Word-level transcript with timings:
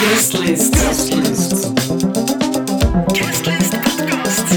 Guest 0.00 0.32
list. 0.34 0.72
Guest 0.72 1.14
list. 1.14 1.50
Guest 3.12 3.46
list 3.46 3.72
podcast. 3.84 4.48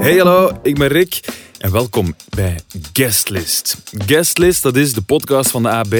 Hey 0.00 0.16
hallo, 0.18 0.50
ik 0.62 0.78
ben 0.78 0.88
Rick 0.88 1.20
welkom 1.70 2.14
bij 2.28 2.60
Guestlist. 2.92 3.76
Guestlist, 4.06 4.62
dat 4.62 4.76
is 4.76 4.92
de 4.92 5.02
podcast 5.02 5.50
van 5.50 5.62
de 5.62 5.68
AB, 5.68 5.94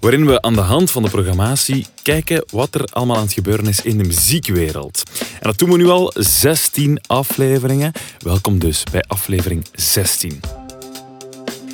waarin 0.00 0.26
we 0.26 0.42
aan 0.42 0.54
de 0.54 0.60
hand 0.60 0.90
van 0.90 1.02
de 1.02 1.10
programmatie 1.10 1.86
kijken 2.02 2.44
wat 2.50 2.74
er 2.74 2.84
allemaal 2.84 3.16
aan 3.16 3.22
het 3.22 3.32
gebeuren 3.32 3.66
is 3.66 3.80
in 3.80 3.98
de 3.98 4.04
muziekwereld. 4.04 5.02
En 5.20 5.40
dat 5.40 5.58
doen 5.58 5.70
we 5.70 5.76
nu 5.76 5.88
al 5.88 6.12
16 6.14 7.00
afleveringen. 7.06 7.92
Welkom 8.18 8.58
dus 8.58 8.84
bij 8.90 9.04
aflevering 9.06 9.66
16. 9.74 10.40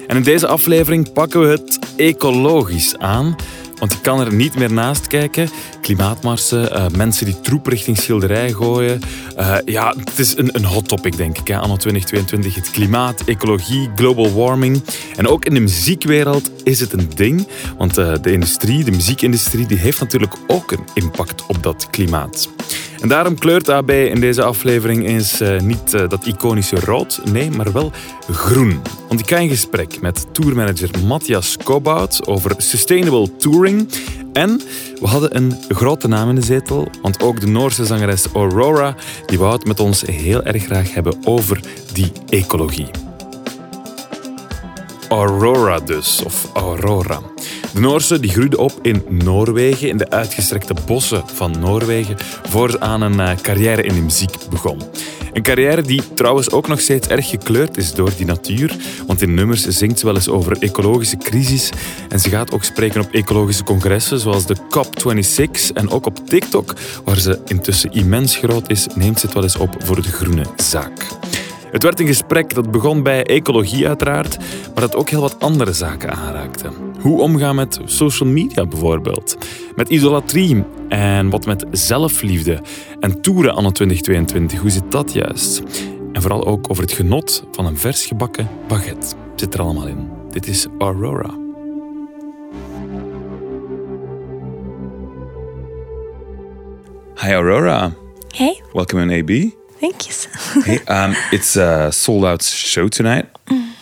En 0.06 0.17
in 0.17 0.23
deze 0.23 0.47
aflevering 0.47 1.12
pakken 1.12 1.41
we 1.41 1.47
het 1.47 1.78
ecologisch 1.97 2.97
aan. 2.97 3.37
Want 3.79 3.93
je 3.93 4.01
kan 4.01 4.21
er 4.21 4.35
niet 4.35 4.55
meer 4.55 4.73
naast 4.73 5.07
kijken. 5.07 5.49
Klimaatmarsen, 5.81 6.73
eh, 6.73 6.87
mensen 6.97 7.27
die 7.27 7.41
troep 7.41 7.67
richting 7.67 7.97
schilderij 7.97 8.53
gooien. 8.53 9.01
Eh, 9.37 9.57
ja, 9.65 9.95
het 10.05 10.19
is 10.19 10.37
een, 10.37 10.49
een 10.53 10.65
hot 10.65 10.89
topic, 10.89 11.17
denk 11.17 11.39
ik, 11.39 11.49
hè, 11.49 11.57
anno 11.59 11.77
2022. 11.77 12.55
Het 12.55 12.71
klimaat, 12.71 13.23
ecologie, 13.27 13.91
global 13.95 14.33
warming. 14.33 14.83
En 15.17 15.29
ook 15.29 15.45
in 15.45 15.55
de 15.55 15.61
muziekwereld 15.61 16.51
is 16.65 16.81
het 16.81 16.93
een 16.93 17.11
ding. 17.15 17.49
Want 17.79 17.99
eh, 17.99 18.13
de 18.23 18.33
industrie, 18.33 18.85
de 18.85 18.91
muziekindustrie, 18.91 19.67
die 19.67 19.79
heeft 19.79 20.01
natuurlijk 20.01 20.35
ook 20.47 20.73
een 20.73 20.85
impact 20.95 21.47
op 21.47 21.63
dat 21.63 21.91
klimaat. 21.91 22.49
En 23.01 23.09
daarom 23.09 23.39
kleurt 23.39 23.69
AB 23.69 23.91
in 23.91 24.21
deze 24.21 24.43
aflevering 24.43 25.07
eens 25.07 25.41
eh, 25.41 25.61
niet 25.61 25.95
eh, 25.95 26.09
dat 26.09 26.27
iconische 26.27 26.81
rood, 26.81 27.21
nee, 27.33 27.51
maar 27.51 27.73
wel 27.73 27.93
groen. 28.31 28.83
Want 29.09 29.21
ik 29.21 29.29
ga 29.29 29.37
in 29.37 29.49
gesprek 29.49 30.01
met 30.01 30.27
tourmanager 30.33 30.91
Matthias 31.07 31.57
Kobout 31.57 32.27
over 32.27 32.55
sustainable 32.57 33.37
touring. 33.37 33.89
En 34.33 34.61
we 35.01 35.07
hadden 35.07 35.37
een 35.37 35.55
grote 35.69 36.09
naam 36.09 36.29
in 36.29 36.34
de 36.34 36.42
zetel, 36.42 36.89
want 37.03 37.23
ook 37.23 37.41
de 37.41 37.47
Noorse 37.47 37.87
zangeres 37.87 38.27
Aurora 38.34 38.95
die 39.27 39.39
wou 39.39 39.53
het 39.53 39.67
met 39.67 39.81
ons 39.81 40.03
heel 40.03 40.42
erg 40.42 40.64
graag 40.64 40.95
hebben 40.95 41.17
over 41.25 41.61
die 41.92 42.12
ecologie. 42.29 43.08
Aurora 45.09 45.81
dus, 45.81 46.23
of 46.25 46.48
Aurora. 46.53 47.20
De 47.73 47.81
Noorse 47.81 48.20
die 48.20 48.31
groeide 48.31 48.59
op 48.59 48.73
in 48.83 49.05
Noorwegen, 49.09 49.89
in 49.89 49.97
de 49.97 50.11
uitgestrekte 50.11 50.75
bossen 50.87 51.23
van 51.34 51.59
Noorwegen, 51.61 52.17
voor 52.48 52.81
aan 52.81 53.01
een 53.01 53.20
eh, 53.20 53.36
carrière 53.42 53.83
in 53.83 53.95
de 53.95 54.01
muziek 54.01 54.36
begon. 54.51 54.83
Een 55.33 55.42
carrière 55.42 55.83
die 55.83 56.03
trouwens 56.14 56.51
ook 56.51 56.69
nog 56.69 56.81
steeds 56.81 57.09
erg 57.09 57.29
gekleurd 57.29 57.77
is 57.77 57.92
door 57.92 58.11
die 58.17 58.27
natuur, 58.27 58.77
want 59.06 59.23
in 59.23 59.34
nummers 59.34 59.67
zingt 59.67 59.98
ze 59.98 60.06
wel 60.06 60.14
eens 60.14 60.29
over 60.29 60.56
ecologische 60.59 61.17
crisis 61.17 61.70
en 62.09 62.20
ze 62.20 62.29
gaat 62.29 62.53
ook 62.53 62.64
spreken 62.64 63.01
op 63.01 63.12
ecologische 63.12 63.64
congressen 63.64 64.19
zoals 64.19 64.47
de 64.47 64.56
COP26 64.56 65.73
en 65.75 65.91
ook 65.91 66.06
op 66.06 66.29
TikTok, 66.29 66.75
waar 67.05 67.19
ze 67.19 67.41
intussen 67.45 67.92
immens 67.92 68.36
groot 68.36 68.70
is, 68.70 68.86
neemt 68.95 69.20
ze 69.20 69.27
het 69.27 69.34
wel 69.34 69.45
eens 69.45 69.56
op 69.56 69.77
voor 69.79 70.03
de 70.03 70.12
groene 70.12 70.45
zaak. 70.56 71.06
Het 71.70 71.83
werd 71.83 72.00
een 72.00 72.06
gesprek 72.06 72.55
dat 72.55 72.70
begon 72.70 73.02
bij 73.02 73.24
ecologie 73.24 73.86
uiteraard, 73.86 74.38
maar 74.38 74.80
dat 74.80 74.97
ook 74.97 75.08
heel 75.08 75.20
wat 75.20 75.41
andere 75.41 75.72
zaken 75.72 76.14
aanraakte. 76.14 76.70
Hoe 77.00 77.20
omgaan 77.20 77.55
met 77.55 77.80
social 77.84 78.28
media 78.28 78.66
bijvoorbeeld, 78.66 79.36
met 79.77 79.89
idolatrie 79.89 80.64
en 80.89 81.30
wat 81.30 81.46
met 81.46 81.64
zelfliefde 81.70 82.61
en 83.00 83.20
toeren 83.20 83.55
anno 83.55 83.70
2022, 83.70 84.61
hoe 84.61 84.70
zit 84.70 84.91
dat 84.92 85.12
juist? 85.12 85.62
En 86.12 86.22
vooral 86.22 86.46
ook 86.46 86.70
over 86.70 86.83
het 86.83 86.92
genot 86.92 87.44
van 87.52 87.66
een 87.66 87.78
vers 87.78 88.06
gebakken 88.06 88.48
baguette. 88.69 89.16
Zit 89.34 89.55
er 89.55 89.61
allemaal 89.61 89.86
in. 89.86 90.08
Dit 90.30 90.46
is 90.46 90.66
Aurora. 90.78 91.34
Hi 97.20 97.33
Aurora, 97.33 97.92
Hey, 98.36 98.62
welcome 98.73 99.02
in 99.02 99.23
AB. 99.23 99.58
Thank 99.80 100.06
you. 100.06 100.12
so- 100.12 100.61
Hey, 100.62 100.78
um, 100.86 101.14
it's 101.33 101.56
a 101.56 101.90
sold 101.92 102.24
out 102.24 102.42
show 102.42 102.89
tonight. 102.89 103.27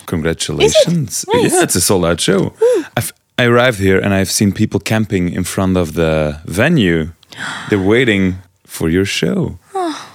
Congratulations. 0.06 1.24
Mm. 1.28 1.42
Nice. 1.42 1.52
Yeah, 1.52 1.62
it's 1.62 1.74
a 1.76 1.80
sold 1.80 2.04
out 2.04 2.20
show. 2.20 2.52
I've, 2.96 3.12
I 3.38 3.44
arrived 3.44 3.78
here 3.80 3.98
and 3.98 4.14
I've 4.14 4.30
seen 4.30 4.52
people 4.52 4.80
camping 4.80 5.32
in 5.32 5.44
front 5.44 5.76
of 5.76 5.94
the 5.94 6.40
venue. 6.44 7.10
They're 7.70 7.78
waiting 7.82 8.36
for 8.64 8.88
your 8.88 9.04
show. 9.04 9.58
Oh. 9.74 10.12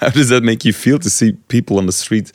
How 0.00 0.08
does 0.10 0.28
that 0.30 0.42
make 0.42 0.64
you 0.64 0.72
feel 0.72 0.98
to 0.98 1.08
see 1.10 1.32
people 1.48 1.78
on 1.78 1.86
the 1.86 1.92
street 1.92 2.32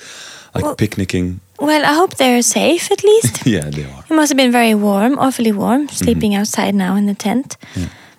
like 0.56 0.78
picnicking? 0.78 1.40
well, 1.60 1.84
I 1.86 1.94
hope 1.94 2.16
they're 2.18 2.42
safe 2.44 2.92
at 2.92 3.04
least. 3.04 3.46
Yeah, 3.46 3.70
they 3.70 3.84
are. 3.84 4.04
It 4.10 4.14
must 4.14 4.30
have 4.32 4.38
been 4.38 4.52
very 4.52 4.74
warm, 4.76 5.18
awfully 5.20 5.52
warm, 5.52 5.90
sleeping 5.90 6.32
Mm-hmm. 6.32 6.42
outside 6.42 6.76
now 6.76 6.96
in 6.96 7.06
the 7.08 7.16
tent. 7.16 7.58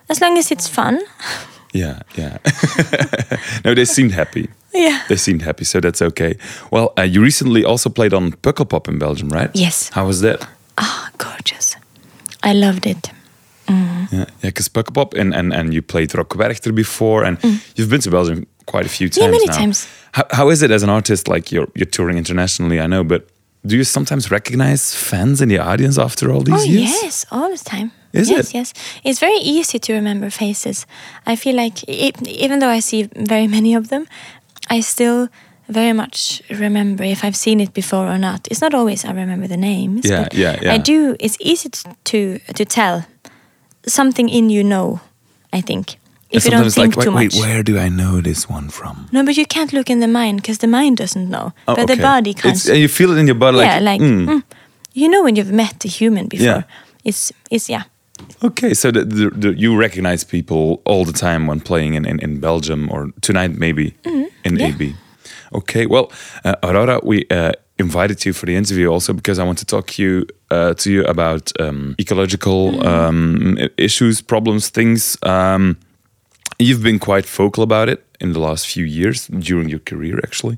As 0.09 0.19
long 0.21 0.37
as 0.37 0.51
it's 0.51 0.67
fun. 0.67 0.99
Yeah, 1.73 2.01
yeah. 2.15 2.37
no, 3.65 3.75
they 3.75 3.85
seemed 3.85 4.11
happy. 4.13 4.49
Yeah. 4.73 5.03
They 5.07 5.17
seemed 5.17 5.41
happy, 5.41 5.65
so 5.65 5.79
that's 5.79 6.01
okay. 6.01 6.35
Well, 6.71 6.93
uh, 6.97 7.03
you 7.03 7.21
recently 7.21 7.63
also 7.65 7.89
played 7.89 8.13
on 8.13 8.31
Pukkelpop 8.31 8.87
in 8.87 8.97
Belgium, 8.99 9.29
right? 9.29 9.49
Yes. 9.53 9.89
How 9.89 10.05
was 10.07 10.21
that? 10.21 10.47
Ah, 10.77 11.09
gorgeous. 11.17 11.75
I 12.43 12.53
loved 12.53 12.85
it. 12.85 13.11
Yeah, 13.67 14.07
yeah, 14.11 14.25
because 14.41 14.67
Pukkelpop 14.69 15.13
and, 15.13 15.35
and 15.35 15.53
and 15.53 15.73
you 15.73 15.83
played 15.83 16.15
Rock 16.15 16.29
Werchter 16.29 16.73
before, 16.73 17.23
and 17.23 17.37
you've 17.75 17.89
been 17.89 18.01
to 18.01 18.09
Belgium 18.09 18.45
quite 18.65 18.85
a 18.85 18.89
few 18.89 19.07
times 19.09 19.17
Mm. 19.17 19.21
Yeah, 19.25 19.31
many 19.31 19.45
now. 19.45 19.53
times. 19.57 19.87
How, 20.13 20.23
how 20.31 20.49
is 20.49 20.61
it 20.63 20.71
as 20.71 20.81
an 20.83 20.89
artist? 20.89 21.27
Like 21.27 21.51
you're 21.51 21.67
you're 21.75 21.85
touring 21.91 22.17
internationally, 22.17 22.79
I 22.79 22.87
know, 22.87 23.03
but 23.03 23.27
do 23.65 23.75
you 23.75 23.83
sometimes 23.83 24.31
recognize 24.31 24.95
fans 24.95 25.41
in 25.41 25.49
the 25.49 25.59
audience 25.59 25.97
after 25.97 26.31
all 26.31 26.41
these 26.43 26.61
Oh, 26.61 26.63
years? 26.63 26.91
yes, 27.03 27.25
all 27.31 27.49
the 27.51 27.57
time. 27.63 27.91
Is 28.13 28.29
yes, 28.29 28.49
it? 28.49 28.53
yes. 28.55 28.73
It's 29.03 29.19
very 29.19 29.37
easy 29.41 29.77
to 29.79 29.93
remember 29.93 30.29
faces. 30.31 30.85
I 31.27 31.35
feel 31.35 31.55
like, 31.55 31.83
e 31.87 32.11
even 32.25 32.59
though 32.59 32.69
I 32.77 32.79
see 32.81 33.03
very 33.15 33.47
many 33.47 33.75
of 33.77 33.87
them, 33.89 34.07
I 34.69 34.81
still 34.81 35.27
very 35.67 35.93
much 35.93 36.41
remember 36.49 37.03
if 37.03 37.23
I've 37.23 37.35
seen 37.35 37.59
it 37.59 37.73
before 37.73 38.07
or 38.07 38.17
not. 38.17 38.47
It's 38.49 38.61
not 38.61 38.73
always 38.73 39.05
I 39.05 39.11
remember 39.11 39.47
the 39.47 39.57
names. 39.57 40.05
Yeah, 40.05 40.27
yeah, 40.33 40.57
yeah. 40.61 40.73
I 40.73 40.77
do. 40.79 41.15
It's 41.19 41.37
easy 41.39 41.69
to 42.03 42.39
to 42.53 42.65
tell 42.65 43.03
something 43.85 44.29
in 44.29 44.49
you 44.49 44.63
know. 44.63 44.99
I 45.53 45.61
think 45.61 45.97
if 46.31 46.45
you 46.45 46.51
don't 46.51 46.69
sometimes 46.69 46.75
think 46.75 46.95
like, 46.97 47.05
too 47.05 47.11
wait, 47.15 47.33
much. 47.33 47.41
where 47.41 47.63
do 47.63 47.77
I 47.79 47.89
know 47.89 48.21
this 48.21 48.47
one 48.49 48.69
from? 48.69 49.07
No, 49.11 49.23
but 49.23 49.35
you 49.37 49.45
can't 49.45 49.71
look 49.73 49.89
in 49.89 49.99
the 49.99 50.07
mind 50.07 50.41
because 50.41 50.57
the 50.59 50.67
mind 50.67 50.97
doesn't 50.97 51.29
know, 51.29 51.53
Oh, 51.67 51.75
but 51.75 51.87
the 51.87 51.95
body 51.97 52.33
can't. 52.33 52.65
and 52.69 52.77
you 52.77 52.87
feel 52.87 53.11
it 53.11 53.17
in 53.17 53.25
your 53.27 53.35
body, 53.39 53.57
like, 53.57 53.65
yeah, 53.67 53.79
like 53.79 54.01
mm. 54.01 54.25
mm, 54.27 54.43
you 54.93 55.07
know 55.09 55.23
when 55.23 55.35
you've 55.35 55.51
met 55.51 55.85
a 55.85 55.87
human 55.87 56.27
before. 56.27 56.45
Yeah. 56.45 56.63
It's 57.03 57.31
it's 57.49 57.69
yeah. 57.69 57.83
Okay, 58.43 58.73
so 58.73 58.91
the, 58.91 59.05
the, 59.05 59.29
the, 59.29 59.53
you 59.57 59.77
recognize 59.79 60.25
people 60.25 60.81
all 60.85 61.05
the 61.05 61.13
time 61.13 61.47
when 61.47 61.61
playing 61.61 61.93
in, 61.95 62.05
in, 62.05 62.19
in 62.19 62.39
Belgium 62.41 62.89
or 62.91 63.11
tonight 63.21 63.57
maybe 63.57 63.95
in 64.03 64.29
Mm-hmm. 64.43 64.57
yeah. 64.57 64.67
AB. 64.67 64.95
Okay, 65.53 65.85
well, 65.85 66.11
uh, 66.43 66.55
Aurora, 66.61 66.99
we 67.03 67.25
uh, 67.31 67.53
invited 67.77 68.25
you 68.25 68.33
for 68.33 68.45
the 68.45 68.55
interview 68.55 68.87
also 68.91 69.13
because 69.13 69.39
I 69.39 69.45
want 69.45 69.57
to 69.59 69.65
talk 69.65 69.97
you 69.97 70.25
uh, 70.51 70.73
to 70.75 70.91
you 70.91 71.03
about 71.05 71.51
um, 71.61 71.95
ecological 71.97 72.71
Mm-hmm. 72.73 72.87
um, 72.87 73.57
issues, 73.77 74.21
problems, 74.21 74.69
things. 74.69 75.17
Um, 75.23 75.77
you've 76.59 76.83
been 76.83 76.99
quite 76.99 77.25
vocal 77.25 77.63
about 77.63 77.89
it 77.89 78.05
in 78.19 78.33
the 78.33 78.39
last 78.39 78.67
few 78.67 78.85
years 78.85 79.27
during 79.27 79.69
your 79.69 79.79
career, 79.79 80.19
actually. 80.23 80.57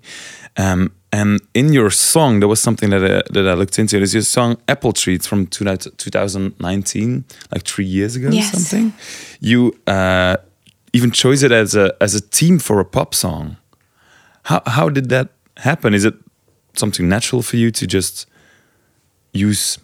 Um, 0.57 0.91
and 1.13 1.39
in 1.53 1.73
your 1.73 1.91
song, 1.91 2.39
there 2.39 2.47
was 2.47 2.59
something 2.59 2.89
that 2.89 3.03
I, 3.03 3.22
that 3.34 3.47
I 3.47 3.53
looked 3.53 3.78
into. 3.78 3.97
It 3.97 4.03
is 4.03 4.13
your 4.13 4.23
song 4.23 4.57
"Apple 4.67 4.94
Tree" 4.94 5.16
it's 5.16 5.28
from 5.28 5.45
2000 5.47 5.97
2019, 5.97 7.25
like 7.51 7.63
three 7.63 7.85
years 7.85 8.16
ago, 8.16 8.29
or 8.29 8.41
something. 8.41 8.94
You 9.39 9.78
uh, 9.88 10.38
even 10.94 11.12
chose 11.12 11.44
it 11.44 11.51
as 11.51 11.75
a 11.75 11.94
as 12.01 12.16
a 12.16 12.22
theme 12.22 12.59
for 12.59 12.79
a 12.79 12.85
pop 12.85 13.13
song. 13.13 13.57
How 14.44 14.62
how 14.66 14.89
did 14.89 15.09
that 15.09 15.29
happen? 15.57 15.94
Is 15.94 16.06
it 16.06 16.15
something 16.75 17.09
natural 17.09 17.42
for 17.42 17.57
you 17.57 17.71
to 17.71 17.86
just 17.86 18.25
use? 19.33 19.77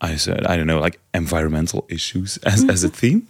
I 0.00 0.16
said 0.16 0.46
I 0.46 0.56
don't 0.56 0.66
know, 0.66 0.80
like 0.80 0.98
environmental 1.14 1.86
issues 1.88 2.38
as 2.38 2.68
as 2.68 2.82
a 2.82 2.88
theme. 2.88 3.28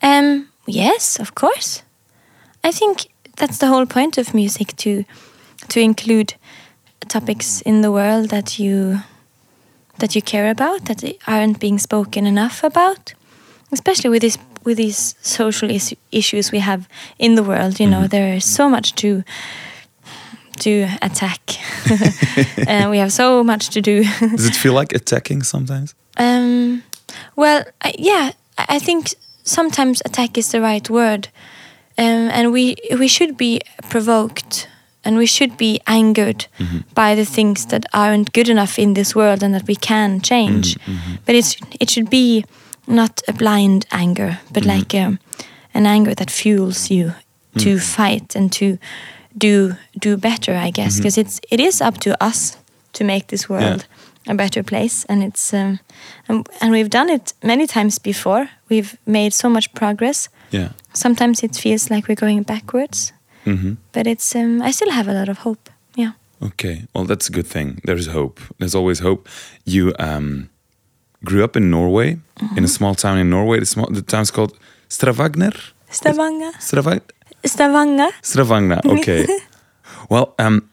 Um, 0.00 0.48
yes, 0.66 1.20
of 1.20 1.34
course. 1.34 1.83
I 2.64 2.72
think 2.72 3.06
that's 3.36 3.58
the 3.58 3.66
whole 3.66 3.86
point 3.86 4.18
of 4.18 4.34
music 4.34 4.76
to 4.76 5.04
to 5.68 5.80
include 5.80 6.34
topics 7.08 7.62
in 7.62 7.82
the 7.82 7.90
world 7.90 8.28
that 8.30 8.58
you 8.58 9.00
that 9.98 10.14
you 10.14 10.22
care 10.22 10.50
about 10.50 10.84
that 10.86 11.04
aren't 11.26 11.58
being 11.60 11.78
spoken 11.78 12.26
enough 12.26 12.64
about, 12.64 13.14
especially 13.72 14.10
with 14.10 14.22
this 14.22 14.38
with 14.64 14.76
these 14.76 15.14
social 15.20 15.70
is- 15.70 15.96
issues 16.10 16.52
we 16.52 16.60
have 16.60 16.88
in 17.18 17.34
the 17.34 17.42
world. 17.42 17.78
You 17.80 17.86
know, 17.86 18.08
there 18.08 18.34
is 18.36 18.44
so 18.44 18.68
much 18.68 18.94
to 18.94 19.22
to 20.60 20.86
attack, 21.02 21.40
and 22.68 22.90
we 22.92 22.98
have 22.98 23.12
so 23.12 23.44
much 23.44 23.68
to 23.70 23.80
do. 23.80 24.04
Does 24.20 24.46
it 24.46 24.56
feel 24.56 24.72
like 24.72 24.92
attacking 24.96 25.42
sometimes? 25.44 25.94
Um, 26.16 26.82
well, 27.36 27.64
I, 27.82 27.94
yeah, 27.98 28.32
I 28.58 28.76
I 28.76 28.78
think 28.78 29.14
sometimes 29.42 30.02
attack 30.04 30.38
is 30.38 30.48
the 30.50 30.60
right 30.60 30.88
word, 30.90 31.28
um, 31.98 32.28
and 32.32 32.52
we 32.52 32.76
we 32.98 33.08
should 33.08 33.36
be 33.36 33.60
provoked 33.90 34.68
and 35.04 35.16
we 35.18 35.26
should 35.26 35.56
be 35.56 35.80
angered 35.86 36.46
by 36.94 37.14
the 37.14 37.24
things 37.26 37.66
that 37.66 37.84
aren't 37.92 38.32
good 38.32 38.48
enough 38.48 38.78
in 38.78 38.94
this 38.94 39.14
world 39.14 39.42
and 39.42 39.54
that 39.54 39.66
we 39.66 39.76
can 39.76 40.20
change. 40.20 40.76
But 41.26 41.34
it's 41.34 41.56
it 41.80 41.90
should 41.90 42.08
be 42.10 42.44
not 42.86 43.22
a 43.28 43.32
blind 43.32 43.86
anger, 43.90 44.38
but 44.52 44.64
like 44.64 44.94
um, 44.94 45.18
an 45.74 45.86
anger 45.86 46.14
that 46.14 46.30
fuels 46.30 46.90
you 46.90 47.12
to 47.58 47.78
fight 47.78 48.36
and 48.36 48.50
to 48.52 48.78
do 49.38 49.74
do 50.02 50.16
better. 50.16 50.52
I 50.66 50.70
guess 50.70 50.96
because 50.96 51.20
it's 51.20 51.40
it 51.50 51.60
is 51.60 51.80
up 51.80 51.98
to 51.98 52.10
us 52.24 52.56
to 52.92 53.04
make 53.04 53.26
this 53.26 53.48
world 53.48 53.86
a 54.26 54.34
better 54.34 54.62
place, 54.62 55.04
and 55.08 55.22
it's 55.22 55.52
um, 55.52 55.78
and, 56.28 56.48
and 56.60 56.70
we've 56.72 56.90
done 56.90 57.10
it 57.12 57.34
many 57.42 57.66
times 57.66 57.98
before. 58.00 58.48
We've 58.70 58.96
made 59.06 59.32
so 59.34 59.48
much 59.48 59.68
progress. 59.74 60.28
Yeah. 60.54 60.68
Sometimes 60.92 61.42
it 61.42 61.56
feels 61.56 61.90
like 61.90 62.08
we're 62.08 62.26
going 62.26 62.44
backwards, 62.44 63.12
hmm 63.44 63.74
but 63.92 64.06
it's 64.06 64.34
um, 64.36 64.62
I 64.68 64.72
still 64.72 64.90
have 64.90 65.08
a 65.10 65.12
lot 65.12 65.28
of 65.28 65.38
hope. 65.38 65.70
Yeah. 65.96 66.12
Okay. 66.40 66.82
Well, 66.92 67.06
that's 67.06 67.28
a 67.28 67.32
good 67.32 67.46
thing. 67.46 67.80
There's 67.84 68.06
hope. 68.06 68.40
There's 68.58 68.74
always 68.74 69.00
hope. 69.00 69.28
You 69.64 69.92
um, 69.98 70.48
grew 71.24 71.44
up 71.44 71.56
in 71.56 71.70
Norway, 71.70 72.18
in 72.56 72.64
a 72.64 72.68
small 72.68 72.94
town 72.94 73.18
in 73.18 73.30
Norway. 73.30 73.58
The, 73.60 73.66
small, 73.66 73.86
the 73.90 74.02
town's 74.02 74.30
called 74.30 74.52
Stravagner. 74.88 75.54
Stavanger. 75.90 76.52
Stravag 76.58 77.00
Stavanger. 77.44 78.10
Stravagna. 78.22 78.80
Okay. 78.98 79.26
well, 80.10 80.34
um, 80.38 80.68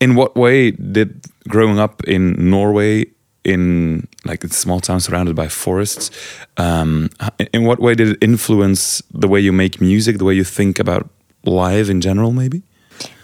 in 0.00 0.14
what 0.14 0.36
way 0.36 0.70
did 0.72 1.24
growing 1.48 1.78
up 1.78 2.04
in 2.04 2.50
Norway, 2.50 3.06
in 3.48 4.06
like 4.24 4.44
a 4.44 4.48
small 4.48 4.80
town 4.80 5.00
surrounded 5.00 5.34
by 5.34 5.48
forests, 5.48 6.10
um, 6.56 7.10
in 7.52 7.64
what 7.64 7.80
way 7.80 7.94
did 7.94 8.08
it 8.08 8.18
influence 8.20 9.02
the 9.12 9.28
way 9.28 9.40
you 9.40 9.52
make 9.52 9.80
music, 9.80 10.18
the 10.18 10.24
way 10.24 10.34
you 10.34 10.44
think 10.44 10.78
about 10.78 11.08
life 11.44 11.88
in 11.88 12.00
general, 12.00 12.32
maybe? 12.32 12.62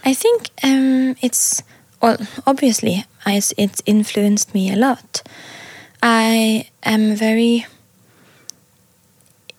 I 0.05 0.15
think 0.15 0.50
um, 0.62 1.17
it's 1.21 1.62
well, 2.00 2.19
obviously, 2.47 3.05
I, 3.25 3.41
it's 3.56 3.82
influenced 3.87 4.55
me 4.55 4.71
a 4.73 4.76
lot. 4.76 5.23
I 6.03 6.69
am 6.82 7.15
very 7.15 7.67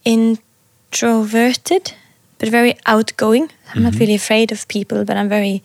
introverted, 0.04 1.94
but 2.38 2.50
very 2.50 2.78
outgoing. 2.86 3.50
I'm 3.74 3.82
not 3.82 3.96
really 3.96 4.14
afraid 4.14 4.52
of 4.52 4.68
people, 4.68 5.06
but 5.06 5.18
I'm 5.18 5.30
very. 5.30 5.64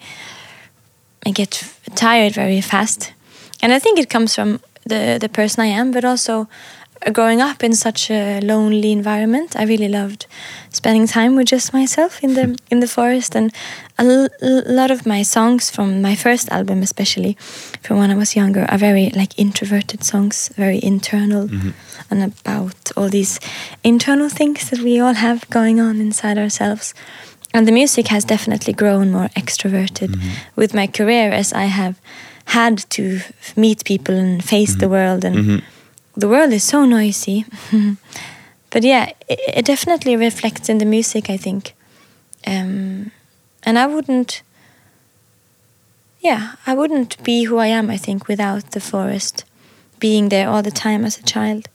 I 1.27 1.33
get 1.33 1.63
tired 1.95 2.33
very 2.33 2.63
fast, 2.63 3.13
and 3.63 3.75
I 3.75 3.79
think 3.79 3.99
it 3.99 4.09
comes 4.09 4.35
from 4.35 4.61
the 4.91 5.19
the 5.21 5.29
person 5.29 5.65
I 5.65 5.69
am, 5.81 5.91
but 5.93 6.05
also 6.05 6.47
growing 7.13 7.41
up 7.41 7.65
in 7.65 7.73
such 7.73 8.11
a 8.11 8.41
lonely 8.41 8.93
environment. 8.93 9.57
I 9.57 9.65
really 9.65 9.89
loved 9.89 10.27
spending 10.71 11.07
time 11.07 11.35
with 11.35 11.47
just 11.47 11.73
myself 11.73 12.23
in 12.23 12.35
the 12.35 12.59
in 12.71 12.81
the 12.81 12.87
forest, 12.87 13.37
and 13.37 13.53
a 13.99 14.29
lot 14.77 14.91
of 14.91 15.07
my 15.07 15.23
songs 15.23 15.71
from 15.71 16.03
my 16.03 16.15
first 16.15 16.51
album, 16.51 16.83
especially 16.83 17.37
from 17.83 17.99
when 17.99 18.11
I 18.11 18.17
was 18.17 18.37
younger, 18.37 18.67
are 18.69 18.79
very 18.79 19.11
like 19.11 19.39
introverted 19.39 20.05
songs, 20.05 20.51
very 20.57 20.81
internal, 20.83 21.49
mm-hmm. 21.49 21.71
and 22.11 22.23
about 22.23 22.93
all 22.97 23.09
these 23.09 23.41
internal 23.83 24.29
things 24.29 24.71
that 24.71 24.81
we 24.81 25.01
all 25.01 25.15
have 25.15 25.49
going 25.51 25.81
on 25.81 26.01
inside 26.01 26.39
ourselves. 26.39 26.95
And 27.53 27.67
the 27.67 27.73
music 27.73 28.09
has 28.09 28.25
definitely 28.25 28.73
grown 28.73 29.11
more 29.11 29.29
extroverted 29.35 30.11
mm-hmm. 30.11 30.31
with 30.55 30.73
my 30.73 30.87
career 30.87 31.33
as 31.33 31.53
I 31.53 31.65
have 31.65 32.01
had 32.51 32.79
to 32.91 33.21
meet 33.57 33.85
people 33.85 34.15
and 34.15 34.43
face 34.45 34.75
the 34.77 34.89
world 34.89 35.25
and 35.25 35.63
the 36.17 36.29
world 36.29 36.53
is 36.53 36.65
so 36.65 36.85
noisy. 36.85 37.45
but 38.71 38.83
yeah, 38.83 39.13
it, 39.29 39.41
it 39.59 39.65
definitely 39.65 40.17
reflects 40.17 40.69
in 40.69 40.79
the 40.79 40.85
music, 40.85 41.31
I 41.31 41.37
think. 41.37 41.75
Um, 42.47 43.11
and 43.63 43.79
I 43.79 43.87
wouldn't, 43.87 44.43
yeah, 46.21 46.55
I 46.67 46.75
wouldn't 46.75 47.23
be 47.23 47.45
who 47.45 47.59
I 47.59 47.69
am, 47.69 47.91
I 47.91 47.97
think, 47.99 48.29
without 48.29 48.71
the 48.73 48.81
forest 48.81 49.45
being 49.99 50.29
there 50.31 50.49
all 50.49 50.63
the 50.63 50.71
time 50.71 51.05
as 51.05 51.19
a 51.19 51.23
child. 51.23 51.69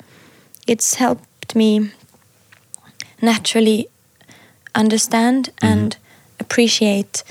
It's 0.68 0.95
helped 0.95 1.56
me 1.56 1.92
naturally 3.22 3.88
understand 4.74 5.50
and 5.62 5.98
appreciate 6.39 7.24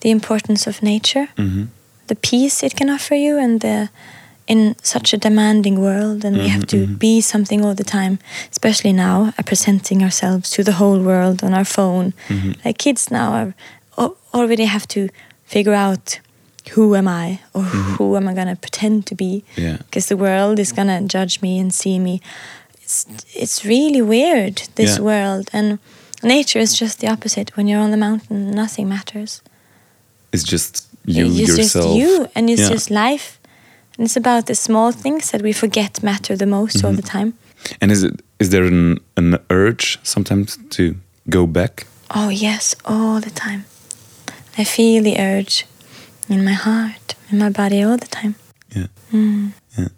the 0.00 0.10
importance 0.10 0.66
of 0.66 0.82
nature 0.82 1.28
Mm-hmm. 1.36 1.64
The 2.12 2.20
peace 2.30 2.56
it 2.66 2.74
can 2.78 2.88
offer 2.90 3.14
you 3.26 3.38
and 3.44 3.60
the 3.60 3.88
in 4.46 4.60
such 4.82 5.14
a 5.14 5.18
demanding 5.28 5.76
world 5.80 6.24
and 6.26 6.36
we 6.36 6.48
have 6.48 6.66
to 6.66 6.76
mm-hmm, 6.76 6.94
be 7.06 7.14
mm-hmm. 7.18 7.30
something 7.32 7.64
all 7.64 7.74
the 7.82 7.90
time 7.98 8.18
especially 8.50 8.92
now 8.92 9.32
uh, 9.38 9.42
presenting 9.52 10.02
ourselves 10.02 10.50
to 10.50 10.60
the 10.68 10.72
whole 10.80 11.00
world 11.00 11.38
on 11.46 11.54
our 11.54 11.64
phone. 11.64 12.12
Mm-hmm. 12.28 12.52
Like 12.64 12.76
kids 12.78 13.10
now 13.10 13.28
are, 13.40 13.54
al- 13.96 14.16
already 14.34 14.64
have 14.64 14.86
to 14.88 15.08
figure 15.44 15.76
out 15.86 16.20
who 16.74 16.94
am 17.00 17.08
i 17.08 17.40
or 17.54 17.62
who 17.96 18.16
am 18.16 18.28
i 18.28 18.34
going 18.34 18.52
to 18.54 18.56
pretend 18.56 19.06
to 19.06 19.14
be. 19.14 19.32
Yeah. 19.56 19.76
because 19.78 20.06
the 20.12 20.16
world 20.16 20.58
is 20.58 20.72
going 20.72 20.88
to 20.88 21.00
judge 21.18 21.40
me 21.40 21.52
and 21.62 21.72
see 21.72 21.98
me. 21.98 22.20
It's 22.82 23.06
it's 23.42 23.64
really 23.64 24.02
weird 24.02 24.56
this 24.74 24.96
Yeah. 24.96 25.04
world 25.10 25.46
and 25.52 25.78
nature 26.22 26.60
is 26.66 26.72
just 26.82 26.98
the 26.98 27.08
opposite. 27.14 27.48
When 27.56 27.66
you're 27.68 27.84
on 27.86 27.90
the 27.90 28.02
mountain 28.08 28.50
nothing 28.62 28.88
matters. 28.88 29.40
It's 30.32 30.44
just 30.54 30.91
you 31.04 31.26
it's 31.26 31.48
yourself. 31.48 31.84
just 31.86 31.96
you 31.96 32.26
and 32.34 32.48
it's 32.50 32.60
Yeah. 32.62 32.72
just 32.74 32.90
life 32.90 33.38
and 33.98 34.06
it's 34.06 34.16
about 34.16 34.44
the 34.46 34.54
small 34.54 34.92
things 34.92 35.30
that 35.30 35.42
we 35.42 35.52
forget 35.52 36.02
matter 36.02 36.36
the 36.36 36.46
most 36.46 36.84
all 36.84 36.92
the 36.94 37.02
Mm-hmm. 37.02 37.18
time 37.18 37.32
And 37.80 37.90
is 37.92 38.02
it 38.02 38.12
is 38.38 38.48
there 38.50 38.66
an 38.66 38.98
an 39.16 39.36
urge 39.48 39.98
sometimes 40.02 40.58
to 40.70 40.82
go 41.28 41.46
back? 41.46 41.86
oh 42.14 42.28
yes 42.30 42.74
all 42.84 43.20
the 43.20 43.30
time 43.30 43.64
i 44.58 44.64
feel 44.64 45.02
the 45.02 45.16
urge 45.18 45.66
in 46.28 46.44
my 46.44 46.54
heart 46.54 47.14
in 47.30 47.38
my 47.38 47.50
body 47.50 47.82
all 47.86 47.96
the 47.98 48.08
time 48.20 48.34
Yeah. 48.76 48.86
Mm. 49.12 49.52
Yeah. 49.78 49.88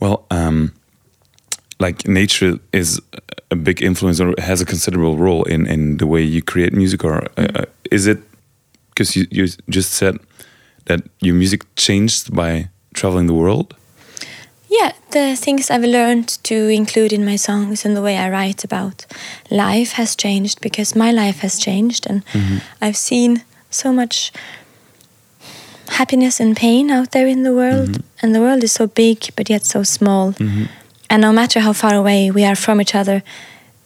Well, 0.00 0.16
um, 0.30 0.70
like 1.80 2.08
nature 2.08 2.58
is 2.72 3.00
a 3.50 3.56
big 3.56 3.82
influence 3.82 4.20
or 4.24 4.34
has 4.38 4.60
a 4.60 4.64
considerable 4.64 5.16
role 5.16 5.44
in 5.54 5.66
in 5.66 5.96
the 5.98 6.06
way 6.06 6.22
you 6.22 6.42
create 6.42 6.72
music, 6.76 7.04
or 7.04 7.14
uh, 7.38 7.46
uh, 7.60 7.64
is 7.90 8.06
it 8.06 8.18
because 8.90 9.16
you 9.20 9.26
you 9.30 9.46
just 9.68 9.92
said 9.92 10.14
that 10.88 11.00
your 11.20 11.34
music 11.34 11.64
changed 11.76 12.34
by 12.34 12.68
traveling 12.94 13.26
the 13.26 13.34
world? 13.34 13.74
yeah 14.68 14.92
the 15.12 15.34
things 15.34 15.70
i've 15.70 15.82
learned 15.82 16.28
to 16.44 16.54
include 16.68 17.10
in 17.12 17.24
my 17.24 17.36
songs 17.36 17.84
and 17.84 17.96
the 17.96 18.02
way 18.02 18.16
i 18.18 18.28
write 18.28 18.64
about 18.64 19.06
life 19.50 19.92
has 19.92 20.14
changed 20.14 20.60
because 20.60 20.94
my 20.94 21.10
life 21.10 21.38
has 21.40 21.58
changed 21.58 22.06
and 22.06 22.24
mm-hmm. 22.26 22.58
i've 22.82 22.96
seen 22.96 23.42
so 23.70 23.92
much 23.92 24.32
happiness 25.88 26.40
and 26.40 26.56
pain 26.56 26.90
out 26.90 27.12
there 27.12 27.26
in 27.26 27.42
the 27.42 27.52
world 27.52 27.88
mm-hmm. 27.88 28.16
and 28.20 28.34
the 28.34 28.40
world 28.40 28.62
is 28.62 28.72
so 28.72 28.86
big 28.86 29.28
but 29.36 29.48
yet 29.48 29.64
so 29.64 29.82
small. 29.82 30.32
Mm-hmm. 30.32 30.64
And 31.10 31.22
no 31.22 31.32
matter 31.32 31.60
how 31.60 31.72
far 31.72 31.94
away 31.94 32.30
we 32.30 32.44
are 32.44 32.54
from 32.54 32.80
each 32.80 32.94
other 32.94 33.22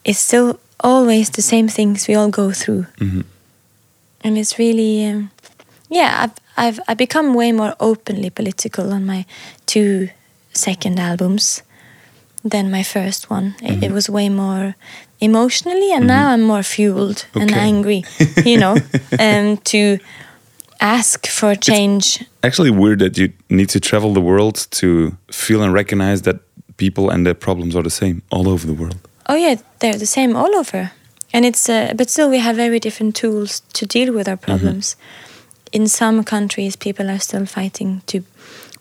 it's 0.04 0.18
still 0.18 0.58
always 0.80 1.30
the 1.30 1.42
same 1.42 1.68
things 1.68 2.08
we 2.08 2.16
all 2.16 2.28
go 2.28 2.50
through. 2.50 2.86
And 4.24 4.36
it's 4.36 4.58
really 4.58 5.06
um, 5.06 5.30
yeah 5.88 6.24
I've, 6.24 6.41
I've 6.56 6.80
I've 6.88 6.98
become 6.98 7.34
way 7.34 7.52
more 7.52 7.74
openly 7.78 8.30
political 8.30 8.92
on 8.92 9.06
my 9.06 9.24
two 9.66 10.08
second 10.52 10.98
albums 10.98 11.62
than 12.44 12.70
my 12.70 12.82
first 12.82 13.30
one. 13.30 13.54
It, 13.62 13.84
it 13.84 13.92
was 13.92 14.08
way 14.08 14.28
more 14.28 14.74
emotionally 15.20 15.92
and 15.92 16.06
now 16.06 16.30
I'm 16.30 16.42
more 16.42 16.64
fueled 16.64 17.26
and 17.34 17.52
angry 17.52 18.02
you 18.44 18.58
know 18.58 18.76
um, 19.20 19.56
to 19.58 19.98
ask 20.80 21.26
for 21.28 21.54
change. 21.54 22.24
Actually, 22.42 22.70
weird 22.70 22.98
that 22.98 23.16
you 23.16 23.32
need 23.48 23.68
to 23.70 23.80
travel 23.80 24.12
the 24.12 24.20
world 24.20 24.66
to 24.70 25.16
feel 25.30 25.62
and 25.62 25.72
recognize 25.72 26.22
that 26.22 26.40
people 26.76 27.08
and 27.08 27.24
their 27.24 27.34
problems 27.34 27.76
are 27.76 27.82
the 27.82 27.90
same 27.90 28.22
all 28.30 28.48
over 28.48 28.66
the 28.66 28.74
world. 28.74 28.98
Oh 29.28 29.36
yeah, 29.36 29.54
they're 29.78 29.98
the 29.98 30.06
same 30.06 30.36
all 30.36 30.54
over, 30.56 30.90
and 31.32 31.44
it's 31.44 31.68
uh, 31.68 31.94
but 31.96 32.10
still 32.10 32.28
we 32.28 32.38
have 32.38 32.56
very 32.56 32.80
different 32.80 33.14
tools 33.14 33.60
to 33.72 33.86
deal 33.86 34.12
with 34.12 34.28
our 34.28 34.36
problems. 34.36 34.96
In 35.72 35.86
some 35.88 36.22
countries, 36.24 36.76
people 36.76 37.10
are 37.10 37.18
still 37.18 37.46
fighting 37.46 38.02
to 38.06 38.22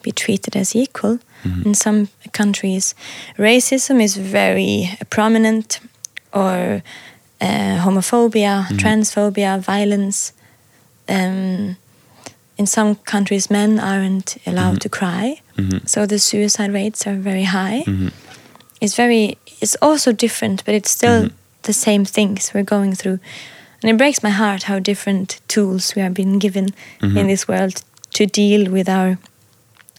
be 0.02 0.12
treated 0.12 0.56
as 0.56 0.76
equal. 0.76 1.20
Mm-hmm. 1.44 1.62
In 1.68 1.74
some 1.74 2.10
countries, 2.34 2.96
racism 3.38 4.02
is 4.02 4.18
very 4.18 4.90
uh, 5.00 5.06
prominent, 5.10 5.80
or 6.34 6.84
uh, 7.40 7.78
homophobia, 7.86 8.66
mm-hmm. 8.66 8.78
transphobia, 8.78 9.60
violence. 9.60 10.34
Um, 11.08 11.78
in 12.58 12.68
some 12.68 12.96
countries, 12.96 13.50
men 13.50 13.80
aren't 13.80 14.38
allowed 14.46 14.74
mm-hmm. 14.74 14.78
to 14.78 14.90
cry, 14.90 15.42
so 15.86 16.06
the 16.06 16.20
suicide 16.20 16.74
rates 16.74 17.08
are 17.08 17.16
very 17.16 17.44
high. 17.44 17.84
It's 18.82 18.96
very 18.96 19.38
it's 19.62 19.78
also 19.82 20.12
different 20.12 20.66
but 20.66 20.74
it's 20.74 20.92
still 20.92 21.30
the 21.64 21.74
same 21.74 22.06
things. 22.06 22.52
We're 22.54 22.64
going 22.64 22.96
through 22.96 23.20
and 23.84 23.90
it 23.92 23.98
breaks 23.98 24.22
my 24.24 24.30
heart 24.32 24.64
how 24.64 24.80
different 24.80 25.40
tools 25.48 25.96
we 25.96 26.02
are 26.02 26.10
being 26.10 26.40
given 26.40 26.70
in 27.02 27.28
this 27.28 27.48
world 27.48 27.84
to 28.14 28.26
deal 28.26 28.72
with 28.72 28.88
our 28.90 29.18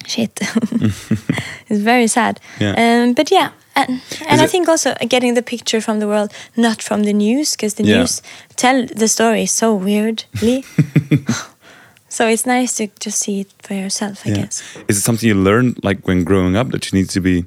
shit 0.06 0.40
it's 1.68 1.80
very 1.80 2.06
sad 2.06 2.40
Yeah. 2.60 2.74
um, 3.04 3.14
but 3.14 3.30
yeah 3.30 3.50
and, 3.74 4.02
and 4.28 4.40
I 4.42 4.46
think 4.46 4.68
also 4.68 4.94
getting 5.08 5.32
the 5.34 5.42
picture 5.42 5.80
from 5.80 5.98
the 5.98 6.06
world, 6.06 6.30
not 6.56 6.82
from 6.82 7.04
the 7.04 7.12
news, 7.14 7.52
because 7.56 7.74
the 7.74 7.84
Yeah. 7.84 7.98
news 8.00 8.20
tell 8.56 8.84
the 8.86 9.08
story 9.08 9.46
so 9.46 9.74
weirdly. 9.74 10.64
So 12.08 12.28
it's 12.28 12.44
nice 12.44 12.74
to 12.76 12.88
just 13.00 13.18
see 13.20 13.40
it 13.40 13.46
for 13.62 13.72
yourself, 13.72 14.26
I 14.26 14.28
Yeah. 14.28 14.36
guess. 14.42 14.62
Is 14.88 14.98
it 14.98 15.00
something 15.00 15.26
you 15.26 15.34
learned 15.34 15.82
like 15.82 16.06
when 16.06 16.22
growing 16.24 16.54
up 16.54 16.70
that 16.72 16.84
you 16.92 16.98
need 16.98 17.08
to 17.10 17.20
be, 17.20 17.46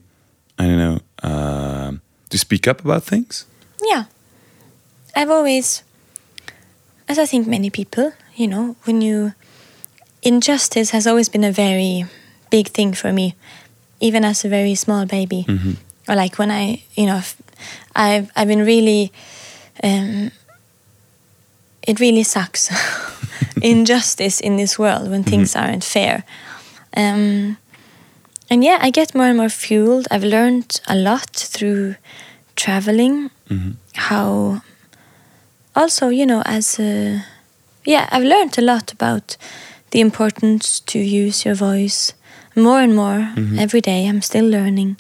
I 0.58 0.66
don't 0.66 0.78
know, 0.80 1.00
um 1.22 2.02
to 2.30 2.38
speak 2.38 2.68
up 2.68 2.82
about 2.84 3.04
things? 3.04 3.46
Yeah. 3.92 4.06
I've 5.16 5.30
always, 5.30 5.84
as 7.08 7.20
I 7.20 7.26
think 7.26 7.48
many 7.48 7.70
people, 7.70 8.14
you 8.36 8.48
know, 8.48 8.76
when 8.84 9.02
you, 9.02 9.34
injustice 10.22 10.92
has 10.92 11.08
always 11.08 11.30
been 11.30 11.44
a 11.44 11.52
very 11.52 12.06
big 12.50 12.70
thing 12.70 12.94
for 12.94 13.12
me, 13.14 13.36
even 14.00 14.26
as 14.26 14.46
a 14.46 14.50
very 14.50 14.76
small 14.76 15.06
baby. 15.06 15.46
Or 16.08 16.16
like 16.16 16.38
when 16.38 16.52
I, 16.52 16.84
you 16.96 17.06
know, 17.06 17.22
I've, 17.96 18.32
I've 18.36 18.48
been 18.48 18.66
really, 18.66 19.12
um, 19.84 20.32
it 21.84 22.00
really 22.00 22.24
sucks. 22.24 22.70
Injustice 23.62 24.40
in 24.40 24.58
this 24.58 24.78
world 24.80 25.10
when 25.10 25.24
things 25.24 25.56
aren't 25.56 25.84
fair. 25.84 26.24
Um, 26.96 27.58
and 28.50 28.64
yeah, 28.64 28.78
I 28.82 28.90
get 28.90 29.16
more 29.16 29.26
and 29.26 29.38
more 29.38 29.50
fueled. 29.50 30.08
I've 30.12 30.24
learned 30.24 30.82
a 30.88 30.96
lot 30.96 31.30
through 31.30 31.96
traveling 32.56 33.32
how 33.94 34.62
also 35.76 36.10
you 36.10 36.26
know 36.26 36.42
as 36.46 36.80
a 36.80 37.24
yeah 37.86 38.08
i've 38.12 38.24
learned 38.24 38.58
a 38.58 38.62
lot 38.62 38.92
about 38.92 39.38
the 39.92 40.02
importance 40.02 40.82
to 40.82 41.00
use 41.00 41.46
your 41.46 41.56
voice 41.56 42.14
more 42.56 42.80
and 42.80 42.96
more 42.96 43.32
mm-hmm. 43.36 43.60
every 43.60 43.82
day. 43.82 44.08
I'm 44.08 44.22
still 44.22 44.46
learning 44.46 44.98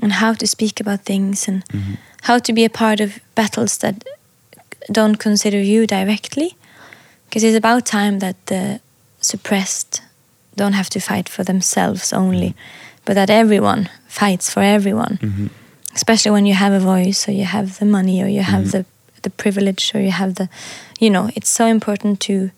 and 0.00 0.12
how 0.12 0.32
to 0.34 0.46
speak 0.46 0.80
about 0.80 1.00
things 1.00 1.48
and 1.48 1.64
mm-hmm. 1.66 1.94
how 2.22 2.38
to 2.38 2.52
be 2.52 2.64
a 2.64 2.70
part 2.70 3.00
of 3.00 3.20
battles 3.34 3.78
that 3.78 4.04
don't 4.90 5.16
consider 5.16 5.60
you 5.60 5.86
directly. 5.86 6.56
Because 7.26 7.44
it's 7.44 7.56
about 7.56 7.86
time 7.86 8.18
that 8.18 8.36
the 8.46 8.80
suppressed 9.20 10.02
don't 10.56 10.74
have 10.74 10.90
to 10.90 11.00
fight 11.00 11.28
for 11.28 11.44
themselves 11.44 12.12
only 12.12 12.48
mm-hmm. 12.48 13.04
but 13.04 13.14
that 13.14 13.30
everyone 13.30 13.88
fights 14.06 14.52
for 14.52 14.60
everyone. 14.60 15.18
Especially 15.94 16.30
when 16.30 16.46
you 16.46 16.54
have 16.54 16.72
a 16.72 16.80
voice 16.80 17.28
or 17.28 17.32
you 17.32 17.44
have 17.44 17.78
the 17.78 17.86
money 17.86 18.22
or 18.22 18.26
you 18.26 18.42
have 18.42 18.70
the 18.72 18.84
the 19.22 19.30
privilege 19.30 19.94
or 19.94 20.00
you 20.00 20.10
have 20.10 20.34
the 20.34 20.48
you 21.00 21.10
know 21.10 21.30
it's 21.34 21.48
so 21.48 21.66
important 21.66 22.20
to 22.20 22.50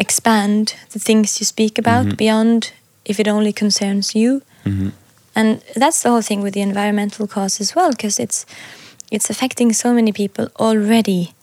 expand 0.00 0.74
the 0.90 0.98
things 0.98 1.38
you 1.40 1.46
speak 1.46 1.78
about 1.78 2.06
mm-hmm. 2.06 2.16
beyond 2.16 2.72
if 3.04 3.20
it 3.20 3.28
only 3.28 3.52
concerns 3.52 4.14
you. 4.14 4.42
Mm-hmm. 4.64 4.88
And 5.36 5.62
that's 5.76 6.02
the 6.02 6.08
whole 6.10 6.22
thing 6.22 6.42
with 6.42 6.54
the 6.54 6.62
environmental 6.62 7.26
cause 7.26 7.60
as 7.60 7.74
well 7.76 7.90
because 7.90 8.18
it's 8.18 8.46
it's 9.12 9.30
affecting 9.30 9.72
so 9.72 9.92
many 9.92 10.12
people 10.12 10.48
already. 10.58 11.34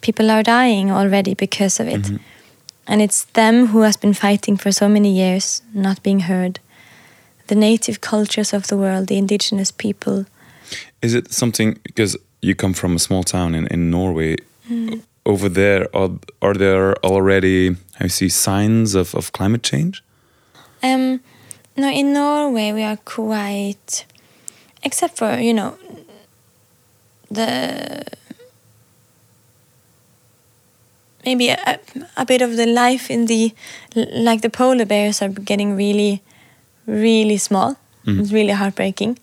People 0.00 0.30
are 0.30 0.42
dying 0.42 0.90
already 0.90 1.34
because 1.34 1.80
of 1.80 1.88
it. 1.88 2.02
Mm-hmm. 2.02 2.16
And 2.86 3.02
it's 3.02 3.24
them 3.24 3.66
who 3.66 3.82
has 3.82 3.96
been 3.96 4.14
fighting 4.14 4.56
for 4.56 4.72
so 4.72 4.88
many 4.88 5.12
years 5.12 5.62
not 5.74 6.02
being 6.02 6.20
heard. 6.20 6.60
The 7.48 7.54
native 7.54 8.00
cultures 8.00 8.52
of 8.52 8.66
the 8.66 8.76
world 8.76 9.08
the 9.08 9.18
indigenous 9.18 9.70
people. 9.70 10.26
Is 11.00 11.14
it 11.14 11.32
something 11.32 11.78
because 11.82 12.16
you 12.40 12.54
come 12.54 12.74
from 12.74 12.96
a 12.96 12.98
small 12.98 13.22
town 13.22 13.54
in, 13.54 13.66
in 13.68 13.90
Norway? 13.90 14.36
Mm. 14.70 15.02
Over 15.26 15.48
there, 15.48 15.94
are, 15.94 16.10
are 16.40 16.54
there 16.54 16.94
already 17.04 17.76
I 18.00 18.06
see 18.06 18.28
signs 18.28 18.94
of, 18.94 19.14
of 19.14 19.32
climate 19.32 19.62
change? 19.62 20.02
Um, 20.82 21.20
no, 21.76 21.88
in 21.90 22.12
Norway 22.12 22.72
we 22.72 22.82
are 22.82 22.96
quite, 23.04 24.06
except 24.82 25.18
for 25.18 25.38
you 25.38 25.52
know, 25.52 25.76
the 27.30 28.04
maybe 31.24 31.48
a, 31.50 31.78
a 32.16 32.24
bit 32.24 32.42
of 32.42 32.56
the 32.56 32.66
life 32.66 33.10
in 33.10 33.26
the 33.26 33.52
like 33.94 34.40
the 34.40 34.50
polar 34.50 34.86
bears 34.86 35.20
are 35.20 35.28
getting 35.28 35.76
really, 35.76 36.22
really 36.86 37.36
small. 37.36 37.76
Mm. 38.06 38.20
It's 38.20 38.32
really 38.32 38.52
heartbreaking 38.52 39.18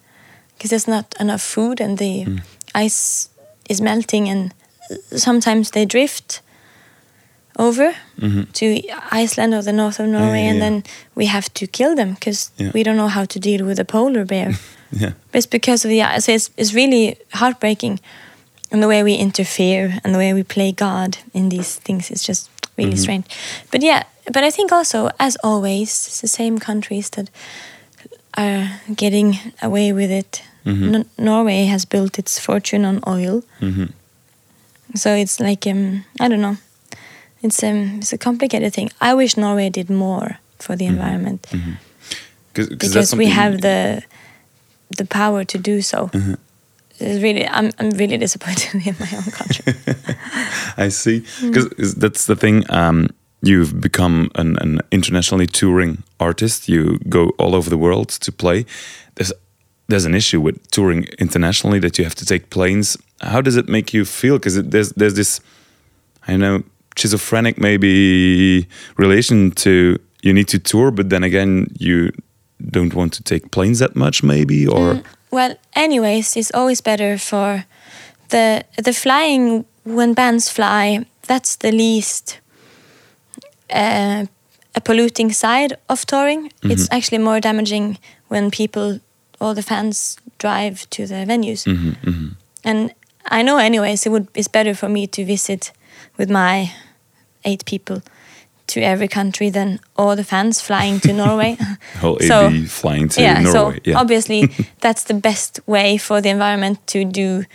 because 0.54 0.70
there's 0.70 0.88
not 0.88 1.16
enough 1.20 1.42
food 1.42 1.82
and 1.82 1.98
the 1.98 2.26
mm. 2.26 2.42
Ice 2.76 3.30
is 3.70 3.82
melting 3.82 4.30
and 4.30 4.54
sometimes 5.16 5.72
they 5.72 5.86
drift 5.86 6.42
over 7.58 7.96
mm-hmm. 8.20 8.44
to 8.52 8.82
Iceland 9.12 9.54
or 9.54 9.62
the 9.62 9.72
north 9.72 10.00
of 10.00 10.08
Norway, 10.08 10.44
yeah, 10.44 10.50
and 10.50 10.58
yeah. 10.58 10.70
then 10.70 10.84
we 11.16 11.28
have 11.28 11.54
to 11.54 11.68
kill 11.68 11.96
them 11.96 12.14
because 12.14 12.52
we 12.74 12.84
don't 12.84 12.98
know 12.98 13.08
how 13.08 13.26
to 13.26 13.40
deal 13.40 13.66
with 13.66 13.80
a 13.80 13.86
polar 13.86 14.26
bear. 14.26 14.54
Yeah. 14.92 15.12
it's 15.34 15.48
because 15.48 15.84
of 15.84 15.90
the 15.90 16.04
ice. 16.04 16.26
So 16.26 16.32
it's, 16.32 16.52
it's 16.56 16.74
really 16.74 17.18
heartbreaking, 17.34 18.00
and 18.72 18.82
the 18.82 18.88
way 18.88 19.04
we 19.04 19.16
interfere 19.16 20.00
and 20.04 20.14
the 20.14 20.18
way 20.18 20.34
we 20.34 20.44
play 20.44 20.72
God 20.72 21.18
in 21.34 21.50
these 21.50 21.76
things 21.76 22.12
is 22.12 22.24
just 22.24 22.50
really 22.78 22.92
mm-hmm. 22.92 23.00
strange. 23.00 23.26
But 23.72 23.82
yeah, 23.82 24.04
but 24.32 24.44
I 24.44 24.52
think 24.52 24.72
also, 24.72 25.10
as 25.20 25.38
always, 25.44 25.90
it's 25.90 26.22
the 26.22 26.28
same 26.28 26.60
countries 26.60 27.10
that 27.10 27.30
are 28.38 28.80
getting 28.96 29.38
away 29.62 29.92
with 29.92 30.12
it. 30.12 30.44
N- 30.66 31.06
Norway 31.18 31.66
has 31.66 31.86
built 31.86 32.18
its 32.20 32.40
fortune 32.40 32.86
on 32.88 33.00
oil. 33.08 33.44
Mhm. 33.62 33.90
So 34.96 35.14
it's 35.14 35.40
like 35.40 35.68
um, 35.68 36.04
I 36.20 36.28
don't 36.28 36.42
know. 36.42 36.58
It's 37.44 37.64
um 37.64 37.98
it's 38.00 38.14
a 38.14 38.18
complicated 38.18 38.74
thing. 38.74 38.90
I 39.02 39.14
wish 39.14 39.36
Norway 39.38 39.70
did 39.70 39.90
more 39.90 40.38
for 40.60 40.76
the 40.76 40.86
environment 40.86 41.48
Cause, 42.54 42.70
'cause 42.70 42.94
that's 42.94 43.12
because 43.12 43.16
we 43.16 43.28
have 43.28 43.62
the 43.62 44.02
the 44.98 45.06
power 45.06 45.44
to 45.46 45.58
do 45.58 45.82
so. 45.82 46.10
It's 47.00 47.22
really 47.22 47.46
I'm 47.48 47.72
I'm 47.80 47.90
really 48.00 48.18
disappointed 48.18 48.74
in 48.88 48.96
my 49.00 49.10
own 49.18 49.32
country. 49.32 49.74
I 50.86 50.90
see. 50.90 51.24
Because 51.42 51.96
that's 51.96 52.26
the 52.26 52.36
thing. 52.36 52.64
Um, 52.70 53.08
you've 53.42 53.80
become 53.82 54.30
an, 54.36 54.58
an 54.62 54.80
internationally 54.92 55.48
touring 55.48 55.98
artist. 56.20 56.68
You 56.70 56.98
go 57.10 57.32
all 57.38 57.54
over 57.54 57.70
the 57.70 57.78
world 57.78 58.10
to 58.22 58.32
play. 58.32 58.66
There's 59.16 59.34
there's 59.88 60.06
an 60.06 60.16
issue 60.16 60.42
with 60.42 60.56
touring 60.72 61.06
internationally 61.20 61.80
that 61.80 61.98
you 61.98 62.04
have 62.04 62.16
to 62.16 62.26
take 62.26 62.50
planes. 62.50 62.98
How 63.22 63.42
does 63.42 63.56
it 63.56 63.68
make 63.68 63.94
you 63.94 64.06
feel? 64.06 64.38
Because 64.38 64.62
there's 64.64 64.90
there's 64.94 65.14
this, 65.14 65.40
I 66.28 66.32
don't 66.32 66.40
know, 66.40 66.64
schizophrenic 66.98 67.60
maybe 67.60 68.68
relation 68.98 69.52
to 69.52 69.98
you 70.24 70.34
need 70.34 70.48
to 70.48 70.60
tour, 70.60 70.92
but 70.92 71.10
then 71.10 71.24
again 71.24 71.68
you 71.80 72.12
don't 72.72 72.94
want 72.94 73.14
to 73.14 73.24
take 73.24 73.52
planes 73.52 73.80
that 73.80 73.96
much, 73.96 74.24
maybe 74.24 74.68
or 74.68 75.02
Well, 75.32 75.56
anyways, 75.74 76.38
it's 76.38 76.52
always 76.54 76.82
better 76.82 77.18
for 77.18 77.66
the 78.30 78.64
the 78.84 78.94
flying 78.94 79.66
when 79.84 80.14
bands 80.14 80.50
fly. 80.50 81.06
That's 81.28 81.58
the 81.58 81.72
least 81.72 82.40
uh, 83.70 84.26
a 84.76 84.82
polluting 84.82 85.34
side 85.34 85.78
of 85.88 86.06
touring. 86.06 86.52
It's 86.64 86.88
actually 86.92 87.24
more 87.24 87.40
damaging 87.40 87.98
when 88.30 88.52
people, 88.52 89.00
all 89.40 89.54
the 89.54 89.64
fans, 89.64 90.18
drive 90.38 90.90
to 90.92 91.06
the 91.06 91.26
venues. 91.26 91.66
Mm-hmm, 91.66 92.10
mm-hmm. 92.10 92.28
And 92.64 92.94
I 93.28 93.42
know, 93.42 93.58
anyways, 93.58 94.06
it 94.06 94.10
would 94.10 94.28
it's 94.34 94.48
better 94.48 94.74
for 94.76 94.90
me 94.90 95.08
to 95.08 95.26
visit 95.26 95.72
with 96.18 96.30
my 96.30 96.72
eight 97.44 97.66
people 97.66 98.02
to 98.68 98.82
every 98.82 99.08
country 99.08 99.50
than 99.52 99.80
all 99.96 100.16
the 100.16 100.24
fans 100.24 100.60
flying 100.62 101.00
to 101.00 101.14
Norway. 101.14 101.58
whole 102.00 102.18
AB 102.22 102.28
So- 102.28 102.66
flying 102.68 103.10
to 103.10 103.22
yeah, 103.22 103.42
Norway. 103.42 103.80
so 103.86 103.96
obviously 103.96 104.50
that's 104.82 105.04
the 105.04 105.14
best 105.14 105.60
way 105.68 105.98
for 105.98 106.22
the 106.22 106.30
environment 106.30 106.86
to 106.88 107.06
do 107.06 107.46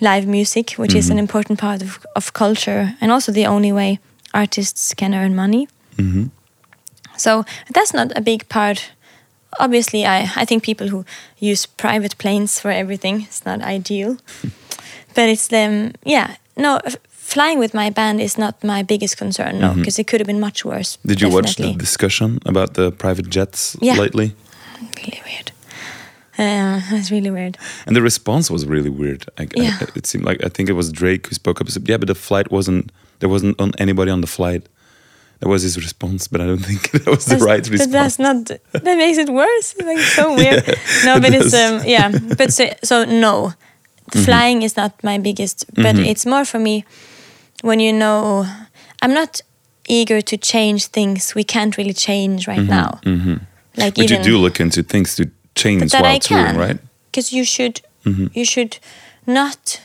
live 0.00 0.26
music, 0.26 0.72
which 0.72 0.94
is 0.94 1.08
an 1.08 1.16
mm-hmm. 1.16 1.20
important 1.20 1.58
part 1.58 1.82
of, 1.82 2.06
of 2.14 2.32
culture 2.32 2.94
and 3.00 3.10
also 3.10 3.32
the 3.32 3.46
only 3.46 3.72
way 3.72 3.98
artists 4.34 4.94
can 4.94 5.14
earn 5.14 5.34
money. 5.34 5.68
Mhm. 5.96 6.30
So 7.16 7.44
that's 7.74 7.92
not 7.94 8.12
a 8.16 8.20
big 8.20 8.48
part. 8.48 8.90
Obviously, 9.60 10.04
I, 10.06 10.30
I 10.36 10.44
think 10.44 10.62
people 10.62 10.88
who 10.88 11.04
use 11.38 11.66
private 11.66 12.16
planes 12.18 12.58
for 12.60 12.70
everything 12.70 13.22
is 13.28 13.44
not 13.44 13.60
ideal. 13.62 14.16
but 15.14 15.28
it's 15.28 15.48
them, 15.48 15.92
yeah. 16.04 16.36
No, 16.56 16.80
f- 16.84 16.96
flying 17.08 17.58
with 17.58 17.74
my 17.74 17.90
band 17.90 18.20
is 18.20 18.36
not 18.38 18.62
my 18.64 18.82
biggest 18.82 19.16
concern, 19.18 19.58
no, 19.60 19.74
because 19.74 19.98
it 19.98 20.06
could 20.06 20.20
have 20.20 20.26
been 20.26 20.40
much 20.40 20.64
worse. 20.64 20.98
Did 21.06 21.20
you 21.20 21.28
watch 21.30 21.56
the 21.56 21.74
discussion 21.74 22.38
about 22.46 22.74
the 22.74 22.90
private 22.90 23.28
jets 23.30 23.76
Yeah. 23.80 23.96
lately? 24.00 24.34
Really 24.96 25.22
weird. 25.26 25.52
Uh, 26.38 26.80
that's 26.90 27.10
really 27.10 27.30
weird. 27.30 27.58
And 27.86 27.94
the 27.94 28.02
response 28.02 28.50
was 28.50 28.64
really 28.66 28.90
weird. 28.90 29.26
I, 29.38 29.42
I- 29.42 29.46
Yeah. 29.54 29.78
it 29.94 30.06
seemed 30.06 30.24
like 30.24 30.42
I 30.44 30.48
think 30.48 30.68
it 30.68 30.72
was 30.74 30.90
Drake 30.90 31.26
who 31.28 31.34
spoke 31.34 31.60
up. 31.60 31.68
Said, 31.70 31.88
"Yeah, 31.88 31.98
but 31.98 32.08
the 32.08 32.14
flight 32.14 32.50
wasn't. 32.50 32.90
There 33.20 33.28
wasn't 33.28 33.60
on 33.60 33.72
anybody 33.78 34.10
on 34.10 34.20
the 34.22 34.26
flight." 34.26 34.66
That 35.42 35.48
was 35.48 35.62
his 35.62 35.76
response, 35.76 36.28
but 36.28 36.40
I 36.40 36.46
don't 36.46 36.64
think 36.64 36.90
that 36.92 37.06
was 37.06 37.24
the 37.24 37.30
That's- 37.36 37.46
right 37.50 37.62
but 37.62 37.70
response. 37.72 37.92
that's 37.92 38.18
not. 38.18 38.46
That 38.84 38.96
makes 38.96 39.18
it 39.18 39.28
worse. 39.28 39.74
Like 39.88 39.98
so 39.98 40.34
weird. 40.40 40.64
no, 41.04 41.16
it 41.16 41.22
but 41.22 41.34
it's 41.34 41.52
um 41.54 41.82
yeah. 41.84 42.08
But 42.38 42.52
so, 42.52 42.64
so 42.84 43.04
no, 43.04 43.52
Mm-hmm. 44.10 44.24
flying 44.24 44.62
is 44.62 44.76
not 44.76 44.92
my 45.02 45.18
biggest. 45.18 45.64
But 45.74 45.96
it's 45.98 46.24
more 46.26 46.44
for 46.44 46.58
me 46.58 46.84
when 47.62 47.80
you 47.80 47.92
know 47.92 48.46
I'm 49.02 49.14
not 49.14 49.40
eager 49.88 50.20
to 50.22 50.36
change 50.36 50.86
things 50.90 51.34
we 51.34 51.44
can't 51.44 51.76
really 51.78 51.94
change 51.94 52.46
right 52.46 52.66
now. 52.68 53.00
Like 53.02 53.04
Mm-hmm. 53.04 53.36
but 53.76 53.98
even 53.98 54.18
you 54.18 54.22
do 54.32 54.38
look 54.38 54.60
into 54.60 54.82
things 54.82 55.16
to 55.16 55.24
change 55.54 55.92
while 55.94 56.18
touring, 56.20 56.56
right? 56.58 56.78
Because 57.10 57.32
you 57.36 57.44
should 57.44 57.80
Mm-hmm. 58.04 58.26
you 58.38 58.44
should 58.44 58.78
not 59.26 59.80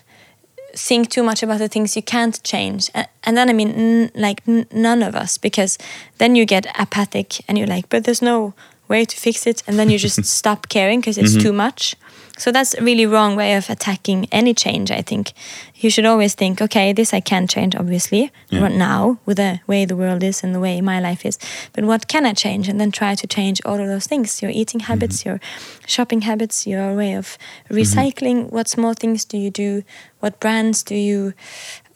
think 0.77 1.09
too 1.09 1.23
much 1.23 1.43
about 1.43 1.59
the 1.59 1.67
things 1.67 1.95
you 1.95 2.01
can't 2.01 2.41
change. 2.43 2.89
And, 2.93 3.07
and 3.23 3.37
then 3.37 3.49
I 3.49 3.53
mean, 3.53 3.71
n- 3.71 4.11
like 4.15 4.41
n- 4.47 4.67
none 4.71 5.03
of 5.03 5.15
us, 5.15 5.37
because 5.37 5.77
then 6.17 6.35
you 6.35 6.45
get 6.45 6.65
apathic 6.79 7.41
and 7.47 7.57
you're 7.57 7.67
like, 7.67 7.89
but 7.89 8.03
there's 8.03 8.21
no 8.21 8.53
way 8.87 9.03
to 9.05 9.17
fix 9.17 9.45
it, 9.45 9.63
and 9.67 9.77
then 9.77 9.89
you 9.89 9.97
just 9.97 10.23
stop 10.39 10.69
caring 10.69 10.99
because 10.99 11.17
it's 11.17 11.31
mm-hmm. 11.31 11.41
too 11.41 11.53
much. 11.53 11.95
So 12.37 12.51
that's 12.51 12.75
a 12.75 12.83
really 12.83 13.05
wrong 13.07 13.35
way 13.35 13.55
of 13.57 13.69
attacking 13.69 14.27
any 14.31 14.53
change. 14.53 14.91
I 14.91 15.01
think 15.01 15.33
you 15.75 15.89
should 15.89 16.05
always 16.05 16.35
think, 16.35 16.61
okay, 16.61 16.93
this 16.93 17.13
I 17.13 17.19
can 17.19 17.47
change, 17.47 17.75
obviously, 17.75 18.31
Yeah. 18.49 18.61
right 18.61 18.75
now 18.77 19.17
with 19.25 19.37
the 19.37 19.59
way 19.67 19.85
the 19.85 19.95
world 19.95 20.23
is 20.23 20.43
and 20.43 20.53
the 20.53 20.59
way 20.59 20.81
my 20.81 20.99
life 20.99 21.25
is. 21.27 21.39
But 21.73 21.83
what 21.85 22.07
can 22.07 22.25
I 22.25 22.33
change? 22.33 22.69
And 22.69 22.79
then 22.79 22.91
try 22.91 23.15
to 23.15 23.27
change 23.27 23.59
all 23.65 23.79
of 23.79 23.87
those 23.87 24.07
things: 24.07 24.41
your 24.41 24.51
eating 24.51 24.81
habits, 24.81 25.25
your 25.25 25.39
shopping 25.87 26.21
habits, 26.21 26.65
your 26.67 26.95
way 26.95 27.17
of 27.17 27.37
recycling. 27.71 28.51
What 28.51 28.67
small 28.69 28.93
things 28.93 29.25
do 29.25 29.37
you 29.37 29.49
do? 29.51 29.83
What 30.19 30.39
brands 30.39 30.83
do 30.83 30.95
you 30.95 31.33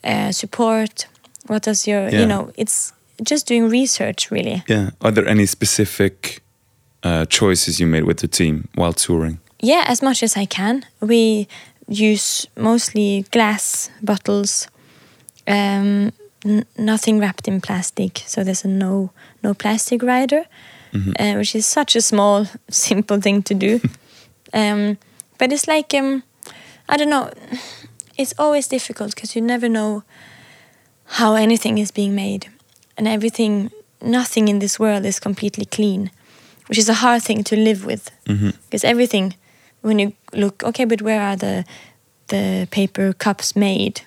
uh, 0.04 0.32
support? 0.32 1.06
What 1.46 1.62
does 1.64 1.86
your 1.86 2.08
Yeah. 2.08 2.20
you 2.20 2.26
know? 2.26 2.50
It's 2.56 2.92
just 3.22 3.46
doing 3.48 3.70
research, 3.70 4.30
really. 4.30 4.62
Yeah. 4.68 4.90
Are 5.00 5.12
there 5.12 5.28
any 5.28 5.46
specific 5.46 6.40
uh, 7.04 7.24
choices 7.26 7.78
you 7.78 7.86
made 7.86 8.04
with 8.04 8.18
the 8.18 8.28
team 8.28 8.68
while 8.74 8.92
touring? 8.92 9.38
Yeah, 9.62 9.84
as 9.86 10.02
much 10.02 10.24
as 10.24 10.36
I 10.36 10.44
can. 10.44 10.84
We 11.00 11.46
use 11.88 12.48
mostly 12.56 13.24
glass 13.30 13.90
bottles, 14.02 14.66
um, 15.46 16.12
nothing 16.76 17.20
wrapped 17.20 17.46
in 17.46 17.60
plastic. 17.60 18.24
So 18.26 18.42
there's 18.42 18.64
a 18.64 18.68
no 18.68 19.10
no 19.42 19.54
plastic 19.54 20.02
rider, 20.02 20.46
uh, 21.18 21.34
which 21.34 21.54
is 21.54 21.64
such 21.64 21.94
a 21.94 22.00
small, 22.00 22.46
simple 22.68 23.20
thing 23.20 23.42
to 23.44 23.54
do. 23.54 23.80
um, 24.52 24.98
but 25.38 25.52
it's 25.52 25.68
like 25.68 25.94
um, 25.94 26.24
I 26.88 26.96
don't 26.96 27.10
know. 27.10 27.30
It's 28.18 28.34
always 28.38 28.66
difficult 28.66 29.14
because 29.14 29.36
you 29.36 29.42
never 29.42 29.68
know 29.68 30.02
how 31.18 31.34
anything 31.34 31.78
is 31.78 31.92
being 31.92 32.16
made, 32.16 32.48
and 32.96 33.06
everything, 33.06 33.70
nothing 34.00 34.48
in 34.48 34.58
this 34.58 34.78
world 34.80 35.06
is 35.06 35.20
completely 35.20 35.66
clean, 35.66 36.10
which 36.66 36.78
is 36.78 36.88
a 36.88 36.94
hard 36.94 37.22
thing 37.22 37.44
to 37.44 37.56
live 37.56 37.84
with 37.84 38.10
because 38.64 38.82
everything 38.84 39.34
when 39.82 39.98
you 39.98 40.12
look 40.32 40.62
okay 40.64 40.84
but 40.86 41.02
where 41.02 41.20
are 41.20 41.36
the 41.36 41.64
the 42.28 42.66
paper 42.70 43.12
cups 43.12 43.54
made? 43.54 44.00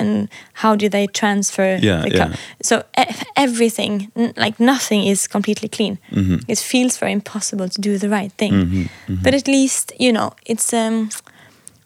And 0.00 0.28
how 0.54 0.74
do 0.76 0.88
they 0.88 1.06
transfer 1.06 1.78
Yeah, 1.80 2.02
the 2.02 2.10
yeah. 2.10 2.28
cup? 2.28 2.38
So 2.62 2.82
e- 2.98 3.14
everything 3.36 4.10
n- 4.16 4.32
like 4.36 4.58
nothing 4.58 5.06
is 5.06 5.28
completely 5.28 5.68
clean. 5.68 5.98
Mm-hmm. 6.10 6.38
it 6.48 6.58
feels 6.58 6.98
very 6.98 7.12
impossible 7.12 7.68
to 7.68 7.80
do 7.80 7.98
the 7.98 8.08
right 8.08 8.32
thing. 8.36 8.88
But 9.22 9.34
at 9.34 9.46
least 9.46 9.92
you 10.00 10.12
know 10.12 10.32
it's 10.46 10.72
um 10.72 11.08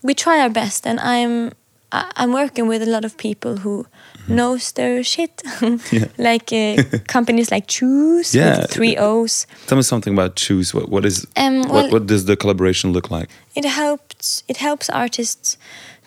we 0.03 0.15
try 0.15 0.41
our 0.41 0.51
best 0.51 0.87
and 0.87 0.99
i'm 1.01 1.51
I- 1.93 2.11
i'm 2.17 2.33
working 2.33 2.69
with 2.69 2.83
a 2.83 2.91
lot 2.91 3.05
of 3.05 3.17
people 3.17 3.57
who 3.65 3.85
knows 4.27 4.73
their 4.73 5.03
shit. 5.05 5.43
Yeah. 5.93 6.07
like 6.19 6.53
uh, 6.53 6.83
companies 7.07 7.51
like 7.51 7.67
Chooose 7.67 8.35
Yeah. 8.35 8.61
with 8.61 8.71
three 8.71 8.97
o's 8.97 9.47
Tell 9.67 9.77
me 9.77 9.83
something 9.83 10.13
about 10.13 10.37
Chooose. 10.37 10.75
What 10.75 10.89
what 10.89 11.05
is 11.05 11.27
Um, 11.37 11.63
what 11.63 11.71
well- 11.73 11.91
what 11.91 12.07
does 12.07 12.25
the 12.25 12.37
collaboration 12.37 12.93
look 12.93 13.11
like? 13.11 13.29
it 13.55 13.65
helps 13.65 14.43
it 14.49 14.57
helps 14.59 14.89
artists 14.91 15.57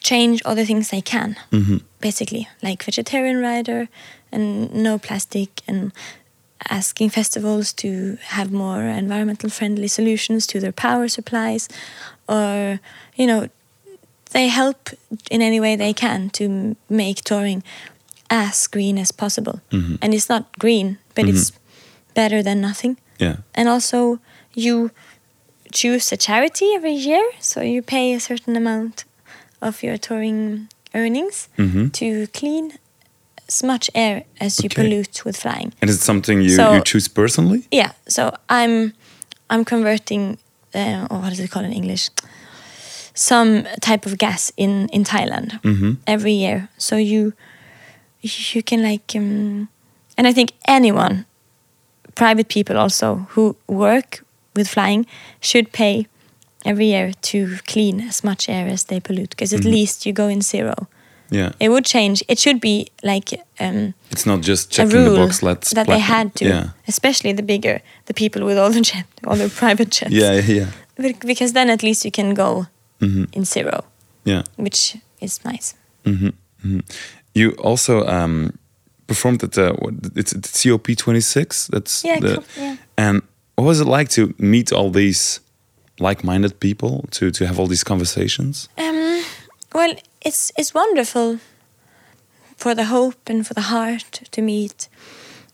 change 0.04 0.42
all 0.46 0.56
the 0.56 0.66
things 0.66 0.90
they 0.90 1.02
can 1.02 1.36
basically 2.00 2.48
like 2.64 2.84
vegetarian 2.86 3.38
rider 3.42 3.88
and 4.32 4.74
no 4.74 4.98
plastic 4.98 5.50
and 5.68 5.92
asking 6.70 7.10
festivals 7.12 7.74
to 7.74 8.18
have 8.36 8.52
more 8.52 8.82
environmental 8.84 9.50
friendly 9.50 9.88
solutions 9.88 10.48
to 10.48 10.60
their 10.60 10.72
power 10.72 11.08
supplies 11.08 11.68
or 12.28 12.80
you 13.16 13.28
know 13.28 13.48
they 14.32 14.48
help 14.48 14.90
in 15.30 15.42
any 15.42 15.60
way 15.60 15.76
they 15.76 15.94
can 15.94 16.30
to 16.30 16.76
make 16.90 17.18
touring 17.24 17.62
as 18.32 18.68
green 18.68 18.98
as 18.98 19.12
possible 19.12 19.60
and 20.02 20.14
it's 20.14 20.30
not 20.30 20.44
green 20.60 20.98
but 21.16 21.26
it's 21.28 21.52
better 22.16 22.42
than 22.44 22.62
nothing 22.62 22.96
Yeah. 23.20 23.36
and 23.54 23.68
also 23.70 24.20
you 24.56 24.90
choose 25.74 26.12
a 26.14 26.18
charity 26.18 26.66
every 26.76 26.94
year 26.94 27.24
so 27.40 27.62
you 27.62 27.82
pay 27.82 28.14
a 28.14 28.20
certain 28.20 28.56
amount 28.56 29.04
of 29.62 29.84
your 29.84 29.98
touring 29.98 30.68
earnings 30.94 31.50
Mhm. 31.58 31.92
to 31.92 32.28
clean 32.40 32.72
as 33.50 33.64
much 33.64 33.90
air 33.94 34.24
as 34.40 34.60
you 34.64 34.68
Okay. 34.68 34.82
pollute 34.82 35.26
with 35.26 35.38
flying 35.38 35.74
And 35.82 35.90
is 35.90 35.96
it 35.98 36.04
something 36.04 36.42
you, 36.42 36.56
So- 36.56 36.74
you 36.76 36.82
choose 36.84 37.10
personally? 37.10 37.62
yeah 37.72 37.92
so 38.08 38.22
i'm 38.50 38.94
i'm 39.50 39.64
converting 39.66 40.38
uh, 40.76 41.08
or 41.12 41.18
what 41.22 41.30
does 41.30 41.40
it 41.40 41.50
called 41.52 41.66
in 41.66 41.74
english 41.74 42.10
some 43.14 43.64
type 43.82 44.06
of 44.06 44.18
gas 44.18 44.52
in 44.58 44.88
in 44.94 45.04
thailand 45.04 45.60
Mm-hmm. 45.64 45.92
every 46.08 46.34
year 46.34 46.70
so 46.78 46.96
you 46.96 47.34
you 48.22 48.64
can 48.64 48.82
like 48.84 49.16
um, 49.16 49.68
and 50.18 50.28
i 50.28 50.34
think 50.34 50.52
anyone 50.68 51.26
private 52.16 52.48
people 52.48 52.78
also 52.78 53.16
who 53.36 53.56
work 53.68 54.24
with 54.56 54.68
flying 54.68 55.06
should 55.40 55.72
pay 55.72 56.06
every 56.66 56.88
year 56.88 57.12
to 57.22 57.58
clean 57.68 58.02
as 58.02 58.24
much 58.24 58.50
air 58.50 58.68
as 58.68 58.84
they 58.86 59.00
pollute 59.00 59.30
because 59.32 59.54
at 59.54 59.64
least 59.66 60.06
you 60.06 60.14
go 60.14 60.28
in 60.28 60.42
zero 60.42 60.74
Yeah. 61.34 61.52
it 61.60 61.70
would 61.70 61.86
change 61.86 62.24
it 62.28 62.40
should 62.40 62.60
be 62.60 62.88
like 63.04 63.30
um, 63.60 63.94
It's 64.12 64.26
not 64.26 64.42
just 64.48 64.70
checking 64.72 65.06
the 65.06 65.16
box. 65.16 65.42
Let's 65.42 65.70
that 65.74 65.88
they 65.88 66.00
had 66.00 66.36
to 66.36 66.46
Yeah. 66.46 66.66
especially 66.88 67.34
the 67.34 67.44
bigger 67.44 67.80
the 68.06 68.14
people 68.14 68.46
with 68.46 68.58
all 68.60 68.70
the 68.74 68.82
jet 68.82 69.06
all 69.26 69.38
the 69.38 69.50
private 69.62 69.90
jets 70.00 70.12
Yeah. 70.12 70.34
Yeah. 70.34 70.56
Yeah. 70.58 70.68
Be- 70.98 71.28
because 71.34 71.54
then 71.54 71.70
at 71.70 71.82
least 71.84 72.04
you 72.06 72.12
can 72.12 72.34
go 72.36 72.66
Mhm. 73.00 73.26
in 73.34 73.46
zero 73.46 73.84
Yeah. 74.26 74.44
which 74.58 74.98
is 75.22 75.40
nice 75.46 75.74
You 77.34 77.52
also 77.52 78.06
um, 78.08 78.58
performed 79.08 79.44
at 79.44 79.52
the 79.52 79.76
it's, 80.16 80.34
it's 80.34 80.64
COP 80.64 80.96
twenty 80.98 81.22
six. 81.22 81.68
That's 81.68 82.04
Yeah, 82.04 82.20
the, 82.20 82.44
yeah. 82.58 82.76
And 82.98 83.22
what 83.56 83.66
was 83.66 83.80
it 83.80 83.88
like 83.88 84.10
to 84.10 84.34
meet 84.38 84.72
all 84.72 84.92
these 84.92 85.40
like-minded 86.00 86.60
people 86.60 87.06
to 87.12 87.32
to 87.32 87.46
have 87.46 87.60
all 87.60 87.68
these 87.68 87.84
conversations? 87.84 88.70
Um, 88.78 89.24
well, 89.74 89.94
it's 90.22 90.52
it's 90.58 90.74
wonderful 90.74 91.40
for 92.58 92.76
the 92.76 92.86
hope 92.86 93.30
and 93.30 93.46
for 93.48 93.54
the 93.54 93.62
heart 93.62 94.22
to 94.32 94.42
meet. 94.42 94.90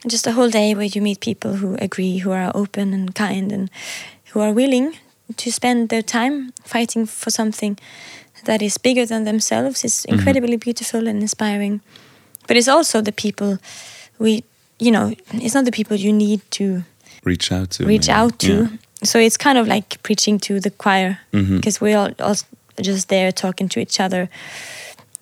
Just 0.08 0.28
a 0.28 0.32
whole 0.32 0.50
day 0.50 0.76
where 0.76 0.86
you 0.86 1.02
meet 1.02 1.20
people 1.20 1.56
who 1.56 1.76
agree, 1.82 2.20
who 2.20 2.32
are 2.32 2.52
open 2.54 2.94
and 2.94 3.16
kind, 3.16 3.52
and 3.52 3.70
who 4.34 4.40
are 4.42 4.54
willing 4.54 4.94
to 5.36 5.52
spend 5.52 5.90
their 5.90 6.04
time 6.04 6.54
fighting 6.64 7.08
for 7.08 7.32
something 7.32 7.78
that 8.48 8.62
is 8.62 8.78
bigger 8.80 9.06
than 9.06 9.24
themselves. 9.24 9.84
It's 9.84 10.06
incredibly 10.06 10.58
beautiful 10.58 11.08
and 11.08 11.22
inspiring. 11.22 11.80
But 12.48 12.58
it's 12.58 12.68
also 12.68 13.02
the 13.02 13.12
people 13.12 13.58
we, 14.20 14.44
you 14.80 14.92
know, 14.92 15.14
it's 15.34 15.54
not 15.54 15.66
the 15.66 15.72
people 15.72 15.96
you 15.98 16.12
need 16.14 16.40
to 16.52 16.82
Reach 17.24 17.52
out 17.52 17.70
to 17.72 17.86
reach 17.86 18.08
maybe. 18.08 18.20
out 18.20 18.40
to. 18.40 18.54
Yeah. 18.54 18.68
So 19.04 19.20
it's 19.20 19.38
kind 19.38 19.58
of 19.58 19.68
like 19.68 20.02
preaching 20.02 20.40
to 20.40 20.60
the 20.60 20.72
choir 20.72 21.20
because 21.32 21.82
we're 21.82 21.98
all, 21.98 22.12
all 22.20 22.36
just 22.82 23.08
there 23.10 23.32
talking 23.32 23.70
to 23.70 23.80
each 23.80 24.00
other. 24.00 24.30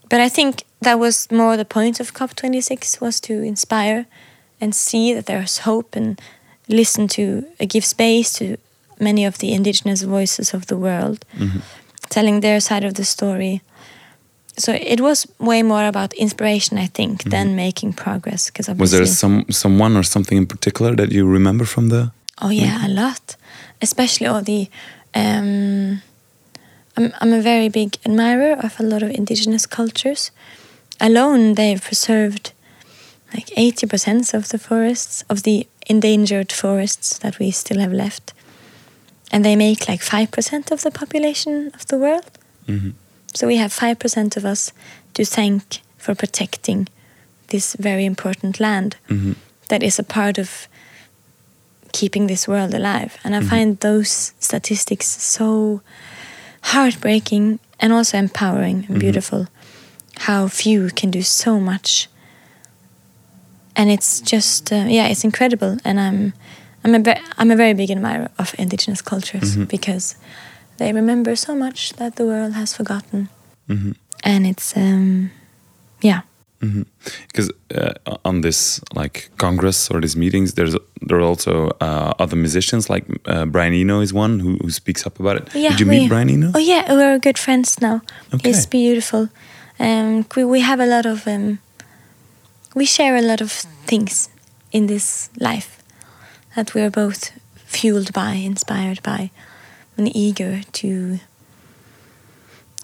But 0.09 0.19
I 0.21 0.29
think 0.29 0.63
that 0.81 0.99
was 0.99 1.27
more 1.31 1.57
the 1.57 1.65
point 1.65 1.99
of 1.99 2.13
COP26 2.13 3.01
was 3.01 3.19
to 3.21 3.33
inspire 3.33 4.05
and 4.61 4.73
see 4.75 5.13
that 5.15 5.25
there's 5.25 5.59
hope 5.65 5.95
and 5.97 6.21
listen 6.69 7.07
to 7.07 7.21
uh, 7.59 7.65
give 7.67 7.83
space 7.85 8.33
to 8.33 8.57
many 8.99 9.25
of 9.25 9.37
the 9.39 9.51
indigenous 9.53 10.03
voices 10.03 10.53
of 10.53 10.65
the 10.67 10.77
world, 10.77 11.25
Mm-hmm. 11.37 11.59
Telling 12.15 12.41
their 12.41 12.59
side 12.59 12.85
of 12.87 12.93
the 12.93 13.03
story. 13.03 13.61
So 14.57 14.71
it 14.71 14.99
was 15.01 15.27
way 15.37 15.63
more 15.63 15.85
about 15.85 16.13
inspiration, 16.13 16.77
I 16.85 16.87
think, 16.87 17.23
than 17.23 17.55
making 17.55 17.93
progress. 17.93 18.49
Because. 18.49 18.69
Was 18.79 18.91
there 18.91 19.05
some 19.05 19.43
someone 19.49 19.99
or 19.99 20.03
something 20.03 20.37
in 20.37 20.47
particular 20.47 20.95
that 20.95 21.11
you 21.11 21.33
remember 21.33 21.65
from 21.65 21.89
the? 21.89 22.11
Oh 22.41 22.51
yeah, 22.51 22.87
a 22.87 22.91
lot. 23.03 23.35
Especially 23.81 24.27
all 24.27 24.43
the. 24.43 24.67
Um, 25.13 26.01
I'm 26.97 27.11
I'm 27.21 27.33
a 27.33 27.41
very 27.41 27.69
big 27.69 27.89
admirer 28.05 28.55
of 28.65 28.79
a 28.79 28.83
lot 28.83 29.03
of 29.03 29.09
indigenous 29.09 29.67
cultures. 29.67 30.31
Alone, 30.99 31.55
they've 31.55 31.83
preserved 31.83 32.53
like 33.33 33.51
eighty 33.57 33.87
percent 33.87 34.33
of 34.33 34.43
the 34.47 34.57
forests 34.57 35.25
of 35.27 35.41
the 35.41 35.67
endangered 35.89 36.51
forests 36.51 37.19
that 37.19 37.39
we 37.39 37.51
still 37.51 37.79
have 37.79 37.95
left, 37.95 38.33
and 39.35 39.43
they 39.43 39.55
make 39.55 39.89
like 39.91 40.01
five 40.01 40.27
percent 40.31 40.71
of 40.71 40.79
the 40.81 40.91
population 40.91 41.71
of 41.73 41.85
the 41.87 41.97
world. 41.97 42.31
Mhm. 42.67 42.93
So 43.33 43.47
we 43.47 43.57
have 43.57 43.73
five 43.73 43.95
percent 43.99 44.37
of 44.37 44.45
us 44.45 44.71
to 45.13 45.25
thank 45.25 45.63
for 45.97 46.15
protecting 46.15 46.87
this 47.47 47.75
very 47.79 48.05
important 48.05 48.59
land 48.59 48.95
Mhm. 49.09 49.35
that 49.67 49.83
is 49.83 49.99
a 49.99 50.03
part 50.03 50.37
of 50.37 50.49
keeping 51.91 52.27
this 52.27 52.47
world 52.47 52.73
alive. 52.73 53.09
And 53.23 53.35
I 53.35 53.41
find 53.41 53.77
those 53.79 54.33
statistics 54.39 55.07
so 55.35 55.81
heartbreaking 56.61 57.59
and 57.79 57.93
also 57.93 58.17
empowering 58.17 58.85
and 58.89 58.99
beautiful. 58.99 59.47
How 60.27 60.47
few 60.47 60.89
can 60.95 61.11
do 61.11 61.21
so 61.21 61.59
much. 61.59 62.07
And 63.75 63.89
it's 63.89 64.21
just 64.31 64.71
uh, 64.71 64.85
yeah, 64.87 65.07
it's 65.11 65.23
incredible. 65.23 65.77
And 65.83 65.99
I'm 65.99 66.33
I'm 66.85 66.95
a 66.95 66.99
ve- 66.99 67.21
I'm 67.37 67.51
a 67.51 67.55
very 67.55 67.73
big 67.73 67.89
admirer 67.91 68.29
of 68.37 68.53
indigenous 68.57 69.01
cultures 69.01 69.55
because 69.57 70.15
they 70.77 70.93
remember 70.93 71.35
so 71.35 71.55
much 71.55 71.93
that 71.93 72.15
the 72.15 72.23
world 72.25 72.53
has 72.53 72.73
forgotten. 72.75 73.27
Mhm. 73.67 73.95
and 74.23 74.45
it's 74.45 74.77
um, 74.77 75.29
yeah. 76.01 76.21
Because 77.27 77.51
uh, 77.75 77.93
on 78.23 78.41
this 78.41 78.79
like 78.95 79.29
congress 79.37 79.89
or 79.91 80.01
these 80.01 80.15
meetings, 80.19 80.53
there's 80.53 80.75
there 81.07 81.17
are 81.19 81.27
also 81.29 81.69
uh, 81.81 82.13
other 82.23 82.35
musicians 82.37 82.89
like 82.89 83.05
uh, 83.27 83.45
Brian 83.45 83.73
Eno 83.73 84.01
is 84.01 84.13
one 84.13 84.39
who, 84.39 84.57
who 84.61 84.69
speaks 84.71 85.05
up 85.05 85.19
about 85.19 85.35
it. 85.37 85.49
Yeah, 85.55 85.69
Did 85.71 85.79
you 85.79 85.87
we- 85.89 85.99
meet 85.99 86.09
Brian 86.09 86.29
Eno? 86.29 86.51
Oh 86.55 86.59
yeah, 86.59 86.93
we're 86.93 87.19
good 87.19 87.37
friends 87.37 87.75
now. 87.81 88.01
Okay. 88.33 88.49
He's 88.49 88.65
beautiful. 88.67 89.27
Um, 89.79 90.25
we 90.35 90.43
we 90.43 90.61
have 90.61 90.79
a 90.83 90.85
lot 90.87 91.05
of 91.05 91.27
um, 91.27 91.59
we 92.75 92.85
share 92.85 93.15
a 93.15 93.21
lot 93.21 93.41
of 93.41 93.51
things 93.85 94.29
in 94.71 94.87
this 94.87 95.29
life 95.39 95.74
that 96.55 96.73
we're 96.73 96.89
both 96.89 97.31
fueled 97.55 98.13
by, 98.13 98.33
inspired 98.33 99.01
by, 99.03 99.29
and 99.97 100.13
eager 100.15 100.61
to, 100.71 101.19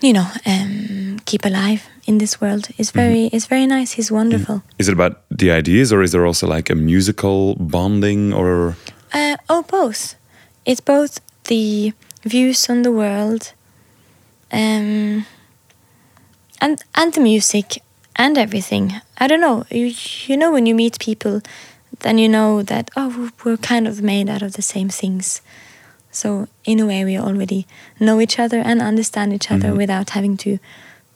you 0.01 0.13
know, 0.13 0.27
um, 0.45 1.19
keep 1.25 1.45
alive 1.45 1.87
in 2.05 2.17
this 2.17 2.41
world. 2.41 2.67
It's 2.77 2.91
very 2.91 3.25
it's 3.27 3.45
very 3.45 3.65
nice. 3.67 3.91
He's 3.93 4.11
wonderful. 4.11 4.63
Is 4.77 4.87
it 4.87 4.93
about 4.93 5.21
the 5.29 5.51
ideas, 5.51 5.91
or 5.93 6.01
is 6.01 6.11
there 6.11 6.25
also 6.25 6.47
like 6.47 6.69
a 6.69 6.75
musical 6.75 7.55
bonding, 7.55 8.33
or 8.33 8.75
Uh, 9.13 9.35
oh, 9.49 9.63
both. 9.63 10.15
It's 10.65 10.81
both 10.81 11.19
the 11.45 11.93
views 12.23 12.69
on 12.69 12.83
the 12.83 12.91
world, 12.91 13.53
um, 14.51 15.25
and 16.61 16.81
and 16.95 17.13
the 17.13 17.21
music 17.21 17.81
and 18.15 18.37
everything. 18.37 18.93
I 19.17 19.27
don't 19.27 19.41
know. 19.41 19.65
You 19.69 19.93
you 20.27 20.37
know 20.37 20.51
when 20.51 20.65
you 20.65 20.75
meet 20.75 20.99
people, 20.99 21.41
then 22.01 22.17
you 22.17 22.29
know 22.29 22.61
that 22.63 22.89
oh 22.95 23.31
we're 23.43 23.57
kind 23.57 23.87
of 23.87 24.01
made 24.01 24.29
out 24.29 24.41
of 24.41 24.53
the 24.53 24.61
same 24.61 24.89
things. 24.89 25.41
So 26.11 26.47
in 26.65 26.79
a 26.79 26.85
way, 26.85 27.05
we 27.05 27.17
already 27.17 27.65
know 27.99 28.19
each 28.19 28.37
other 28.37 28.59
and 28.59 28.81
understand 28.81 29.33
each 29.33 29.49
other 29.49 29.69
mm-hmm. 29.69 29.77
without 29.77 30.09
having 30.09 30.35
to 30.37 30.59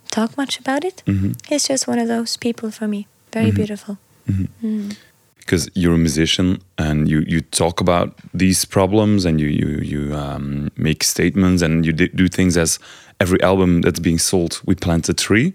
talk 0.09 0.37
much 0.37 0.59
about 0.59 0.85
it. 0.85 1.03
Mm-hmm. 1.05 1.33
He's 1.47 1.67
just 1.67 1.87
one 1.87 1.99
of 1.99 2.07
those 2.07 2.37
people 2.37 2.71
for 2.71 2.87
me. 2.87 3.07
Very 3.33 3.47
mm-hmm. 3.47 3.55
beautiful. 3.55 3.97
Mm. 4.27 4.97
because 5.37 5.69
you're 5.75 5.93
a 5.93 5.97
musician 5.97 6.59
and 6.79 7.07
you 7.07 7.23
you 7.27 7.41
talk 7.41 7.79
about 7.79 8.17
these 8.33 8.65
problems 8.65 9.25
and 9.25 9.39
you 9.39 9.47
you 9.47 9.77
you 9.77 10.15
um, 10.15 10.71
make 10.75 11.03
statements 11.03 11.61
and 11.61 11.85
you 11.85 11.93
do 11.93 12.27
things 12.27 12.57
as 12.57 12.79
every 13.19 13.41
album 13.41 13.81
that's 13.81 13.99
being 13.99 14.17
sold, 14.17 14.61
we 14.65 14.75
plant 14.75 15.09
a 15.09 15.13
tree, 15.13 15.53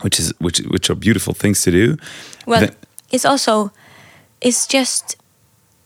which 0.00 0.18
is 0.18 0.32
which 0.40 0.58
which 0.70 0.90
are 0.90 0.94
beautiful 0.96 1.34
things 1.34 1.62
to 1.62 1.70
do. 1.70 1.96
Well, 2.46 2.60
Then- 2.60 2.76
it's 3.10 3.24
also 3.24 3.70
it's 4.44 4.66
just 4.66 5.16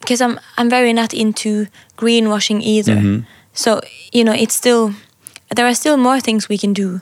because 0.00 0.20
I'm 0.20 0.38
I'm 0.58 0.68
very 0.70 0.92
not 0.92 1.12
into 1.14 1.66
greenwashing 1.96 2.60
either. 2.62 2.96
Mm-hmm. 2.96 3.24
So 3.52 3.80
you 4.12 4.24
know, 4.24 4.32
it's 4.34 4.54
still 4.54 4.92
there 5.56 5.66
are 5.66 5.74
still 5.74 5.96
more 5.96 6.20
things 6.20 6.48
we 6.48 6.58
can 6.58 6.72
do, 6.74 7.00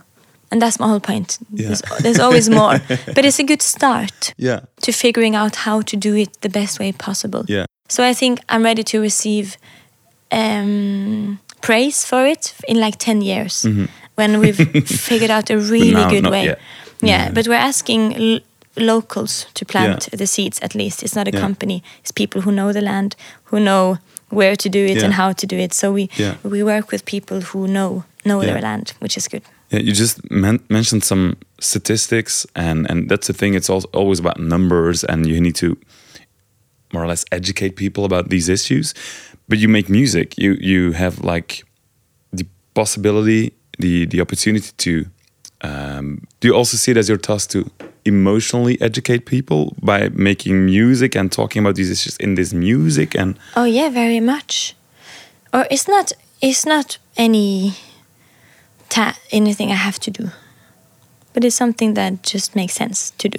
and 0.51 0.61
that's 0.63 0.79
my 0.79 0.87
whole 0.87 1.01
point. 1.01 1.39
Yeah. 1.53 1.67
There's, 1.69 1.83
there's 2.03 2.21
always 2.21 2.49
more, 2.49 2.79
but 3.15 3.25
it's 3.25 3.39
a 3.41 3.45
good 3.45 3.63
start 3.63 4.35
yeah, 4.39 4.61
to 4.83 4.93
figuring 4.93 5.35
out 5.37 5.57
how 5.57 5.83
to 5.83 5.97
do 5.97 6.15
it 6.15 6.41
the 6.41 6.49
best 6.49 6.79
way 6.79 6.93
possible. 6.93 7.45
yeah, 7.49 7.65
So 7.89 8.03
I 8.11 8.15
think 8.15 8.39
I'm 8.49 8.63
ready 8.65 8.83
to 8.85 9.01
receive 9.01 9.57
um, 10.33 11.39
praise 11.61 12.05
for 12.05 12.27
it 12.27 12.55
in 12.69 12.79
like 12.81 12.97
10 12.99 13.23
years 13.23 13.67
when 14.15 14.39
we've 14.41 14.57
figured 14.87 15.31
out 15.31 15.51
a 15.51 15.57
really 15.57 15.91
Mm-hmm. 15.93 16.01
now, 16.01 16.11
good 16.11 16.27
way. 16.31 16.45
yet. 16.45 16.59
Yeah, 17.03 17.09
Yeah. 17.27 17.31
but 17.33 17.47
we're 17.49 17.55
asking 17.69 18.41
locals 18.77 19.47
to 19.55 19.65
plant 19.65 20.09
the 20.13 20.27
seeds 20.27 20.59
at 20.63 20.75
least. 20.75 21.03
It's 21.03 21.15
not 21.17 21.29
a 21.29 21.31
Yeah. 21.33 21.41
company, 21.41 21.83
it's 22.01 22.13
people 22.13 22.43
who 22.43 22.51
know 22.53 22.73
the 22.73 22.81
land, 22.81 23.15
who 23.51 23.59
know 23.59 23.97
where 24.31 24.57
to 24.57 24.69
do 24.69 24.79
it 24.79 24.97
Yeah. 24.97 25.05
and 25.05 25.15
how 25.15 25.33
to 25.33 25.47
do 25.47 25.57
it. 25.57 25.75
So 25.75 25.93
we 25.93 26.09
Yeah. 26.17 26.35
we 26.43 26.63
work 26.63 26.91
with 26.93 27.05
people 27.05 27.41
who 27.53 27.67
know 27.67 28.03
know 28.25 28.43
Yeah. 28.43 28.53
their 28.53 28.63
land, 28.63 28.93
which 29.01 29.17
is 29.17 29.29
good. 29.29 29.43
yeah. 29.71 29.81
You 29.83 29.93
just 29.93 30.19
men- 30.31 30.61
mentioned 30.69 31.05
some 31.05 31.35
statistics, 31.61 32.47
and 32.55 32.91
and 32.91 33.09
that's 33.11 33.27
the 33.27 33.33
thing. 33.35 33.55
It's 33.57 33.71
al- 33.71 33.91
always 33.95 34.19
about 34.21 34.39
numbers, 34.39 35.05
and 35.05 35.27
you 35.27 35.41
need 35.41 35.55
to 35.57 35.77
more 36.93 37.05
or 37.05 37.09
less 37.09 37.25
educate 37.31 37.71
people 37.77 38.05
about 38.05 38.29
these 38.31 38.53
issues. 38.53 38.95
But 39.49 39.59
you 39.59 39.69
make 39.69 39.89
music. 39.93 40.35
You 40.39 40.57
you 40.61 40.93
have 40.95 41.17
like 41.35 41.65
the 42.37 42.45
possibility, 42.75 43.53
the 43.79 44.07
the 44.07 44.21
opportunity 44.21 44.71
to. 44.77 44.91
Um, 45.63 46.19
do 46.41 46.49
you 46.49 46.55
also 46.59 46.77
see 46.77 46.91
it 46.93 46.97
as 46.99 47.09
your 47.09 47.19
task 47.19 47.51
to 47.51 47.71
emotionally 48.07 48.81
educate 48.81 49.27
people 49.27 49.75
by 49.83 50.09
making 50.11 50.65
music 50.65 51.15
and 51.17 51.31
talking 51.31 51.61
about 51.61 51.75
these 51.75 51.91
issues 51.91 52.17
in 52.19 52.35
this 52.35 52.53
music? 52.53 53.15
And 53.15 53.39
Oh 53.55 53.65
yeah, 53.65 53.91
very 53.91 54.21
much. 54.21 54.75
Or 55.53 55.67
it's 55.71 55.89
not 55.89 56.13
it's 56.41 56.67
not 56.67 56.99
any 57.17 57.75
ta- 58.89 59.19
anything 59.31 59.71
I 59.71 59.77
have 59.77 59.99
to 60.01 60.11
do, 60.11 60.31
but 61.33 61.45
it's 61.45 61.57
something 61.57 61.95
that 61.95 62.23
just 62.23 62.55
makes 62.55 62.75
sense 62.75 63.11
to 63.19 63.29
do. 63.29 63.39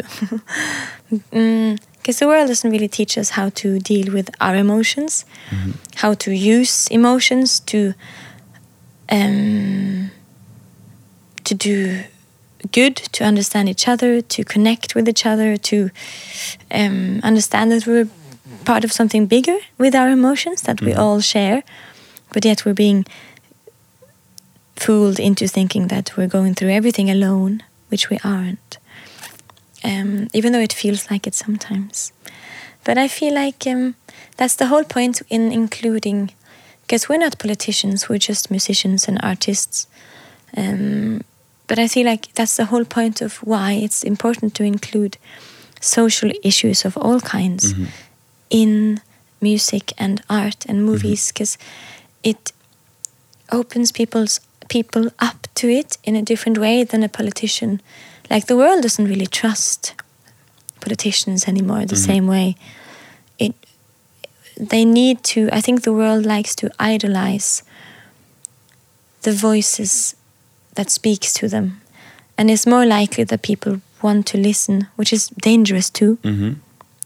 Because 1.98 2.20
the 2.20 2.28
world 2.28 2.48
doesn't 2.48 2.72
really 2.72 2.88
teach 2.88 3.18
us 3.18 3.32
how 3.32 3.50
to 3.50 3.80
deal 3.80 4.14
with 4.14 4.30
our 4.40 4.56
emotions, 4.56 5.26
how 5.96 6.14
to 6.14 6.32
use 6.32 6.88
emotions 6.88 7.60
to 7.62 7.94
um, 9.10 10.10
to 11.44 11.54
do 11.54 12.04
good, 12.72 12.96
to 12.96 13.24
understand 13.24 13.70
each 13.70 13.88
other, 13.88 14.22
to 14.22 14.44
connect 14.44 14.96
with 14.96 15.08
each 15.08 15.26
other, 15.26 15.58
to 15.58 15.90
um, 16.72 17.20
understand 17.24 17.72
that 17.72 17.88
we're 17.88 18.08
part 18.66 18.84
of 18.84 18.92
something 18.92 19.28
bigger 19.28 19.58
with 19.78 19.96
our 19.96 20.10
emotions 20.10 20.62
that 20.64 20.82
we 20.82 20.94
all 20.94 21.22
share, 21.22 21.64
but 22.34 22.46
yet 22.46 22.66
we're 22.66 22.74
being 22.74 23.06
fooled 24.76 25.20
into 25.20 25.48
thinking 25.48 25.88
that 25.88 26.16
we're 26.18 26.28
going 26.28 26.54
through 26.54 26.70
everything 26.70 27.10
alone, 27.10 27.64
which 27.90 28.10
we 28.10 28.20
aren't. 28.24 28.78
Um, 29.84 30.28
even 30.34 30.52
though 30.52 30.60
it 30.60 30.74
feels 30.74 31.10
like 31.10 31.28
it 31.28 31.34
sometimes. 31.34 32.12
But 32.84 32.98
I 32.98 33.08
feel 33.08 33.34
like 33.34 33.66
um, 33.68 33.96
that's 34.38 34.56
the 34.56 34.68
whole 34.68 34.84
point 34.84 35.22
in 35.30 35.52
including, 35.52 36.32
because 36.82 37.10
we're 37.10 37.18
not 37.20 37.40
politicians, 37.40 38.10
we're 38.10 38.18
just 38.18 38.52
musicians 38.52 39.08
and 39.08 39.20
artists. 39.22 39.88
Um, 40.56 41.22
but 41.68 41.78
I 41.78 41.88
feel 41.88 42.06
like 42.06 42.34
that's 42.34 42.56
the 42.56 42.66
whole 42.66 42.86
point 42.86 43.22
of 43.22 43.38
why 43.38 43.74
it's 43.74 44.04
important 44.04 44.56
to 44.56 44.64
include 44.64 45.18
social 45.82 46.32
issues 46.44 46.86
of 46.86 46.98
all 46.98 47.20
kinds 47.20 47.74
mm-hmm. 47.74 47.86
in 48.50 49.02
music 49.42 49.94
and 49.98 50.22
art 50.30 50.66
and 50.66 50.80
mm-hmm. 50.80 50.88
movies 50.88 51.28
because 51.32 51.58
it 52.24 52.52
opens 53.52 53.92
people's 53.92 54.40
people 54.70 55.12
up 55.20 55.48
to 55.56 55.70
it 55.70 55.98
in 56.04 56.16
a 56.16 56.22
different 56.22 56.58
way 56.58 56.84
than 56.84 57.04
a 57.04 57.10
politician. 57.10 57.82
Like 58.30 58.48
the 58.48 58.58
world 58.58 58.82
doesn't 58.82 59.08
really 59.08 59.28
trust 59.28 59.94
politicians 60.82 61.48
anymore 61.48 61.86
the 61.86 61.96
mm-hmm. 61.96 62.12
same 62.12 62.28
way. 62.28 62.56
It 63.40 63.54
they 64.60 64.86
need 64.86 65.24
to. 65.24 65.50
I 65.52 65.62
think 65.62 65.84
the 65.84 65.94
world 65.94 66.26
likes 66.26 66.56
to 66.56 66.72
idolize 66.80 67.64
the 69.22 69.32
voices 69.32 70.16
that 70.78 70.90
speaks 70.90 71.34
to 71.34 71.48
them, 71.50 71.82
and 72.38 72.50
it's 72.50 72.66
more 72.66 72.86
likely 72.86 73.26
that 73.26 73.42
people 73.42 73.82
want 74.02 74.26
to 74.32 74.38
listen, 74.38 74.88
which 74.98 75.12
is 75.14 75.28
dangerous 75.42 75.90
too. 75.90 76.18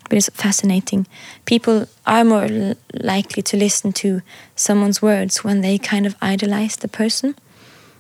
But 0.10 0.18
it's 0.18 0.30
fascinating. 0.34 1.06
People 1.46 1.86
are 2.06 2.26
more 2.26 2.44
l- 2.44 2.76
likely 3.04 3.42
to 3.44 3.58
listen 3.58 3.94
to 3.94 4.22
someone's 4.56 5.02
words 5.02 5.44
when 5.44 5.62
they 5.62 5.78
kind 5.78 6.06
of 6.06 6.16
idolize 6.22 6.76
the 6.78 6.88
person 6.90 7.34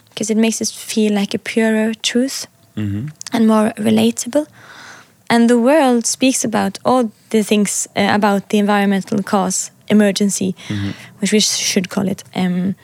because 0.10 0.30
it 0.34 0.38
makes 0.38 0.60
it 0.62 0.68
feel 0.68 1.14
like 1.14 1.34
a 1.34 1.40
purer 1.40 1.94
truth 2.02 2.48
and 3.34 3.48
more 3.48 3.72
relatable. 3.78 4.46
And 5.30 5.50
the 5.50 5.58
world 5.58 6.06
speaks 6.06 6.44
about 6.46 6.80
all 6.84 7.12
the 7.30 7.44
things 7.44 7.88
uh, 7.96 8.10
about 8.16 8.50
the 8.50 8.58
environmental 8.60 9.24
cause 9.24 9.72
emergency, 9.88 10.54
which 11.22 11.32
we 11.32 11.40
sh- 11.40 11.58
should 11.72 11.88
call 11.90 12.08
it, 12.10 12.24
um, 12.36 12.76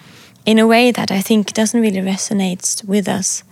in 0.47 0.57
a 0.57 0.65
way 0.65 0.91
that 0.91 1.12
I 1.12 1.21
think 1.21 1.53
doesn't 1.53 1.81
really 1.81 2.01
resonate 2.01 2.83
with 2.88 3.07
us. 3.07 3.43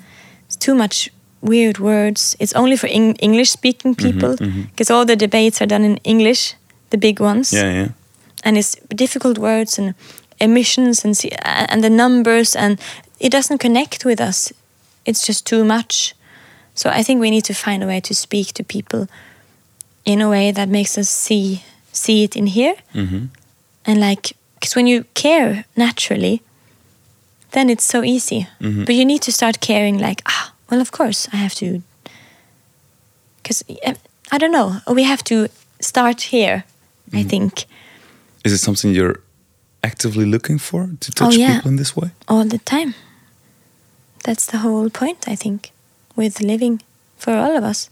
It's 0.47 0.55
too 0.55 0.73
much 0.73 1.11
weird 1.41 1.77
words. 1.77 2.35
It's 2.39 2.53
only 2.53 2.77
for 2.77 2.87
Eng- 2.87 3.19
English 3.21 3.51
speaking 3.51 3.95
mm-hmm, 3.95 4.11
people 4.11 4.35
mm-hmm. 4.37 4.61
because 4.71 4.89
all 4.89 5.05
the 5.05 5.15
debates 5.15 5.61
are 5.61 5.67
done 5.67 5.83
in 5.83 5.97
English, 6.03 6.55
the 6.89 6.97
big 6.97 7.19
ones 7.19 7.51
yeah, 7.51 7.71
yeah. 7.73 7.87
and 8.43 8.57
it's 8.57 8.75
difficult 8.95 9.37
words 9.37 9.79
and 9.79 9.93
emissions 10.39 11.05
and 11.05 11.15
and 11.43 11.83
the 11.83 11.89
numbers 11.89 12.55
and 12.55 12.79
it 13.19 13.31
doesn't 13.31 13.59
connect 13.59 14.05
with 14.05 14.19
us 14.19 14.53
it's 15.05 15.25
just 15.27 15.45
too 15.45 15.63
much 15.63 16.15
so 16.73 16.89
i 16.89 17.03
think 17.03 17.21
we 17.21 17.29
need 17.29 17.45
to 17.45 17.53
find 17.53 17.83
a 17.83 17.87
way 17.87 17.99
to 17.99 18.13
speak 18.13 18.47
to 18.53 18.63
people 18.63 19.07
in 20.03 20.21
a 20.21 20.29
way 20.29 20.51
that 20.51 20.69
makes 20.69 20.97
us 20.97 21.09
see 21.09 21.63
see 21.91 22.23
it 22.23 22.35
in 22.35 22.47
here 22.47 22.75
mm-hmm. 22.93 23.25
and 23.85 23.99
like 23.99 24.33
because 24.55 24.75
when 24.75 24.87
you 24.87 25.05
care 25.13 25.65
naturally 25.75 26.41
then 27.55 27.69
it's 27.69 27.87
so 27.95 28.03
easy 28.03 28.47
mm-hmm. 28.59 28.83
but 28.85 28.93
you 28.95 29.05
need 29.05 29.21
to 29.21 29.31
start 29.31 29.55
caring 29.59 29.97
like 30.07 30.21
ah 30.25 30.45
well 30.69 30.81
of 30.81 30.91
course 30.91 31.27
i 31.33 31.37
have 31.37 31.55
to 31.61 31.81
because 33.37 33.63
eh, 33.81 33.95
i 34.31 34.37
don't 34.37 34.51
know 34.51 34.69
we 34.93 35.03
have 35.03 35.23
to 35.23 35.47
start 35.79 36.21
here 36.33 36.57
i 37.13 37.17
mm-hmm. 37.17 37.29
think 37.29 37.65
Is 38.45 38.53
it 38.53 38.61
something 38.61 38.93
you're 38.93 39.19
actively 39.81 40.25
looking 40.25 40.59
for 40.59 40.81
to 40.99 41.11
oh, 41.11 41.15
touch 41.15 41.35
Oh, 41.35 41.39
yeah. 41.39 41.55
people 41.55 41.71
in 41.71 41.77
this 41.77 41.95
way? 41.95 42.09
all 42.27 42.45
the 42.45 42.59
time. 42.59 42.93
That's 44.23 44.45
the 44.45 44.57
whole 44.57 44.89
point, 44.89 45.19
I 45.33 45.35
think. 45.35 45.71
with 46.15 46.39
living 46.41 46.81
for 47.17 47.33
all 47.33 47.57
of 47.57 47.63
us. 47.63 47.89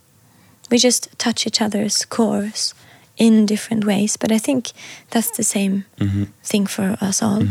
We 0.72 0.78
just 0.78 1.10
touch 1.18 1.46
each 1.46 1.62
other's 1.62 2.06
cores 2.06 2.74
in 3.18 3.46
different 3.46 3.86
ways, 3.86 4.18
but 4.18 4.32
I 4.32 4.40
think 4.40 4.72
that's 5.10 5.32
the 5.32 5.44
same 5.44 5.86
mm-hmm. 6.00 6.24
thing 6.44 6.68
for 6.68 6.98
us 7.02 7.22
all. 7.22 7.44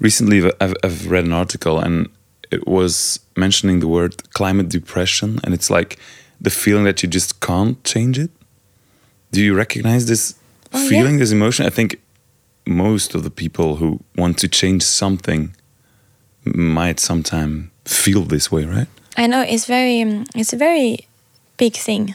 Recently, 0.00 0.50
I've, 0.60 0.74
I've 0.82 1.10
read 1.10 1.24
an 1.24 1.32
article 1.32 1.78
and 1.78 2.08
it 2.50 2.66
was 2.66 3.20
mentioning 3.36 3.80
the 3.80 3.88
word 3.88 4.30
climate 4.32 4.68
depression, 4.68 5.40
and 5.44 5.54
it's 5.54 5.70
like 5.70 5.98
the 6.40 6.50
feeling 6.50 6.84
that 6.84 7.02
you 7.02 7.08
just 7.08 7.40
can't 7.40 7.82
change 7.84 8.18
it. 8.18 8.30
Do 9.32 9.42
you 9.42 9.54
recognize 9.56 10.06
this 10.06 10.34
Oh, 10.72 10.82
yeah. 10.82 10.88
feeling, 10.88 11.18
this 11.18 11.30
emotion? 11.32 11.66
I 11.66 11.70
think 11.70 12.00
most 12.66 13.14
of 13.14 13.22
the 13.22 13.30
people 13.30 13.76
who 13.76 14.00
want 14.16 14.38
to 14.38 14.48
change 14.48 14.82
something 14.82 15.54
might 16.44 17.00
sometime 17.00 17.70
feel 17.84 18.22
this 18.22 18.50
way, 18.52 18.64
right? 18.64 18.88
I 19.16 19.26
know 19.28 19.42
it's 19.42 19.66
very 19.66 20.02
um, 20.02 20.24
it's 20.34 20.52
a 20.52 20.56
very 20.56 21.06
big 21.56 21.74
thing 21.76 22.14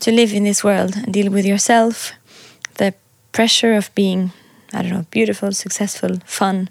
to 0.00 0.10
live 0.12 0.32
in 0.32 0.44
this 0.44 0.62
world 0.62 0.94
and 0.96 1.12
deal 1.12 1.30
with 1.32 1.44
yourself, 1.46 2.12
the 2.76 2.92
pressure 3.32 3.74
of 3.74 3.90
being 3.94 4.32
I 4.74 4.82
don't 4.82 4.90
know 4.92 5.06
beautiful, 5.10 5.52
successful, 5.52 6.18
fun, 6.26 6.68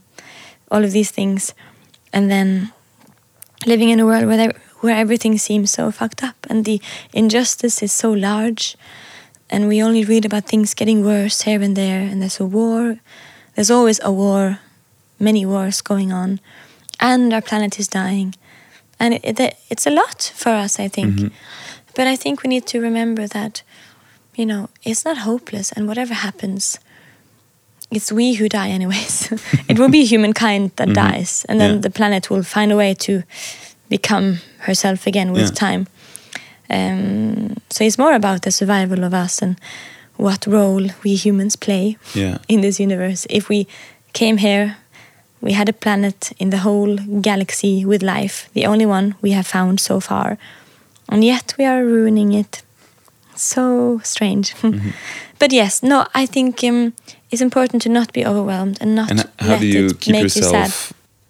all 0.71 0.83
of 0.83 0.91
these 0.91 1.11
things, 1.11 1.53
and 2.13 2.31
then 2.31 2.71
living 3.65 3.89
in 3.89 3.99
a 3.99 4.05
world 4.05 4.25
where 4.25 4.37
there, 4.37 4.53
where 4.79 4.95
everything 4.95 5.37
seems 5.37 5.69
so 5.69 5.91
fucked 5.91 6.23
up 6.23 6.35
and 6.49 6.65
the 6.65 6.81
injustice 7.13 7.83
is 7.83 7.93
so 7.93 8.11
large, 8.11 8.75
and 9.49 9.67
we 9.67 9.83
only 9.83 10.03
read 10.03 10.25
about 10.25 10.45
things 10.45 10.73
getting 10.73 11.05
worse 11.05 11.41
here 11.41 11.61
and 11.61 11.75
there, 11.75 12.01
and 12.01 12.21
there's 12.21 12.39
a 12.39 12.45
war, 12.45 12.97
there's 13.55 13.69
always 13.69 13.99
a 14.03 14.11
war, 14.11 14.59
many 15.19 15.45
wars 15.45 15.81
going 15.81 16.11
on, 16.11 16.39
and 16.99 17.33
our 17.33 17.41
planet 17.41 17.79
is 17.79 17.87
dying. 17.87 18.33
And 18.99 19.15
it, 19.15 19.39
it, 19.39 19.57
it's 19.69 19.87
a 19.87 19.91
lot 19.91 20.31
for 20.35 20.49
us 20.49 20.79
i 20.79 20.87
think. 20.87 21.15
Mm-hmm. 21.15 21.27
But 21.95 22.07
i 22.07 22.15
think 22.15 22.43
we 22.43 22.47
need 22.47 22.65
to 22.67 22.79
remember 22.79 23.27
that 23.27 23.63
you 24.35 24.45
know 24.45 24.69
it's 24.83 25.03
not 25.03 25.17
hopeless 25.19 25.71
and 25.71 25.87
whatever 25.87 26.13
happens 26.13 26.79
it's 27.91 28.11
we 28.11 28.33
who 28.35 28.47
die 28.49 28.69
anyways 28.69 29.31
it 29.67 29.77
will 29.79 29.89
be 29.89 30.05
humankind 30.05 30.71
that 30.75 30.93
dies 30.93 31.45
and 31.49 31.59
then 31.59 31.71
Yeah. 31.73 31.81
the 31.81 31.89
planet 31.89 32.29
will 32.29 32.43
find 32.43 32.71
a 32.71 32.75
way 32.75 32.93
to 32.95 33.23
become 33.89 34.37
herself 34.59 35.07
again 35.07 35.31
with 35.31 35.41
Yeah. 35.49 35.69
time 35.69 35.85
um, 36.69 37.55
so 37.69 37.83
it's 37.83 37.97
more 37.97 38.13
about 38.15 38.41
the 38.41 38.51
survival 38.51 39.03
of 39.03 39.13
us 39.13 39.41
and 39.41 39.55
what 40.17 40.45
role 40.47 40.87
we 41.03 41.15
humans 41.15 41.55
play 41.57 41.97
Yeah. 42.13 42.37
in 42.47 42.61
this 42.61 42.79
universe. 42.79 43.25
If 43.29 43.49
we 43.49 43.65
came 44.13 44.37
here, 44.37 44.75
we 45.41 45.53
had 45.53 45.67
a 45.69 45.73
planet 45.73 46.31
in 46.37 46.49
the 46.51 46.57
whole 46.57 46.97
galaxy 47.21 47.85
with 47.85 48.03
life, 48.03 48.47
the 48.53 48.65
only 48.67 48.85
one 48.85 49.15
we 49.21 49.31
have 49.31 49.47
found 49.47 49.79
so 49.79 49.99
far, 49.99 50.37
and 51.09 51.23
yet 51.23 51.53
we 51.57 51.65
are 51.65 51.83
ruining 51.83 52.33
it. 52.33 52.61
So 53.35 53.99
strange. 54.03 54.53
but 55.39 55.51
yes, 55.51 55.81
no, 55.83 56.05
I 56.13 56.25
think 56.27 56.63
um, 56.63 56.93
it's 57.31 57.41
important 57.41 57.81
to 57.83 57.89
not 57.89 58.11
be 58.13 58.25
overwhelmed 58.25 58.77
and 58.81 58.95
not 58.95 59.09
And 59.11 59.19
how 59.39 59.47
let 59.53 59.61
do 59.61 59.67
you 59.67 59.93
keep 59.93 60.11
make 60.13 60.23
you 60.23 60.29
sad. 60.43 60.71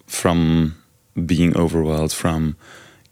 from 0.08 0.76
being 1.26 1.56
overwhelmed, 1.58 2.12
from 2.12 2.56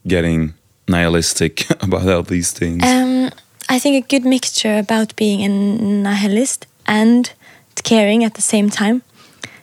getting 0.07 0.53
nihilistic 0.87 1.69
about 1.83 2.07
all 2.09 2.23
these 2.23 2.51
things? 2.51 2.83
Um, 2.83 3.29
I 3.69 3.79
think 3.79 4.03
a 4.03 4.07
good 4.07 4.25
mixture 4.25 4.77
about 4.79 5.15
being 5.15 5.41
a 5.43 5.49
nihilist 5.49 6.65
and 6.85 7.31
caring 7.83 8.23
at 8.25 8.33
the 8.33 8.41
same 8.41 8.69
time. 8.69 9.01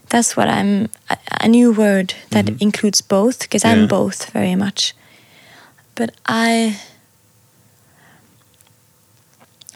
That's 0.09 0.37
what 0.37 0.49
I'm. 0.49 0.89
A, 1.11 1.17
a 1.41 1.49
new 1.49 1.73
word 1.73 2.15
that 2.31 2.49
includes 2.61 3.03
both, 3.03 3.41
because 3.41 3.65
Yeah. 3.65 3.73
I'm 3.73 3.89
both 3.89 4.31
very 4.33 4.55
much. 4.55 4.95
But 5.97 6.11
I. 6.27 6.77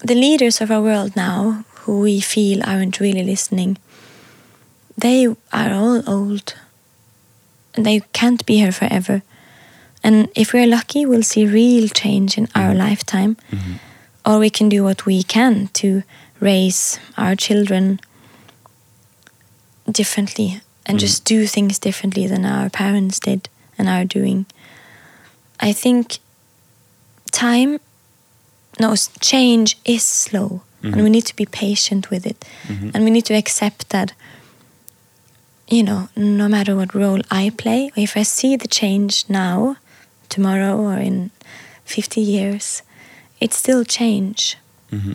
The 0.04 0.14
leaders 0.14 0.60
of 0.60 0.70
our 0.70 0.80
world 0.80 1.14
now, 1.16 1.64
who 1.82 2.00
we 2.00 2.20
feel 2.20 2.62
aren't 2.64 3.00
really 3.00 3.22
listening, 3.22 3.78
they 4.96 5.26
are 5.26 5.72
all 5.72 6.08
old. 6.08 6.54
And 7.74 7.86
they 7.86 8.00
can't 8.12 8.44
be 8.44 8.56
here 8.56 8.72
forever. 8.72 9.22
And 10.02 10.28
if 10.34 10.52
we're 10.52 10.66
lucky, 10.66 11.06
we'll 11.06 11.22
see 11.22 11.46
real 11.46 11.88
change 11.88 12.36
in 12.36 12.48
our 12.54 12.70
mm-hmm. 12.70 12.78
lifetime. 12.78 13.36
Mm-hmm. 13.50 13.72
Or 14.26 14.38
we 14.38 14.50
can 14.50 14.68
do 14.68 14.84
what 14.84 15.06
we 15.06 15.22
can 15.22 15.68
to 15.74 16.02
raise 16.40 16.98
our 17.16 17.34
children 17.34 18.00
differently 19.90 20.60
and 20.86 20.96
mm-hmm. 20.96 21.06
just 21.06 21.24
do 21.24 21.46
things 21.46 21.78
differently 21.78 22.26
than 22.26 22.44
our 22.44 22.68
parents 22.68 23.20
did 23.20 23.48
and 23.78 23.88
are 23.88 24.04
doing. 24.04 24.46
I 25.60 25.72
think 25.72 26.18
time, 27.32 27.80
no, 28.78 28.94
change 29.20 29.78
is 29.84 30.02
slow 30.02 30.62
and 30.82 30.92
mm-hmm. 30.92 31.04
we 31.04 31.10
need 31.10 31.26
to 31.26 31.36
be 31.36 31.46
patient 31.46 32.10
with 32.10 32.26
it. 32.26 32.44
Mm-hmm. 32.66 32.90
And 32.94 33.04
we 33.04 33.10
need 33.10 33.26
to 33.26 33.34
accept 33.34 33.90
that 33.90 34.12
you 35.70 35.84
know, 35.84 36.08
no 36.16 36.48
matter 36.48 36.74
what 36.74 36.94
role 36.94 37.20
I 37.30 37.52
play, 37.56 37.92
if 37.96 38.16
I 38.16 38.24
see 38.24 38.56
the 38.56 38.68
change 38.68 39.24
now, 39.28 39.76
tomorrow, 40.28 40.76
or 40.76 40.96
in 40.96 41.30
50 41.84 42.20
years, 42.20 42.82
it's 43.40 43.56
still 43.56 43.84
change. 43.84 44.56
Mm-hmm. 44.92 45.12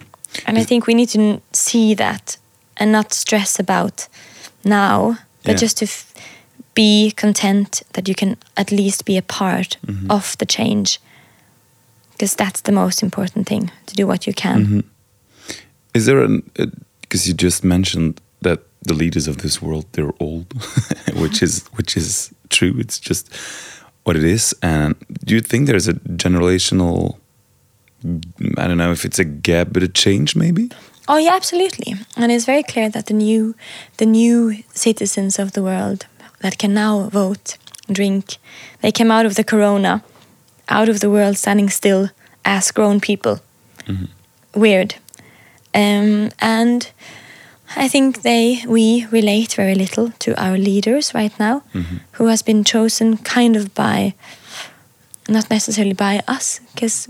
And 0.47 0.57
I 0.57 0.63
think 0.63 0.87
we 0.87 0.93
need 0.93 1.09
to 1.09 1.41
see 1.51 1.93
that 1.95 2.37
and 2.77 2.91
not 2.91 3.13
stress 3.13 3.59
about 3.59 4.07
now, 4.63 5.17
but 5.43 5.51
Yeah. 5.51 5.57
just 5.59 5.77
to 5.77 5.85
f- 5.85 6.13
be 6.73 7.11
content 7.11 7.83
that 7.93 8.07
you 8.07 8.15
can 8.15 8.37
at 8.55 8.71
least 8.71 9.05
be 9.05 9.17
a 9.17 9.21
part 9.21 9.77
of 10.09 10.35
the 10.37 10.45
change. 10.45 10.99
Because 12.11 12.35
that's 12.35 12.61
the 12.61 12.71
most 12.71 13.03
important 13.03 13.47
thing 13.47 13.71
to 13.85 13.95
do 13.95 14.07
what 14.07 14.25
you 14.25 14.33
can. 14.33 14.83
Is 15.95 16.05
there 16.05 16.21
an 16.21 16.43
uh, 16.59 16.67
because 17.01 17.27
you 17.27 17.33
just 17.33 17.63
mentioned 17.63 18.21
that 18.41 18.59
the 18.81 18.93
leaders 18.93 19.27
of 19.27 19.37
this 19.37 19.61
world 19.61 19.85
they're 19.93 20.13
old, 20.19 20.53
which 21.15 21.41
is 21.41 21.65
which 21.77 21.97
is 21.97 22.33
true. 22.49 22.75
It's 22.77 22.99
just 22.99 23.33
what 24.03 24.15
it 24.15 24.23
is. 24.23 24.53
And 24.61 24.95
do 25.25 25.33
you 25.35 25.41
think 25.41 25.67
there's 25.67 25.87
a 25.87 25.93
generational? 25.93 27.17
I 28.57 28.67
don't 28.67 28.77
know 28.77 28.91
if 28.91 29.05
it's 29.05 29.19
a 29.19 29.25
gap, 29.25 29.69
but 29.71 29.81
a 29.81 29.87
change 29.87 30.35
maybe. 30.35 30.69
Oh 31.07 31.17
yeah, 31.17 31.35
absolutely. 31.35 31.95
And 32.17 32.31
it's 32.31 32.45
very 32.45 32.63
clear 32.63 32.89
that 32.89 33.05
the 33.05 33.13
new 33.13 33.55
the 33.97 34.05
new 34.05 34.63
citizens 34.73 35.39
of 35.39 35.53
the 35.53 35.63
world 35.63 36.05
that 36.41 36.57
can 36.57 36.73
now 36.73 37.09
vote, 37.09 37.57
drink, 37.91 38.37
they 38.81 38.91
came 38.91 39.11
out 39.11 39.25
of 39.25 39.35
the 39.35 39.43
corona, 39.43 40.03
out 40.67 40.89
of 40.89 40.99
the 40.99 41.09
world 41.09 41.37
standing 41.37 41.69
still 41.69 42.09
as 42.43 42.71
grown 42.71 42.99
people. 42.99 43.39
Mm-hmm. 43.87 44.59
Weird. 44.59 44.95
Um, 45.75 46.31
and 46.39 46.89
I 47.75 47.89
think 47.89 48.21
they 48.21 48.63
we 48.67 49.05
relate 49.11 49.55
very 49.57 49.75
little 49.75 50.11
to 50.19 50.33
our 50.41 50.57
leaders 50.57 51.13
right 51.13 51.37
now, 51.39 51.61
who 52.17 52.27
has 52.27 52.41
been 52.43 52.63
chosen 52.63 53.17
kind 53.17 53.55
of 53.57 53.73
by 53.73 54.13
not 55.27 55.49
necessarily 55.49 55.93
by 55.93 56.21
us, 56.27 56.61
because 56.73 57.09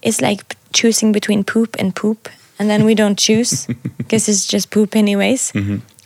it's 0.00 0.20
like 0.20 0.56
choosing 0.72 1.12
between 1.12 1.44
poop 1.44 1.76
and 1.78 1.94
poop, 1.94 2.28
and 2.58 2.68
then 2.70 2.84
we 2.84 2.94
don't 2.94 3.18
choose 3.18 3.66
because 3.98 4.28
it's 4.28 4.46
just 4.46 4.70
poop 4.70 4.96
anyways. 4.96 5.52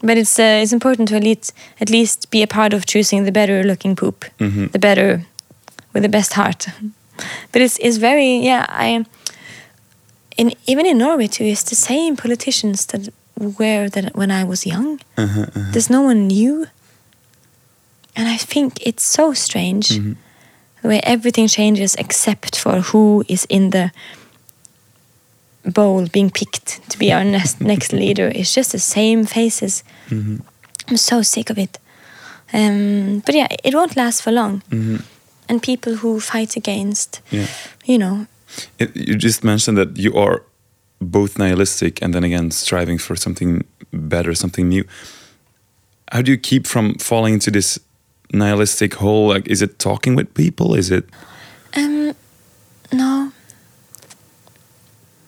But 0.03 0.19
it's 0.19 0.39
uh, 0.39 0.61
it's 0.63 0.73
important 0.73 1.09
to 1.09 1.17
at 1.17 1.23
least 1.23 1.53
at 1.81 1.89
least 1.91 2.31
be 2.31 2.43
a 2.43 2.47
part 2.47 2.75
of 2.75 2.85
choosing 2.87 3.25
the 3.25 3.33
better 3.33 3.63
looking 3.63 3.95
poop, 3.97 4.25
the 4.73 4.79
better 4.79 5.23
with 5.93 6.03
the 6.03 6.09
best 6.09 6.33
heart. 6.33 6.67
But 7.53 7.63
it's 7.63 7.79
it's 7.79 7.99
very 7.99 8.39
yeah 8.45 8.67
I. 8.69 9.05
In 10.37 10.53
even 10.67 10.87
in 10.87 10.99
Norway 10.99 11.29
too, 11.29 11.45
it's 11.45 11.63
the 11.63 11.77
same 11.77 12.17
politicians 12.17 12.87
that 12.87 13.09
were 13.39 13.89
that 13.89 14.15
when 14.15 14.31
I 14.31 14.45
was 14.45 14.67
young. 14.67 15.01
Uh-huh, 15.17 15.43
uh-huh. 15.43 15.71
There's 15.73 15.91
no 15.91 16.03
one 16.03 16.27
new, 16.27 16.67
and 18.17 18.29
I 18.29 18.37
think 18.37 18.87
it's 18.87 19.05
so 19.05 19.35
strange 19.35 19.89
mm-hmm. 19.89 20.13
the 20.83 20.89
way 20.89 21.01
everything 21.03 21.49
changes 21.49 21.95
except 21.97 22.57
for 22.59 22.81
who 22.93 23.25
is 23.29 23.47
in 23.49 23.71
the 23.71 23.91
bowl 25.65 26.07
being 26.07 26.31
picked 26.31 26.81
to 26.91 26.99
be 26.99 27.13
our 27.13 27.25
next 27.25 27.61
next 27.73 27.93
leader. 27.93 28.31
It's 28.35 28.55
just 28.55 28.73
the 28.73 28.79
same 28.79 29.25
faces. 29.27 29.85
Mm-hmm. 30.09 30.37
I'm 30.89 30.97
so 30.97 31.23
sick 31.23 31.51
of 31.51 31.59
it. 31.59 31.79
Um, 32.53 33.23
but 33.25 33.35
yeah, 33.35 33.49
it 33.65 33.75
won't 33.75 33.97
last 33.97 34.23
for 34.23 34.33
long. 34.33 34.63
Mm-hmm. 34.71 34.97
And 35.49 35.63
people 35.63 35.97
who 35.97 36.21
fight 36.21 36.57
against, 36.57 37.21
Yeah. 37.31 37.47
you 37.85 37.99
know, 37.99 38.27
It, 38.79 38.97
you 38.97 39.17
just 39.17 39.45
mentioned 39.45 39.79
that 39.79 39.97
you 39.97 40.15
are 40.17 40.43
both 41.01 41.39
nihilistic 41.39 42.01
and 42.03 42.15
then 42.15 42.25
again 42.25 42.51
striving 42.51 42.99
for 42.99 43.17
something 43.17 43.65
better, 43.93 44.35
something 44.35 44.69
new. 44.69 44.85
How 46.13 46.23
do 46.23 46.31
you 46.31 46.39
keep 46.39 46.67
from 46.67 46.95
falling 46.95 47.35
into 47.35 47.51
this 47.51 47.79
nihilistic 48.33 48.95
hole? 48.95 49.29
Like, 49.29 49.49
is 49.49 49.63
it 49.63 49.79
talking 49.79 50.15
with 50.15 50.35
people? 50.35 50.75
Is 50.75 50.91
it 50.91 51.05
Um, 51.77 52.15
no. 52.93 53.33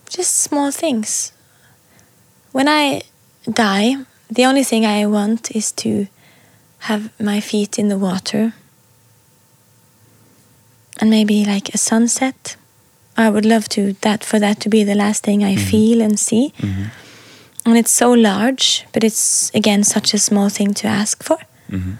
Just 0.08 0.36
small 0.40 0.70
things. 0.70 1.32
When 2.52 2.68
I 2.68 3.02
die, 3.50 3.96
the 4.30 4.44
only 4.44 4.62
thing 4.62 4.86
I 4.86 5.06
want 5.06 5.50
is 5.56 5.72
to 5.72 6.06
have 6.78 7.10
my 7.18 7.40
feet 7.40 7.78
in 7.78 7.88
the 7.88 7.98
water 7.98 8.52
and 11.00 11.10
maybe 11.10 11.44
like 11.44 11.74
a 11.74 11.78
sunset. 11.78 12.56
I 13.16 13.30
would 13.30 13.44
love 13.44 13.68
to 13.70 13.92
that 14.00 14.24
for 14.24 14.38
that 14.40 14.60
to 14.60 14.68
be 14.68 14.84
the 14.84 14.94
last 14.94 15.22
thing 15.22 15.44
I 15.44 15.54
mm-hmm. 15.54 15.70
feel 15.70 16.02
and 16.02 16.18
see. 16.18 16.52
Mm-hmm. 16.58 16.84
And 17.66 17.78
it's 17.78 17.92
so 17.92 18.12
large, 18.12 18.86
but 18.92 19.04
it's 19.04 19.50
again 19.54 19.84
such 19.84 20.14
a 20.14 20.18
small 20.18 20.48
thing 20.48 20.74
to 20.74 20.86
ask 20.86 21.22
for. 21.22 21.38
Mm-hmm. 21.70 21.92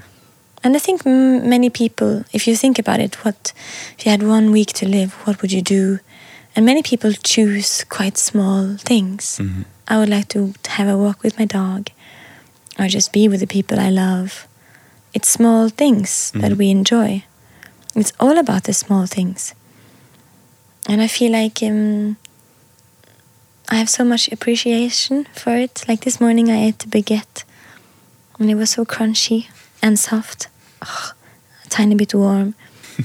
And 0.63 0.77
I 0.77 0.79
think 0.79 1.07
m- 1.07 1.49
many 1.49 1.71
people, 1.71 2.25
if 2.33 2.47
you 2.47 2.57
think 2.57 2.79
about 2.79 3.01
it, 3.01 3.25
what 3.25 3.53
if 3.99 4.05
you 4.05 4.11
had 4.11 4.23
one 4.23 4.51
week 4.51 4.73
to 4.75 4.89
live, 4.89 5.13
what 5.27 5.41
would 5.41 5.53
you 5.53 5.63
do? 5.63 6.01
And 6.57 6.67
many 6.67 6.83
people 6.83 7.13
choose 7.13 7.85
quite 7.85 8.17
small 8.17 8.77
things. 8.77 9.41
I 9.89 9.99
would 9.99 10.09
like 10.09 10.29
to 10.29 10.55
have 10.69 10.89
a 10.89 10.97
walk 10.97 11.23
with 11.23 11.39
my 11.39 11.45
dog, 11.45 11.91
or 12.79 12.87
just 12.89 13.13
be 13.13 13.29
with 13.29 13.41
the 13.41 13.47
people 13.47 13.79
I 13.79 13.91
love. 13.91 14.47
It's 15.13 15.29
small 15.29 15.69
things 15.69 16.31
that 16.33 16.57
we 16.57 16.71
enjoy. 16.71 17.25
It's 17.95 18.13
all 18.19 18.39
about 18.39 18.65
the 18.65 18.73
small 18.73 19.07
things. 19.07 19.55
And 20.89 21.01
I 21.01 21.07
feel 21.07 21.33
like 21.33 21.63
um, 21.63 22.17
I 23.69 23.77
have 23.77 23.89
so 23.89 24.05
much 24.05 24.31
appreciation 24.31 25.27
for 25.35 25.57
it. 25.57 25.85
Like 25.89 26.05
this 26.05 26.21
morning, 26.21 26.51
I 26.51 26.67
ate 26.67 26.85
a 26.85 26.89
baguette, 26.89 27.45
and 28.39 28.51
it 28.51 28.55
was 28.55 28.71
so 28.71 28.85
crunchy 28.85 29.49
and 29.83 29.99
soft, 29.99 30.49
a 30.83 31.69
tiny 31.71 31.95
bit 31.95 32.15
warm. 32.15 32.55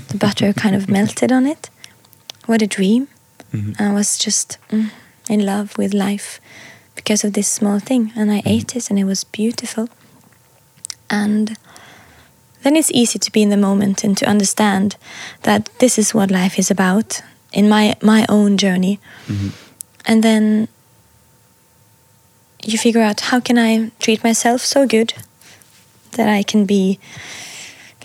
The 0.09 0.17
butter 0.25 0.53
kind 0.53 0.75
of 0.75 0.89
melted 0.89 1.31
on 1.31 1.45
it. 1.45 1.69
What 2.45 2.61
a 2.61 2.67
dream! 2.67 3.07
And 3.51 3.75
I 3.79 3.93
was 3.93 4.17
just 4.17 4.57
mm, 4.69 4.91
in 5.29 5.45
love 5.45 5.77
with 5.77 5.93
life 5.93 6.39
because 6.95 7.23
of 7.23 7.33
this 7.33 7.47
small 7.47 7.79
thing, 7.79 8.11
and 8.15 8.29
I 8.29 8.41
ate 8.45 8.75
it, 8.75 8.89
and 8.89 8.99
it 8.99 9.05
was 9.05 9.23
beautiful. 9.23 9.89
And 11.09 11.57
then 12.63 12.75
it's 12.75 12.91
easy 12.91 13.17
to 13.17 13.31
be 13.31 13.41
in 13.41 13.49
the 13.49 13.57
moment 13.57 14.03
and 14.03 14.17
to 14.17 14.27
understand 14.27 14.97
that 15.43 15.69
this 15.79 15.97
is 15.97 16.13
what 16.13 16.29
life 16.29 16.59
is 16.59 16.69
about 16.69 17.21
in 17.51 17.69
my 17.69 17.95
my 18.01 18.25
own 18.29 18.57
journey. 18.57 18.99
Mm-hmm. 19.27 19.49
And 20.05 20.23
then 20.23 20.67
you 22.63 22.77
figure 22.77 23.01
out 23.01 23.21
how 23.21 23.39
can 23.39 23.57
i 23.57 23.89
treat 23.99 24.23
myself 24.23 24.61
so 24.61 24.85
good 24.85 25.13
that 26.11 26.27
i 26.27 26.43
can 26.43 26.65
be 26.65 26.99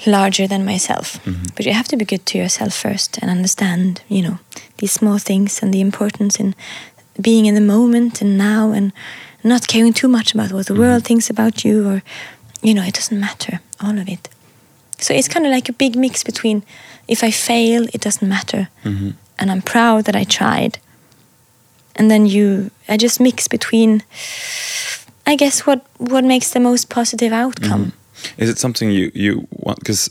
larger 0.07 0.47
than 0.47 0.65
myself? 0.65 1.19
Mm-hmm. 1.25 1.47
But 1.57 1.67
you 1.67 1.73
have 1.73 1.89
to 1.89 1.97
be 1.97 2.05
good 2.05 2.27
to 2.27 2.39
yourself 2.39 2.75
first 2.75 3.19
and 3.19 3.31
understand 3.31 4.03
you 4.09 4.23
know 4.23 4.39
these 4.79 4.93
small 4.93 5.19
things 5.19 5.63
and 5.63 5.73
the 5.73 5.81
importance 5.81 6.41
in 6.41 6.55
being 7.21 7.47
in 7.47 7.55
the 7.55 7.61
moment 7.61 8.21
and 8.21 8.37
now 8.37 8.73
and 8.73 8.93
not 9.43 9.67
caring 9.67 9.93
too 9.93 10.09
much 10.09 10.35
about 10.35 10.53
what 10.53 10.67
the 10.67 10.75
world 10.75 11.03
mm-hmm. 11.03 11.07
thinks 11.07 11.31
about 11.31 11.65
you 11.65 11.89
or 11.89 12.03
you 12.63 12.75
know 12.75 12.83
it 12.83 12.95
doesn't 12.95 13.21
matter 13.21 13.61
all 13.81 13.99
of 13.99 14.09
it. 14.09 14.29
So 14.99 15.13
it's 15.13 15.29
kind 15.29 15.47
of 15.47 15.53
like 15.53 15.69
a 15.69 15.73
big 15.73 15.97
mix 15.97 16.25
between 16.25 16.63
if 17.09 17.23
I 17.23 17.31
fail, 17.31 17.85
it 17.93 18.01
doesn't 18.01 18.29
matter. 18.29 18.69
And 19.39 19.51
I'm 19.51 19.63
proud 19.63 20.05
that 20.05 20.17
I 20.17 20.25
tried. 20.25 20.79
And 21.97 22.11
then 22.11 22.27
you, 22.27 22.71
I 22.89 22.97
just 22.97 23.21
mix 23.21 23.49
between, 23.49 24.03
I 25.27 25.37
guess, 25.37 25.67
what, 25.67 25.85
what 25.99 26.25
makes 26.25 26.51
the 26.51 26.61
most 26.61 26.89
positive 26.89 27.33
outcome. 27.33 27.93
Is 28.37 28.49
it 28.49 28.59
something 28.59 28.91
you 28.91 29.11
you 29.15 29.47
want? 29.51 29.79
Because 29.79 30.11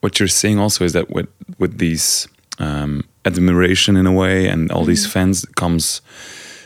what 0.00 0.18
you're 0.18 0.28
saying 0.28 0.58
also 0.58 0.84
is 0.84 0.92
that 0.92 1.10
with 1.10 1.28
with 1.58 1.78
these 1.78 2.28
um, 2.58 3.04
admiration 3.24 3.96
in 3.96 4.06
a 4.06 4.12
way 4.12 4.48
and 4.48 4.70
all 4.70 4.84
these 4.84 5.06
fans 5.06 5.44
comes 5.54 6.00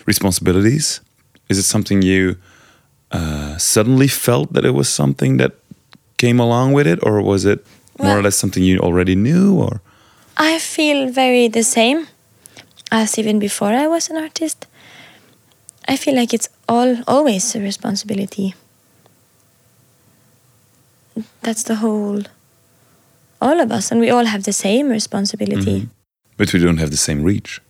responsibilities. 0.07 1.01
Is 1.49 1.59
it 1.59 1.65
something 1.65 2.03
you 2.03 2.37
uh, 3.13 3.57
suddenly 3.59 4.09
felt 4.09 4.53
that 4.53 4.65
it 4.65 4.75
was 4.75 4.89
something 4.89 5.37
that 5.39 5.53
came 6.17 6.41
along 6.41 6.73
with 6.73 6.87
it, 6.87 6.99
or 7.03 7.23
was 7.23 7.45
it 7.45 7.65
more 7.99 8.19
or 8.19 8.23
less 8.23 8.37
something 8.37 8.63
you 8.63 8.79
already 8.79 9.15
knew? 9.15 9.55
Or 9.55 9.81
I 10.37 10.59
feel 10.59 11.09
very 11.11 11.49
the 11.49 11.63
same 11.63 12.09
as 12.93 13.19
even 13.19 13.39
before 13.39 13.73
I 13.73 13.87
was 13.87 14.11
an 14.11 14.17
artist. 14.17 14.67
I 15.89 15.97
feel 15.97 16.15
like 16.15 16.35
it's 16.35 16.49
all 16.69 17.03
always 17.07 17.55
a 17.55 17.61
responsibility. 17.61 18.55
That's 21.43 21.63
the 21.63 21.77
whole, 21.77 22.23
all 23.41 23.61
of 23.61 23.73
us, 23.73 23.91
and 23.91 24.01
we 24.01 24.11
all 24.11 24.27
have 24.27 24.45
the 24.45 24.53
same 24.53 24.89
responsibility. 24.91 25.81
Mm-hmm. 25.81 25.91
but 26.37 26.53
we 26.53 26.59
don't 26.59 26.77
have 26.79 26.91
the 26.91 26.97
same 26.99 27.23
reach. 27.23 27.61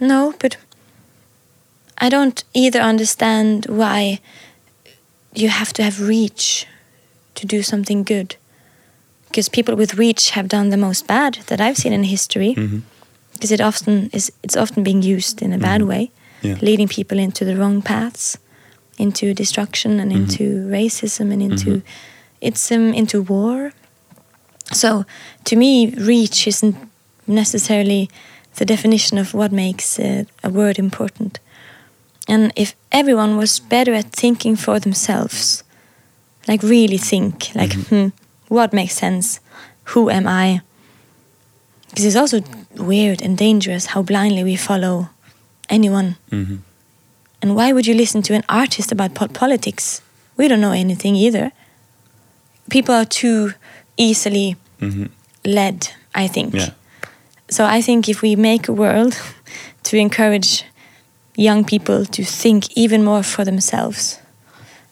No, 0.00 0.34
but 0.40 0.56
I 1.98 2.08
don't 2.08 2.42
either 2.54 2.80
understand 2.80 3.66
why 3.66 4.20
you 5.34 5.48
have 5.48 5.72
to 5.74 5.82
have 5.82 6.00
reach 6.00 6.66
to 7.36 7.46
do 7.46 7.62
something 7.62 8.02
good. 8.02 8.36
Because 9.28 9.48
people 9.50 9.76
with 9.76 9.94
reach 9.98 10.30
have 10.30 10.48
done 10.48 10.70
the 10.70 10.76
most 10.76 11.06
bad 11.06 11.38
that 11.46 11.60
I've 11.60 11.76
seen 11.76 11.92
in 11.92 12.04
history. 12.04 12.54
Because 13.32 13.52
it 13.52 13.60
often 13.60 14.10
is 14.12 14.32
it's 14.42 14.56
often 14.56 14.82
being 14.82 15.02
used 15.02 15.42
in 15.42 15.52
a 15.52 15.58
bad 15.58 15.82
way, 15.82 16.10
Yeah. 16.42 16.56
leading 16.60 16.88
people 16.88 17.18
into 17.18 17.44
the 17.44 17.54
wrong 17.56 17.82
paths, 17.82 18.38
into 18.98 19.32
destruction 19.34 20.00
and 20.00 20.12
into 20.12 20.66
racism 20.70 21.32
and 21.32 21.42
into 21.42 21.82
it's 22.40 22.72
um, 22.72 22.94
into 22.94 23.22
war. 23.22 23.72
So 24.72 25.04
to 25.44 25.56
me, 25.56 25.94
reach 25.96 26.46
isn't 26.46 26.76
necessarily 27.26 28.08
the 28.56 28.64
definition 28.64 29.18
of 29.18 29.34
what 29.34 29.52
makes 29.52 29.98
uh, 29.98 30.24
a 30.42 30.48
word 30.50 30.78
important. 30.78 31.38
And 32.28 32.52
if 32.56 32.74
everyone 32.90 33.36
was 33.36 33.60
better 33.60 33.94
at 33.94 34.12
thinking 34.12 34.56
for 34.56 34.80
themselves, 34.80 35.64
like 36.48 36.62
really 36.62 36.98
think, 36.98 37.50
like, 37.54 37.72
hmm, 37.88 38.08
what 38.48 38.72
makes 38.72 38.94
sense? 38.94 39.40
Who 39.84 40.10
am 40.10 40.26
I? 40.26 40.62
Because 41.88 42.04
it's 42.04 42.16
also 42.16 42.42
weird 42.76 43.22
and 43.22 43.36
dangerous 43.36 43.86
how 43.86 44.02
blindly 44.02 44.44
we 44.44 44.56
follow 44.56 45.08
anyone. 45.68 46.16
Mm-hmm. 46.30 46.56
And 47.40 47.54
why 47.54 47.72
would 47.72 47.86
you 47.86 47.94
listen 47.94 48.22
to 48.22 48.34
an 48.34 48.44
artist 48.48 48.92
about 48.92 49.14
po- 49.14 49.28
politics? 49.28 50.02
We 50.36 50.48
don't 50.48 50.60
know 50.60 50.72
anything 50.72 51.16
either. 51.16 51.52
People 52.70 52.94
are 52.94 53.04
too 53.04 53.52
easily 53.96 54.56
mm-hmm. 54.80 55.06
led, 55.44 55.88
I 56.14 56.28
think. 56.28 56.54
Yeah. 56.54 56.70
So 57.48 57.64
I 57.64 57.80
think 57.80 58.08
if 58.08 58.22
we 58.22 58.36
make 58.36 58.68
a 58.68 58.72
world 58.72 59.20
to 59.84 59.96
encourage 59.96 60.64
young 61.36 61.64
people 61.64 62.04
to 62.04 62.24
think 62.24 62.76
even 62.76 63.04
more 63.04 63.22
for 63.22 63.44
themselves 63.44 64.18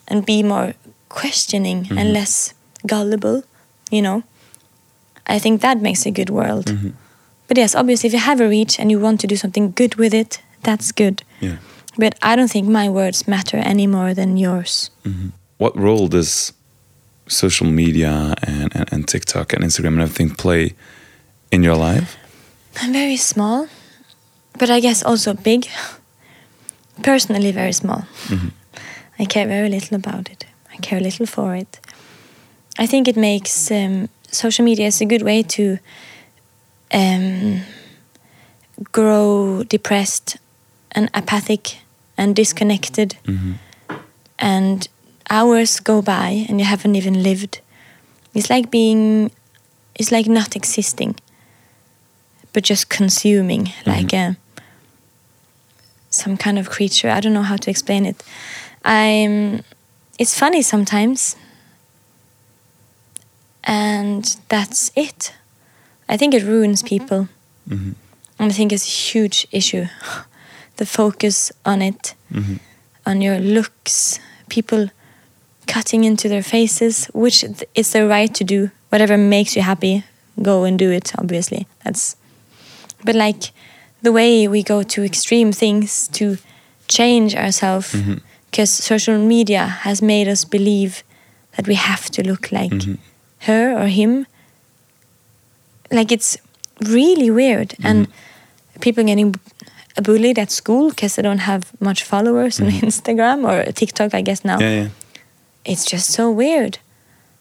and 0.09 0.25
be 0.25 0.43
more 0.43 0.75
questioning 1.09 1.79
and 1.91 1.99
mm-hmm. 1.99 2.13
less 2.13 2.55
gullible, 2.87 3.43
you 3.91 4.03
know, 4.03 4.23
I 5.27 5.39
think 5.39 5.61
that 5.61 5.81
makes 5.81 6.07
a 6.07 6.11
good 6.11 6.31
world. 6.31 6.67
Mm-hmm. 6.67 6.91
But 7.49 7.59
yes, 7.59 7.75
obviously, 7.75 8.09
if 8.09 8.13
you 8.13 8.19
have 8.19 8.41
a 8.41 8.49
reach 8.49 8.79
and 8.79 8.91
you 8.91 8.99
want 9.01 9.21
to 9.21 9.27
do 9.27 9.37
something 9.37 9.73
good 9.73 9.95
with 9.97 10.15
it, 10.15 10.43
that's 10.63 10.93
good. 10.93 11.23
Yeah. 11.41 11.57
But 11.99 12.19
I 12.23 12.37
don't 12.37 12.51
think 12.51 12.69
my 12.69 12.89
words 12.89 13.27
matter 13.27 13.57
any 13.59 13.87
more 13.87 14.15
than 14.15 14.37
yours. 14.37 14.91
Mm-hmm. 15.05 15.29
What 15.59 15.77
role 15.79 16.09
does 16.09 16.53
social 17.29 17.67
media 17.67 18.35
and, 18.43 18.75
and, 18.77 18.93
and 18.93 19.09
TikTok 19.09 19.53
and 19.53 19.65
Instagram 19.65 19.95
and 19.95 20.03
everything 20.03 20.31
play 20.31 20.75
in 21.51 21.63
your 21.63 21.77
life? 21.77 22.17
I'm 22.83 22.93
very 22.93 23.17
small, 23.17 23.69
but 24.59 24.71
I 24.71 24.81
guess 24.81 25.03
also 25.03 25.35
big. 25.35 25.69
Personally, 27.03 27.53
very 27.53 27.73
small. 27.73 28.07
Mm-hmm. 28.27 28.49
I 29.19 29.25
care 29.25 29.47
very 29.47 29.69
little 29.69 29.97
about 29.97 30.31
it. 30.31 30.47
I 30.73 30.77
care 30.79 31.01
little 31.01 31.27
for 31.27 31.55
it. 31.55 31.81
I 32.79 32.87
think 32.87 33.09
it 33.09 33.17
makes 33.17 33.71
um, 33.71 34.09
social 34.31 34.65
media 34.65 34.87
is 34.87 35.01
a 35.01 35.07
good 35.07 35.23
way 35.23 35.43
to 35.43 35.79
um, 36.93 37.63
grow 38.93 39.63
depressed 39.65 40.37
and 40.93 41.11
apathic 41.15 41.79
and 42.19 42.35
disconnected, 42.37 43.17
and 44.39 44.89
hours 45.31 45.81
go 45.81 46.03
by 46.03 46.47
and 46.49 46.61
you 46.61 46.67
haven't 46.67 46.97
even 46.97 47.23
lived. 47.23 47.61
It's 48.35 48.51
like 48.51 48.71
being, 48.71 49.31
it's 49.95 50.13
like 50.13 50.27
not 50.27 50.57
existing 50.57 51.17
but 52.57 52.65
just 52.65 52.89
consuming 52.89 53.71
like 53.85 54.15
a 54.15 54.35
some 56.09 56.39
kind 56.39 56.59
of 56.59 56.71
creature. 56.71 57.11
I 57.11 57.21
don't 57.21 57.35
know 57.35 57.43
how 57.43 57.57
to 57.59 57.71
explain 57.71 58.07
it. 58.07 58.23
I'm. 58.83 59.63
It's 60.19 60.39
funny 60.39 60.63
sometimes, 60.63 61.37
and 63.67 64.37
that's 64.49 64.93
it. 64.97 65.35
I 66.09 66.17
think 66.17 66.33
it 66.35 66.45
ruins 66.45 66.83
people, 66.83 67.29
mm-hmm. 67.69 67.93
and 68.39 68.53
I 68.53 68.55
think 68.55 68.73
it's 68.73 68.87
a 68.87 68.91
huge 68.91 69.47
issue. 69.53 69.87
The 70.77 70.85
focus 70.85 71.53
on 71.65 71.81
it, 71.81 72.15
mm-hmm. 72.31 72.57
on 73.07 73.23
your 73.23 73.39
looks, 73.39 74.21
people 74.51 74.91
cutting 75.67 76.05
into 76.05 76.29
their 76.29 76.43
faces, 76.43 77.07
which 77.15 77.43
is 77.43 77.65
it's 77.75 77.93
their 77.93 78.07
right 78.07 78.35
to 78.35 78.45
do. 78.45 78.71
Whatever 78.91 79.17
makes 79.17 79.57
you 79.57 79.63
happy, 79.63 80.05
go 80.43 80.65
and 80.65 80.79
do 80.79 80.91
it. 80.91 81.13
Obviously, 81.19 81.67
that's 81.83 82.17
but 83.05 83.15
like 83.15 83.53
the 84.03 84.13
way 84.13 84.47
we 84.49 84.63
go 84.63 84.83
to 84.83 85.03
extreme 85.03 85.51
things 85.51 86.09
to 86.09 86.37
change 86.89 87.35
ourselves 87.35 87.95
mm-hmm. 87.95 88.17
because 88.51 88.71
social 88.71 89.19
media 89.19 89.67
has 89.67 90.03
made 90.03 90.29
us 90.29 90.45
believe 90.45 91.03
that 91.57 91.67
we 91.67 91.75
have 91.75 92.11
to 92.11 92.23
look 92.23 92.53
like 92.53 92.73
her 93.41 93.77
or 93.77 93.87
him 93.87 94.27
like 95.91 96.13
it's 96.13 96.37
really 96.81 97.31
weird. 97.31 97.71
Mm-hmm. 97.71 97.87
And 97.87 98.09
people 98.81 99.05
getting 99.05 99.35
bullied 100.03 100.39
at 100.39 100.51
school 100.51 100.91
because 100.91 101.17
they 101.17 101.23
don't 101.23 101.39
have 101.39 101.73
much 101.81 102.03
followers 102.03 102.61
on 102.61 102.69
mm-hmm. 102.69 102.87
Instagram 102.87 103.47
or 103.47 103.73
TikTok, 103.73 104.15
I 104.15 104.23
guess 104.23 104.45
now. 104.45 104.59
Ja, 104.59 104.69
ja. 104.69 104.89
It's 105.65 105.85
just 105.85 106.13
so 106.13 106.31
weird. 106.31 106.79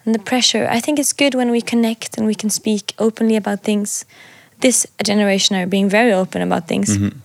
And 0.06 0.16
the 0.16 0.20
pressure. 0.20 0.68
I 0.70 0.80
think 0.80 1.00
it's 1.00 1.14
good 1.14 1.36
when 1.36 1.52
we 1.52 1.62
connect 1.62 2.18
and 2.18 2.28
we 2.28 2.36
can 2.36 2.50
speak 2.50 2.94
openly 2.98 3.36
about 3.36 3.64
things. 3.64 4.06
This 4.62 4.88
generation 5.04 5.56
are 5.56 5.68
being 5.68 5.90
very 5.90 6.14
open 6.14 6.42
about 6.42 6.68
things. 6.68 6.98
Mm-hmm. 6.98 7.18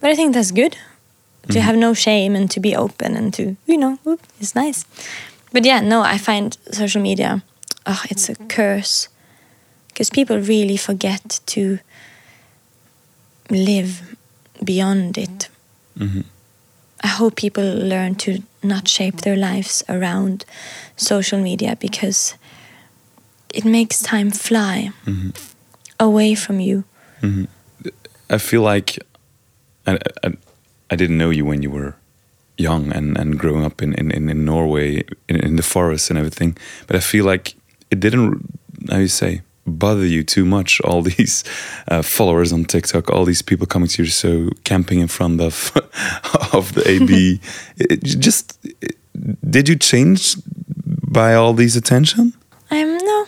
But 0.00 0.10
I 0.10 0.14
think 0.14 0.34
that's 0.34 0.50
good 0.50 0.76
to 1.50 1.60
have 1.60 1.76
no 1.76 1.94
shame 1.94 2.36
and 2.36 2.50
to 2.50 2.60
be 2.60 2.76
open 2.76 3.16
and 3.16 3.34
to, 3.34 3.56
you 3.66 3.76
know, 3.76 3.98
it's 4.40 4.54
nice. 4.54 4.84
But 5.52 5.64
yeah, 5.64 5.80
no, 5.80 6.02
I 6.02 6.18
find 6.18 6.56
social 6.70 7.02
media, 7.02 7.42
oh, 7.86 8.02
it's 8.10 8.28
a 8.28 8.34
curse. 8.34 9.08
Because 9.88 10.10
people 10.10 10.38
really 10.38 10.76
forget 10.76 11.40
to 11.46 11.78
live 13.50 14.16
beyond 14.64 15.18
it. 15.18 15.48
Mm-hmm. 15.98 16.20
I 17.02 17.08
hope 17.08 17.36
people 17.36 17.64
learn 17.64 18.14
to 18.16 18.42
not 18.62 18.86
shape 18.88 19.22
their 19.22 19.36
lives 19.36 19.82
around 19.88 20.44
social 20.96 21.40
media 21.40 21.76
because 21.76 22.34
it 23.52 23.64
makes 23.64 24.00
time 24.00 24.30
fly 24.30 24.90
mm-hmm. 25.04 25.30
away 25.98 26.34
from 26.34 26.60
you. 26.60 26.84
Mm-hmm. 27.22 27.44
I 28.28 28.38
feel 28.38 28.62
like 28.62 28.98
I, 29.86 29.98
I, 30.22 30.32
I 30.90 30.96
didn't 30.96 31.18
know 31.18 31.30
you 31.30 31.44
when 31.44 31.62
you 31.62 31.70
were 31.70 31.96
young 32.60 32.92
and, 32.92 33.16
and 33.18 33.38
growing 33.38 33.64
up 33.64 33.82
in, 33.82 33.94
in, 33.94 34.10
in 34.12 34.44
Norway 34.44 35.02
in, 35.28 35.36
in 35.36 35.56
the 35.56 35.62
forest 35.62 36.10
and 36.10 36.18
everything. 36.18 36.56
But 36.86 36.96
I 36.96 37.00
feel 37.00 37.24
like 37.24 37.54
it 37.90 38.00
didn't, 38.00 38.44
how 38.90 38.98
you 38.98 39.08
say, 39.08 39.42
bother 39.66 40.06
you 40.06 40.22
too 40.22 40.44
much. 40.44 40.80
All 40.82 41.02
these 41.12 41.44
uh, 41.88 42.02
followers 42.02 42.52
on 42.52 42.64
TikTok, 42.64 43.10
all 43.10 43.24
these 43.24 43.42
people 43.42 43.66
coming 43.66 43.88
to 43.88 44.02
your 44.02 44.10
show, 44.10 44.50
camping 44.64 45.00
in 45.00 45.08
front 45.08 45.40
of 45.40 45.72
of 46.52 46.72
the 46.74 46.82
AB. 46.86 47.40
it, 47.78 48.04
just 48.04 48.58
it- 48.80 48.96
did 49.50 49.68
you 49.68 49.76
change 49.76 50.36
by 51.10 51.34
all 51.34 51.52
these 51.52 51.76
attention? 51.76 52.32
Um, 52.70 52.96
no, 52.96 53.26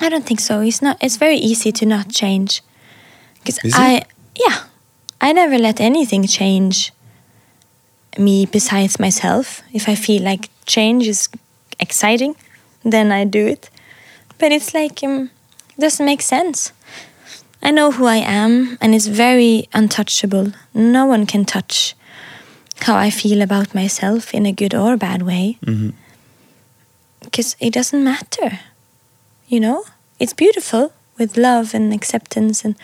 I 0.00 0.08
don't 0.08 0.24
think 0.26 0.38
so. 0.40 0.60
It's 0.60 0.82
not. 0.82 0.96
It's 1.00 1.16
very 1.16 1.38
easy 1.38 1.72
to 1.72 1.86
not 1.86 2.10
change. 2.10 2.62
Because 3.38 3.58
it? 3.64 3.72
I, 3.74 4.04
yeah, 4.36 4.64
I 5.20 5.32
never 5.32 5.58
let 5.58 5.80
anything 5.80 6.26
change 6.26 6.92
me 8.18 8.46
besides 8.46 8.98
myself. 8.98 9.62
If 9.72 9.88
I 9.88 9.94
feel 9.94 10.22
like 10.22 10.50
change 10.66 11.06
is 11.06 11.28
exciting, 11.78 12.36
then 12.82 13.12
I 13.12 13.24
do 13.24 13.46
it. 13.46 13.70
But 14.38 14.52
it's 14.52 14.74
like 14.74 15.02
um, 15.02 15.30
it 15.76 15.80
doesn't 15.80 16.06
make 16.06 16.22
sense. 16.22 16.72
I 17.62 17.70
know 17.70 17.90
who 17.90 18.06
I 18.06 18.16
am, 18.16 18.78
and 18.80 18.94
it's 18.94 19.06
very 19.06 19.68
untouchable. 19.74 20.52
No 20.72 21.04
one 21.04 21.26
can 21.26 21.44
touch 21.44 21.94
how 22.80 22.96
I 22.96 23.10
feel 23.10 23.42
about 23.42 23.74
myself 23.74 24.32
in 24.32 24.46
a 24.46 24.52
good 24.52 24.74
or 24.74 24.96
bad 24.96 25.22
way 25.22 25.58
because 27.22 27.54
it 27.60 27.74
doesn't 27.74 28.02
matter. 28.02 28.60
You 29.46 29.60
know, 29.60 29.84
it's 30.18 30.32
beautiful 30.32 30.92
with 31.18 31.36
love 31.36 31.74
and 31.74 31.92
acceptance, 31.92 32.64
and 32.64 32.74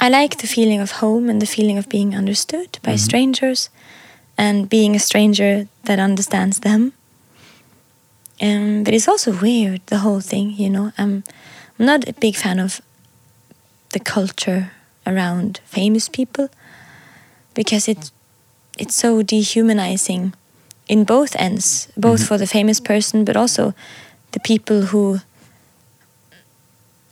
I 0.00 0.08
like 0.08 0.36
the 0.38 0.46
feeling 0.46 0.80
of 0.80 0.92
home 0.92 1.28
and 1.28 1.42
the 1.42 1.46
feeling 1.46 1.76
of 1.78 1.88
being 1.88 2.14
understood 2.14 2.78
by 2.82 2.92
strangers, 2.96 3.68
and 4.38 4.70
being 4.70 4.94
a 4.94 5.00
stranger 5.00 5.66
that 5.84 5.98
understands 5.98 6.60
them. 6.60 6.92
Um, 8.40 8.84
but 8.84 8.94
it's 8.94 9.08
also 9.08 9.32
weird 9.32 9.80
the 9.86 9.98
whole 9.98 10.20
thing. 10.20 10.50
You 10.50 10.70
know, 10.70 10.92
I'm, 10.96 11.24
I'm 11.78 11.86
not 11.86 12.08
a 12.08 12.12
big 12.12 12.36
fan 12.36 12.60
of 12.60 12.80
the 13.90 13.98
culture 13.98 14.70
around 15.04 15.60
famous 15.64 16.08
people 16.08 16.48
because 17.54 17.88
it 17.88 18.12
it's 18.78 18.94
so 18.94 19.22
dehumanizing 19.22 20.32
in 20.86 21.04
both 21.04 21.34
ends, 21.36 21.88
both 21.96 22.24
for 22.26 22.38
the 22.38 22.46
famous 22.46 22.80
person, 22.80 23.24
but 23.24 23.36
also 23.36 23.74
the 24.30 24.40
people 24.40 24.82
who 24.82 25.18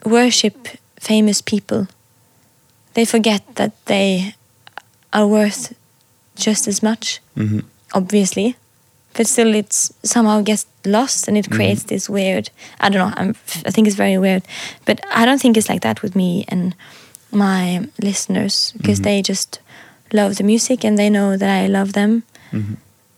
worship 0.04 0.68
famous 1.00 1.42
people. 1.42 1.88
They 2.94 3.04
forget 3.04 3.42
that 3.56 3.72
they 3.86 4.34
are 5.12 5.26
worth 5.26 5.75
just 6.36 6.68
as 6.68 6.82
much, 6.82 7.20
mm-hmm. 7.36 7.60
obviously, 7.94 8.56
but 9.14 9.26
still, 9.26 9.54
it's 9.54 9.92
somehow 10.02 10.42
gets 10.42 10.66
lost 10.84 11.26
and 11.28 11.36
it 11.36 11.46
mm-hmm. 11.46 11.54
creates 11.54 11.84
this 11.84 12.08
weird. 12.08 12.50
I 12.80 12.88
don't 12.88 13.08
know. 13.08 13.14
I'm, 13.16 13.34
I 13.64 13.70
think 13.70 13.86
it's 13.86 13.96
very 13.96 14.18
weird, 14.18 14.42
but 14.84 15.00
I 15.10 15.24
don't 15.24 15.40
think 15.40 15.56
it's 15.56 15.68
like 15.68 15.82
that 15.82 16.02
with 16.02 16.14
me 16.14 16.44
and 16.48 16.74
my 17.32 17.88
listeners 18.02 18.72
because 18.76 18.98
mm-hmm. 18.98 19.04
they 19.04 19.22
just 19.22 19.60
love 20.12 20.36
the 20.36 20.44
music 20.44 20.84
and 20.84 20.98
they 20.98 21.10
know 21.10 21.36
that 21.36 21.64
I 21.64 21.66
love 21.66 21.92
them. 21.92 22.22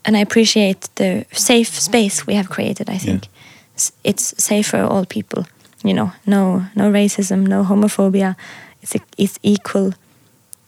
And 0.04 0.16
I 0.16 0.20
appreciate 0.20 0.88
the 0.94 1.26
safe 1.32 1.78
space 1.80 2.26
we 2.26 2.34
have 2.34 2.48
created. 2.48 2.88
I 2.88 2.98
think 2.98 3.28
S- 3.76 3.92
it's 4.04 4.34
safe 4.42 4.68
for 4.68 4.80
all 4.80 5.04
people. 5.04 5.46
You 5.84 5.94
know, 5.94 6.12
no 6.26 6.64
no 6.74 6.90
racism, 6.90 7.46
no 7.46 7.62
homophobia. 7.62 8.34
It's 8.82 8.96
e- 8.96 9.14
it's 9.16 9.38
equal. 9.42 9.92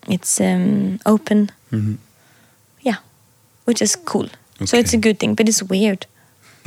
It's 0.08 0.40
um, 0.40 0.98
open. 1.06 1.50
Yeah, 1.72 1.96
which 3.70 3.80
is 3.82 3.96
cool. 4.04 4.28
So 4.64 4.76
it's 4.76 4.92
a 4.92 4.98
good 4.98 5.18
thing, 5.18 5.34
but 5.36 5.48
it's 5.48 5.62
weird. 5.62 6.06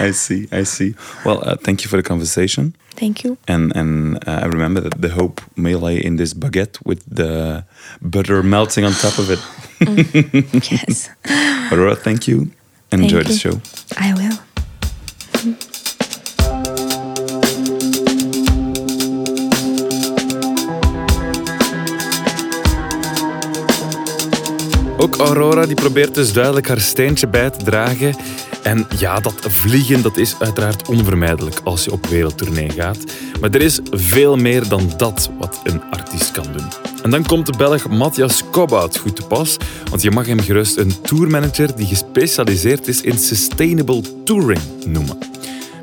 I 0.00 0.12
see, 0.12 0.48
I 0.50 0.64
see. 0.64 0.94
Well, 1.24 1.42
uh, 1.44 1.56
thank 1.56 1.82
you 1.82 1.88
for 1.90 1.96
the 1.96 2.02
conversation. 2.02 2.74
Thank 2.96 3.24
you. 3.24 3.36
And 3.46 3.76
and 3.76 4.16
uh, 4.28 4.44
I 4.44 4.46
remember 4.46 4.80
that 4.80 5.02
the 5.02 5.08
hope 5.10 5.42
may 5.56 5.74
lay 5.74 5.96
in 5.98 6.16
this 6.16 6.32
baguette 6.34 6.78
with 6.84 7.02
the 7.16 7.64
butter 8.00 8.42
melting 8.42 8.84
on 8.86 8.92
top 8.92 9.18
of 9.18 9.28
it. 9.30 9.40
yes, 10.70 11.10
Aurora, 11.72 11.96
thank 11.96 12.26
you. 12.28 12.50
Enjoy 12.92 13.22
Thank 13.22 13.26
the 13.26 13.32
you. 13.32 13.38
show. 13.38 13.60
I 13.98 14.14
will. 14.14 14.49
Ook 25.02 25.16
Aurora 25.16 25.66
die 25.66 25.74
probeert 25.74 26.14
dus 26.14 26.32
duidelijk 26.32 26.68
haar 26.68 26.80
steentje 26.80 27.28
bij 27.28 27.50
te 27.50 27.64
dragen. 27.64 28.14
En 28.62 28.86
ja, 28.98 29.20
dat 29.20 29.34
vliegen 29.40 30.02
dat 30.02 30.16
is 30.16 30.34
uiteraard 30.38 30.88
onvermijdelijk 30.88 31.60
als 31.64 31.84
je 31.84 31.92
op 31.92 32.06
wereldtournee 32.06 32.70
gaat. 32.70 32.98
Maar 33.40 33.50
er 33.50 33.62
is 33.62 33.80
veel 33.90 34.36
meer 34.36 34.68
dan 34.68 34.90
dat 34.96 35.30
wat 35.38 35.60
een 35.64 35.82
artiest 35.90 36.30
kan 36.30 36.46
doen. 36.52 36.66
En 37.02 37.10
dan 37.10 37.26
komt 37.26 37.46
de 37.46 37.56
Belg 37.56 37.88
Matthias 37.88 38.44
Kobout 38.50 38.98
goed 38.98 39.16
te 39.16 39.26
pas, 39.26 39.56
want 39.90 40.02
je 40.02 40.10
mag 40.10 40.26
hem 40.26 40.40
gerust 40.40 40.76
een 40.76 41.00
tourmanager 41.00 41.76
die 41.76 41.86
gespecialiseerd 41.86 42.88
is 42.88 43.02
in 43.02 43.18
sustainable 43.18 44.02
touring 44.24 44.60
noemen. 44.86 45.18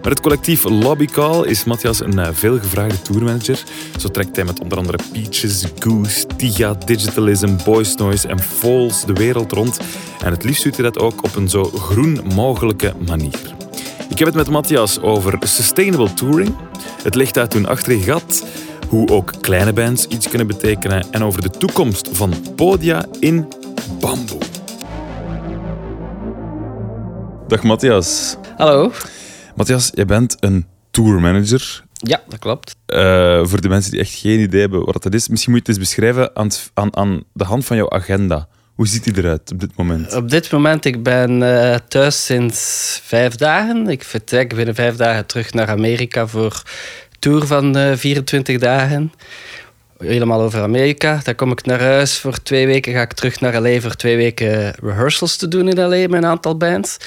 Met 0.01 0.05
het 0.05 0.19
collectief 0.21 0.63
Lobbycall 0.63 1.45
is 1.45 1.63
Matthias 1.63 1.99
een 1.99 2.19
eh, 2.19 2.29
veelgevraagde 2.31 3.01
tourmanager. 3.01 3.63
Zo 3.97 4.07
trekt 4.07 4.35
hij 4.35 4.45
met 4.45 4.59
onder 4.59 4.77
andere 4.77 4.99
Peaches, 5.11 5.65
Goose, 5.79 6.25
Tiga, 6.25 6.73
Digitalism, 6.85 7.55
Boys 7.65 7.95
Noise 7.95 8.27
en 8.27 8.39
Falls 8.39 9.05
de 9.05 9.13
wereld 9.13 9.51
rond. 9.51 9.79
En 10.23 10.31
het 10.31 10.43
liefst 10.43 10.63
doet 10.63 10.75
hij 10.75 10.83
dat 10.83 10.99
ook 10.99 11.23
op 11.23 11.35
een 11.35 11.49
zo 11.49 11.63
groen 11.63 12.21
mogelijke 12.35 12.93
manier. 13.05 13.55
Ik 14.09 14.17
heb 14.17 14.27
het 14.27 14.37
met 14.37 14.49
Matthias 14.49 15.01
over 15.01 15.37
sustainable 15.39 16.13
touring, 16.13 16.55
het 17.03 17.15
licht 17.15 17.37
uit 17.37 17.49
toen 17.49 17.65
achter 17.65 17.91
je 17.91 18.01
gat, 18.01 18.43
hoe 18.87 19.09
ook 19.09 19.33
kleine 19.41 19.73
bands 19.73 20.05
iets 20.05 20.27
kunnen 20.29 20.47
betekenen 20.47 21.05
en 21.11 21.23
over 21.23 21.41
de 21.41 21.49
toekomst 21.49 22.09
van 22.11 22.33
podia 22.55 23.05
in 23.19 23.47
bamboe. 23.99 24.41
Dag 27.47 27.63
Matthias. 27.63 28.35
Hallo. 28.57 28.91
Matthias, 29.57 29.91
jij 29.93 30.05
bent 30.05 30.37
een 30.39 30.65
tourmanager. 30.91 31.83
Ja, 31.93 32.21
dat 32.29 32.39
klopt. 32.39 32.75
Eh, 32.85 33.45
voor 33.45 33.61
de 33.61 33.69
mensen 33.69 33.91
die 33.91 33.99
echt 33.99 34.13
geen 34.13 34.39
idee 34.39 34.59
hebben 34.59 34.85
wat 34.85 35.03
dat 35.03 35.13
is, 35.13 35.27
misschien 35.27 35.51
moet 35.53 35.65
je 35.65 35.71
het 35.71 35.77
eens 35.77 35.89
beschrijven 35.89 36.35
aan, 36.35 36.49
aan, 36.73 36.95
aan 36.95 37.23
de 37.33 37.43
hand 37.43 37.65
van 37.65 37.77
jouw 37.77 37.89
agenda. 37.89 38.47
Hoe 38.75 38.87
ziet 38.87 39.03
die 39.03 39.17
eruit 39.17 39.51
op 39.51 39.59
dit 39.59 39.75
moment? 39.75 40.15
Op 40.15 40.29
dit 40.29 40.51
moment, 40.51 40.85
ik 40.85 41.03
ben 41.03 41.43
eh, 41.43 41.75
thuis 41.87 42.25
sinds 42.25 42.99
vijf 43.03 43.35
dagen. 43.35 43.87
Ik 43.87 44.03
vertrek 44.03 44.55
binnen 44.55 44.75
vijf 44.75 44.95
dagen 44.95 45.25
terug 45.25 45.53
naar 45.53 45.67
Amerika 45.67 46.27
voor 46.27 46.63
een 47.11 47.19
tour 47.19 47.47
van 47.47 47.77
eh, 47.77 47.95
24 47.95 48.57
dagen. 48.57 49.11
Helemaal 49.97 50.41
over 50.41 50.61
Amerika. 50.61 51.19
Dan 51.23 51.35
kom 51.35 51.51
ik 51.51 51.65
naar 51.65 51.81
huis. 51.81 52.19
Voor 52.19 52.41
twee 52.43 52.65
weken 52.65 52.93
ga 52.93 53.01
ik 53.01 53.13
terug 53.13 53.39
naar 53.39 53.61
LA 53.61 53.79
voor 53.79 53.95
twee 53.95 54.17
weken 54.17 54.73
rehearsals 54.81 55.35
te 55.35 55.47
doen 55.47 55.67
in 55.67 55.77
LA 55.77 55.87
met 55.87 56.13
een 56.13 56.25
aantal 56.25 56.57
bands. 56.57 56.97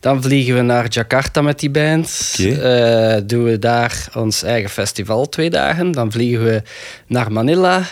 Dan 0.00 0.22
vliegen 0.22 0.54
we 0.54 0.60
naar 0.60 0.88
Jakarta 0.88 1.42
met 1.42 1.58
die 1.58 1.70
band. 1.70 2.36
Eh, 2.38 3.16
doen 3.24 3.44
we 3.44 3.58
daar 3.58 4.08
ons 4.14 4.42
eigen 4.42 4.70
festival 4.70 5.28
twee 5.28 5.50
dagen. 5.50 5.92
Dan 5.92 6.12
vliegen 6.12 6.44
we 6.44 6.62
naar 7.06 7.32
Manila. 7.32 7.82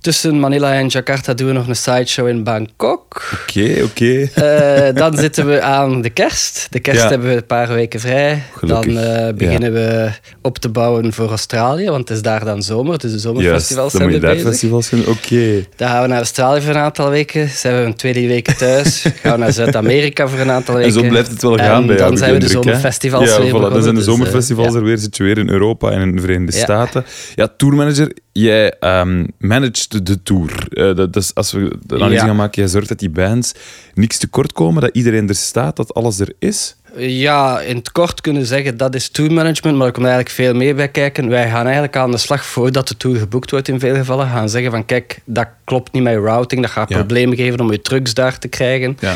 Tussen 0.00 0.40
Manila 0.40 0.72
en 0.74 0.86
Jakarta 0.86 1.34
doen 1.34 1.46
we 1.46 1.52
nog 1.52 1.68
een 1.68 1.76
sideshow 1.76 2.28
in 2.28 2.44
Bangkok. 2.44 3.22
Oké, 3.42 3.82
oké. 3.82 4.28
Eh, 4.34 4.94
dan 4.94 5.16
zitten 5.16 5.46
we 5.46 5.60
aan 5.60 6.00
de 6.02 6.10
kerst. 6.10 6.66
De 6.70 6.80
kerst 6.80 7.02
Ja. 7.02 7.08
hebben 7.08 7.28
we 7.28 7.34
een 7.36 7.46
paar 7.46 7.68
weken 7.68 8.00
vrij. 8.00 8.42
Gelukkig, 8.56 8.94
Dan 8.94 9.02
eh, 9.02 9.34
beginnen 9.34 9.72
we 9.72 10.10
op 10.42 10.58
te 10.58 10.68
bouwen 10.68 11.12
voor 11.12 11.28
Australië, 11.28 11.84
want 11.90 12.08
het 12.08 12.16
is 12.16 12.22
daar 12.22 12.44
dan 12.44 12.62
zomer. 12.62 12.98
Dus 12.98 13.12
de 13.12 13.18
zomerfestivals 13.18 13.92
dan 13.92 14.00
zijn 14.00 14.14
er 14.14 14.20
daar 14.20 14.34
bezig. 14.34 14.48
festivals. 14.48 14.92
Oké. 15.06 15.66
Dan 15.76 15.88
gaan 15.88 16.02
we 16.02 16.08
naar 16.08 16.18
Australië 16.18 16.60
voor 16.60 16.74
een 16.74 16.80
aantal 16.80 17.10
weken. 17.10 17.48
Zijn 17.48 17.74
we 17.76 17.80
een 17.86 17.96
tweede 17.96 18.26
weken 18.26 18.56
thuis. 18.56 19.04
gaan 19.22 19.32
we 19.32 19.38
naar 19.38 19.52
Zuid-Amerika 19.52 20.28
voor 20.28 20.38
een 20.38 20.50
aantal 20.50 20.74
weken. 20.74 20.94
En 20.94 21.00
zo 21.02 21.08
blijft 21.08 21.30
het 21.30 21.42
wel 21.42 21.58
En 21.58 21.64
gaan 21.64 21.86
bij 21.86 21.96
dan 21.96 22.16
zijn 22.16 22.32
we 22.32 22.38
de 22.38 22.48
zomerfestivals 22.48 23.28
ja, 23.30 23.36
weer 23.40 23.48
voilà, 23.48 23.50
Dan 23.50 23.60
begonnen, 23.60 23.82
zijn 23.82 23.94
de 23.94 24.00
dus, 24.00 24.08
eh, 24.08 24.14
zomerfestivals 24.14 24.74
er 24.74 24.82
weer. 24.82 24.98
Zit 24.98 25.16
je 25.16 25.22
weer 25.22 25.38
in 25.38 25.48
Europa 25.50 25.90
en 25.90 26.00
in 26.00 26.14
de 26.16 26.20
Verenigde. 26.20 26.58
Staten. 26.60 27.04
Ja, 27.34 27.48
tourmanager, 27.56 28.12
jij 28.32 28.70
ehm 28.70 29.24
managt 29.38 29.87
de 29.88 30.22
tour. 30.22 30.66
Eh, 30.70 30.84
dat, 30.84 30.96
dat 30.96 31.16
is, 31.16 31.34
als 31.34 31.52
we 31.52 31.78
de 31.86 31.94
analyse 31.94 32.20
Ja. 32.20 32.26
gaan 32.26 32.36
maken, 32.36 32.62
jij 32.62 32.70
zorgt 32.70 32.88
dat 32.88 32.98
die 32.98 33.10
bands 33.10 33.52
niks 33.94 34.18
tekort 34.18 34.52
komen, 34.52 34.82
dat 34.82 34.94
iedereen 34.94 35.28
er 35.28 35.34
staat, 35.34 35.76
dat 35.76 35.94
alles 35.94 36.20
er 36.20 36.32
is. 36.38 36.76
Ja, 36.98 37.60
in 37.60 37.76
het 37.76 37.92
kort 37.92 38.20
kunnen 38.20 38.46
zeggen 38.46 38.76
dat 38.76 38.94
is 38.94 39.08
tourmanagement, 39.08 39.76
maar 39.76 39.86
er 39.86 39.92
komt 39.92 40.06
eigenlijk 40.06 40.34
veel 40.34 40.54
meer 40.54 40.74
bij 40.74 40.88
kijken. 40.88 41.28
Wij 41.28 41.48
gaan 41.50 41.64
eigenlijk 41.64 41.96
aan 41.96 42.10
de 42.10 42.16
slag 42.16 42.44
voordat 42.44 42.88
de 42.88 42.96
tour 42.96 43.16
geboekt 43.18 43.50
wordt 43.50 43.68
in 43.68 43.80
veel 43.80 43.94
gevallen. 43.94 44.26
Gaan 44.28 44.48
zeggen 44.48 44.70
van 44.70 44.84
kijk, 44.84 45.18
dat 45.24 45.46
klopt 45.64 45.92
niet 45.92 46.02
met 46.02 46.12
je 46.12 46.18
routing, 46.20 46.62
dat 46.62 46.70
gaat 46.70 46.88
Ja. 46.88 46.96
problemen 46.96 47.36
geven 47.36 47.60
om 47.60 47.70
je 47.70 47.80
trucks 47.80 48.14
daar 48.14 48.38
te 48.38 48.48
krijgen. 48.48 48.96
Ja. 49.00 49.14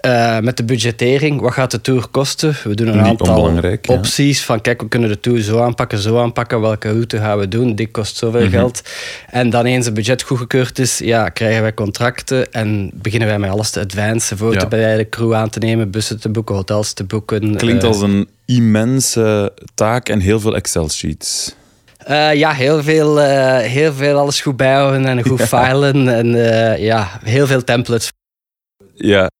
Eh, 0.00 0.42
met 0.42 0.56
de 0.56 0.64
budgettering, 0.64 1.40
wat 1.40 1.52
gaat 1.52 1.70
de 1.70 1.80
tour 1.80 2.06
kosten? 2.10 2.56
We 2.64 2.74
doen 2.74 2.86
een 2.86 2.96
Niet 2.96 3.06
aantal 3.06 3.50
ja. 3.62 3.76
opties 3.86 4.44
van 4.44 4.60
kijk, 4.60 4.80
we 4.80 4.88
kunnen 4.88 5.08
de 5.08 5.20
tour 5.20 5.40
zo 5.40 5.60
aanpakken, 5.60 5.98
zo 5.98 6.18
aanpakken. 6.18 6.60
Welke 6.60 6.90
route 6.90 7.16
gaan 7.18 7.38
we 7.38 7.48
doen? 7.48 7.74
Dit 7.74 7.90
kost 7.90 8.16
zoveel 8.16 8.40
Mhm. 8.40 8.50
geld. 8.50 8.82
En 9.30 9.50
dan 9.50 9.64
eens 9.64 9.84
het 9.84 9.94
budget 9.94 10.22
goedgekeurd 10.22 10.78
is, 10.78 10.98
ja, 10.98 11.28
krijgen 11.28 11.62
wij 11.62 11.74
contracten 11.74 12.52
en 12.52 12.90
beginnen 12.94 13.28
wij 13.28 13.38
met 13.38 13.50
alles 13.50 13.70
te 13.70 13.80
advancen, 13.80 14.36
voor 14.38 14.56
te 14.56 14.66
bereiden, 14.66 15.08
crew 15.08 15.34
aan 15.34 15.50
te 15.50 15.58
nemen, 15.58 15.90
bussen 15.90 16.20
te 16.20 16.28
boeken, 16.28 16.54
hotels 16.54 16.92
te 16.92 17.04
boeken. 17.04 17.18
Klinkt 17.24 17.82
eh, 17.82 17.88
als 17.88 18.00
een 18.00 18.28
immense 18.44 19.52
taak 19.74 20.08
en 20.08 20.20
heel 20.20 20.40
veel 20.40 20.56
Excel-sheets. 20.56 21.54
Eh, 21.98 22.34
ja, 22.34 22.52
heel 22.52 22.82
veel, 22.82 23.20
eh, 23.20 23.58
heel 23.58 23.92
veel 23.92 24.18
alles 24.18 24.40
goed 24.40 24.56
bijhouden 24.56 25.04
en 25.06 25.22
goed 25.26 25.42
filen. 25.54 26.08
En 26.08 26.26
ja, 26.80 27.18
heel 27.22 27.46
veel 27.46 27.64
templates. 27.64 28.12
Ja. 28.94 29.30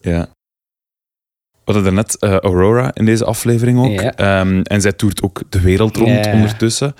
Ja. 0.00 0.28
We 1.64 1.72
hadden 1.72 1.84
daarnet 1.84 2.22
Aurora 2.22 2.90
in 2.94 3.04
deze 3.04 3.24
aflevering 3.24 3.78
ook. 3.78 4.00
Ja. 4.00 4.14
Ehm, 4.14 4.60
en 4.60 4.80
zij 4.80 4.92
toert 4.92 5.22
ook 5.22 5.42
de 5.48 5.60
wereld 5.60 5.96
rond 5.96 6.24
Ja. 6.24 6.32
ondertussen. 6.32 6.94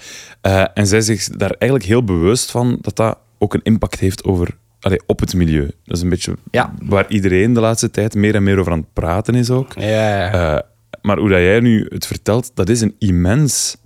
En 0.75 0.87
zij 0.87 0.99
is 0.99 1.07
zich 1.07 1.25
daar 1.29 1.51
eigenlijk 1.51 1.85
heel 1.91 2.05
bewust 2.05 2.51
van 2.51 2.79
dat 2.81 2.97
dat 2.97 3.19
ook 3.39 3.55
een 3.55 3.63
impact 3.63 3.99
heeft 4.01 4.25
over, 4.25 4.57
allee, 4.81 5.01
op 5.07 5.21
het 5.21 5.35
milieu. 5.35 5.71
Dat 5.85 5.97
is 5.97 6.03
een 6.03 6.09
beetje 6.09 6.37
Ja. 6.51 6.75
waar 6.83 7.05
iedereen 7.09 7.53
de 7.53 7.61
laatste 7.61 7.91
tijd 7.91 8.15
meer 8.15 8.35
en 8.35 8.43
meer 8.43 8.59
over 8.59 8.73
aan 8.73 8.79
het 8.79 8.93
praten 8.93 9.35
is 9.35 9.51
ook. 9.51 9.73
Ja. 9.79 10.33
Eh, 10.33 10.63
maar 11.03 11.19
hoe 11.19 11.29
dat 11.29 11.39
jij 11.39 11.61
nu 11.61 11.87
het 11.89 12.07
vertelt, 12.07 12.51
dat 12.55 12.69
is 12.69 12.81
een 12.81 12.95
immens... 12.99 13.77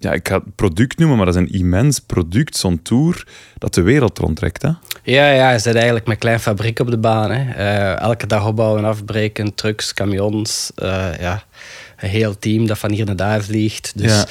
Ja, 0.00 0.12
ik 0.12 0.28
ga 0.28 0.34
het 0.34 0.54
product 0.54 0.98
noemen, 0.98 1.16
maar 1.16 1.26
dat 1.26 1.34
is 1.34 1.40
een 1.40 1.52
immens 1.52 1.98
product, 1.98 2.56
zo'n 2.56 2.82
tour, 2.82 3.26
dat 3.58 3.74
de 3.74 3.82
wereld 3.82 4.18
rondtrekt. 4.18 4.62
Hè? 4.62 4.68
ja, 5.02 5.30
ja, 5.30 5.50
je 5.52 5.58
zit 5.58 5.74
eigenlijk 5.74 6.06
met 6.06 6.18
klein 6.18 6.40
fabriek 6.40 6.78
op 6.78 6.90
de 6.90 6.98
baan. 6.98 7.30
Hè. 7.30 7.52
Eh, 7.52 8.00
elke 8.00 8.26
dag 8.26 8.46
opbouwen, 8.46 8.84
afbreken, 8.84 9.54
trucks, 9.54 9.94
camions. 9.94 10.70
eh, 10.74 11.08
ja, 11.20 11.42
een 11.96 12.08
heel 12.08 12.38
team 12.38 12.66
dat 12.66 12.78
van 12.78 12.90
hier 12.90 13.04
naar 13.06 13.16
daar 13.16 13.42
vliegt. 13.44 13.92
Dus 13.98 14.12
Ja. 14.12 14.26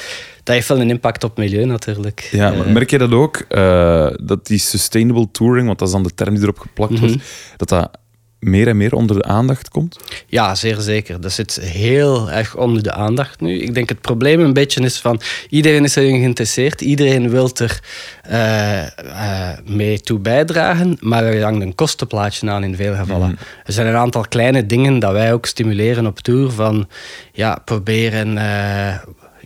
Dat 0.47 0.55
heeft 0.55 0.67
wel 0.67 0.79
een 0.81 0.89
impact 0.89 1.23
op 1.23 1.37
milieu 1.37 1.65
natuurlijk. 1.65 2.27
Ja, 2.31 2.51
Eh, 2.51 2.57
maar 2.57 2.69
merk 2.69 2.89
je 2.89 2.97
dat 2.97 3.11
ook? 3.11 3.37
eh, 3.49 4.07
dat 4.23 4.47
die 4.47 4.57
sustainable 4.59 5.27
touring, 5.31 5.65
want 5.67 5.79
dat 5.79 5.87
is 5.87 5.93
dan 5.93 6.03
de 6.03 6.13
term 6.13 6.33
die 6.33 6.43
erop 6.43 6.59
geplakt 6.59 6.91
Mhm. 6.91 6.99
wordt, 7.07 7.23
dat 7.57 7.69
dat 7.69 7.91
meer 8.39 8.67
en 8.67 8.77
meer 8.77 8.93
onder 8.93 9.15
de 9.15 9.23
aandacht 9.23 9.69
komt? 9.69 9.99
Ja, 10.27 10.55
zeer 10.55 10.75
zeker. 10.79 11.21
Dat 11.21 11.31
zit 11.31 11.55
heel 11.61 12.31
erg 12.31 12.55
onder 12.57 12.83
de 12.83 12.91
aandacht 12.91 13.39
nu. 13.41 13.59
Ik 13.61 13.73
denk 13.73 13.89
het 13.89 14.01
probleem 14.01 14.39
een 14.39 14.53
beetje 14.53 14.81
is 14.83 14.99
van... 14.99 15.21
Iedereen 15.49 15.83
is 15.83 15.95
erin 15.95 16.19
geïnteresseerd. 16.19 16.81
Iedereen 16.81 17.29
wil 17.29 17.49
er 17.55 17.79
eh, 18.23 18.83
eh, 18.83 19.57
mee 19.65 19.99
toe 20.01 20.19
bijdragen. 20.19 20.97
Maar 20.99 21.23
er 21.23 21.43
hangt 21.43 21.61
een 21.61 21.75
kostenplaatje 21.75 22.49
aan 22.49 22.63
in 22.63 22.75
veel 22.75 22.95
gevallen. 22.95 23.37
Er 23.65 23.73
zijn 23.73 23.87
een 23.87 23.95
aantal 23.95 24.25
kleine 24.29 24.65
dingen 24.65 24.99
dat 24.99 25.11
wij 25.11 25.33
ook 25.33 25.45
stimuleren 25.45 26.05
op 26.05 26.19
tour. 26.19 26.51
Van 26.51 26.87
ja, 27.33 27.61
proberen... 27.65 28.37
eh, 28.37 28.95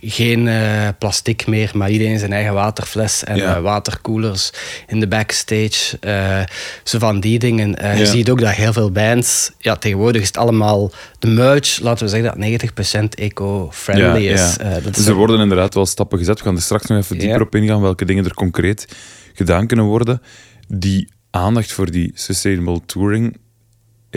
geen 0.04 0.48
eh, 0.48 0.88
plastic 0.98 1.46
meer, 1.46 1.70
maar 1.74 1.90
iedereen 1.90 2.18
zijn 2.18 2.32
eigen 2.32 2.54
waterfles 2.54 3.24
en 3.24 3.36
Ja. 3.36 3.56
eh, 3.56 3.62
waterkoelers 3.62 4.50
in 4.86 5.00
de 5.00 5.08
backstage. 5.08 5.98
eh, 6.00 6.40
zo 6.84 6.98
van 6.98 7.20
die 7.20 7.38
dingen. 7.38 7.68
Je 7.70 7.98
Ja. 7.98 8.04
ziet 8.04 8.30
ook 8.30 8.40
dat 8.40 8.50
heel 8.52 8.72
veel 8.72 8.90
bands, 8.90 9.50
ja, 9.58 9.76
tegenwoordig 9.76 10.20
is 10.20 10.26
het 10.26 10.36
allemaal 10.36 10.92
de 11.18 11.26
merch, 11.26 11.80
laten 11.80 12.04
we 12.04 12.10
zeggen 12.10 12.28
dat 12.28 12.38
90% 12.38 13.14
eco-friendly 13.14 14.26
is. 14.28 14.56
Eh, 14.56 14.72
dat 14.72 14.82
dus 14.84 14.98
is 14.98 15.06
er 15.06 15.14
worden 15.14 15.40
inderdaad 15.40 15.74
wel 15.74 15.86
stappen 15.86 16.18
gezet. 16.18 16.38
We 16.38 16.44
gaan 16.44 16.56
er 16.56 16.62
straks 16.62 16.86
nog 16.86 16.98
even 16.98 17.18
dieper 17.18 17.38
Ja. 17.38 17.44
op 17.44 17.54
ingaan, 17.54 17.80
welke 17.80 18.04
dingen 18.04 18.24
er 18.24 18.34
concreet 18.34 18.88
gedaan 19.34 19.66
kunnen 19.66 19.84
worden. 19.86 20.22
Die 20.68 21.12
aandacht 21.30 21.72
voor 21.72 21.90
die 21.90 22.10
sustainable 22.14 22.80
touring, 22.86 23.36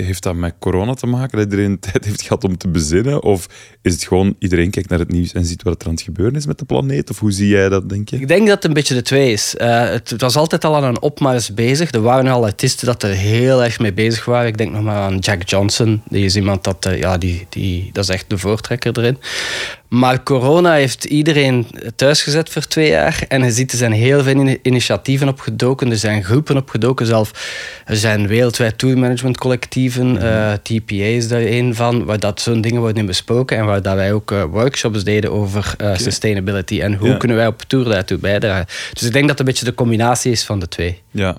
heeft 0.03 0.23
dat 0.23 0.35
met 0.35 0.53
corona 0.59 0.93
te 0.93 1.07
maken? 1.07 1.37
Dat 1.37 1.51
iedereen 1.51 1.79
tijd 1.91 2.05
heeft 2.05 2.21
gehad 2.21 2.43
om 2.43 2.57
te 2.57 2.67
bezinnen? 2.67 3.23
Of 3.23 3.47
is 3.81 3.93
het 3.93 4.03
gewoon, 4.03 4.35
iedereen 4.39 4.69
kijkt 4.69 4.89
naar 4.89 4.99
het 4.99 5.11
nieuws 5.11 5.33
en 5.33 5.45
ziet 5.45 5.63
wat 5.63 5.81
er 5.81 5.87
aan 5.87 5.93
het 5.93 6.03
gebeuren 6.03 6.35
is 6.35 6.45
met 6.45 6.59
de 6.59 6.65
planeet? 6.65 7.09
Of 7.09 7.19
hoe 7.19 7.31
zie 7.31 7.47
jij 7.47 7.69
dat, 7.69 7.89
denk 7.89 8.09
je? 8.09 8.19
Ik 8.19 8.27
denk 8.27 8.47
dat 8.47 8.55
het 8.55 8.65
een 8.65 8.73
beetje 8.73 8.93
de 8.93 9.01
twee 9.01 9.31
is. 9.31 9.55
Eh, 9.55 9.89
het, 9.89 10.13
was 10.17 10.35
altijd 10.35 10.63
al 10.63 10.75
aan 10.75 10.83
een 10.83 11.01
opmars 11.01 11.53
bezig. 11.53 11.91
Er 11.91 12.01
waren 12.01 12.31
al 12.31 12.45
artiesten 12.45 12.85
dat 12.85 13.03
er 13.03 13.09
heel 13.09 13.63
erg 13.63 13.79
mee 13.79 13.93
bezig 13.93 14.25
waren. 14.25 14.47
Ik 14.47 14.57
denk 14.57 14.71
nog 14.71 14.83
maar 14.83 15.01
aan 15.01 15.17
Jack 15.17 15.49
Johnson. 15.49 16.01
Die 16.09 16.25
is 16.25 16.35
iemand 16.35 16.63
dat, 16.63 16.85
eh, 16.85 16.99
ja, 16.99 17.17
die, 17.17 17.45
die, 17.49 17.89
dat 17.93 18.03
is 18.03 18.09
echt 18.09 18.29
de 18.29 18.37
voortrekker 18.37 18.97
erin. 18.97 19.17
Maar 19.89 20.23
corona 20.23 20.73
heeft 20.73 21.03
iedereen 21.05 21.67
thuisgezet 21.95 22.49
voor 22.49 22.61
twee 22.67 22.89
jaar. 22.89 23.23
En 23.27 23.43
je 23.43 23.51
ziet, 23.51 23.71
er 23.71 23.77
zijn 23.77 23.91
heel 23.91 24.23
veel 24.23 24.35
ini- 24.39 24.57
initiatieven 24.61 25.27
opgedoken. 25.27 25.91
Er 25.91 25.97
zijn 25.97 26.23
groepen 26.23 26.57
opgedoken. 26.57 27.05
Zelf, 27.05 27.31
er 27.85 27.95
zijn 27.95 28.27
wereldwijd 28.27 28.77
tourmanagement 28.77 29.37
collectieven. 29.37 30.21
eh, 30.21 30.53
TPA 30.53 30.93
is 30.95 31.27
daar 31.27 31.41
een 31.41 31.75
van. 31.75 32.05
Waar 32.05 32.19
dat 32.19 32.41
zo'n 32.41 32.61
dingen 32.61 32.79
worden 32.81 32.97
in 32.99 33.05
besproken. 33.05 33.57
En 33.57 33.65
waar 33.65 33.81
dat 33.81 33.95
wij 33.95 34.13
ook 34.13 34.31
eh, 34.31 34.43
workshops 34.43 35.03
deden 35.03 35.31
over 35.31 35.73
eh, 35.77 35.95
sustainability. 35.97 36.81
En 36.81 36.93
hoe 36.93 37.07
Ja. 37.09 37.17
kunnen 37.17 37.37
wij 37.37 37.47
op 37.47 37.61
tour 37.61 37.85
daartoe 37.85 38.17
bijdragen. 38.17 38.65
Dus 38.93 39.03
ik 39.03 39.13
denk 39.13 39.27
dat 39.27 39.29
het 39.29 39.39
een 39.39 39.45
beetje 39.45 39.65
de 39.65 39.73
combinatie 39.73 40.31
is 40.31 40.43
van 40.45 40.59
de 40.59 40.67
twee. 40.67 41.01
Ja. 41.11 41.37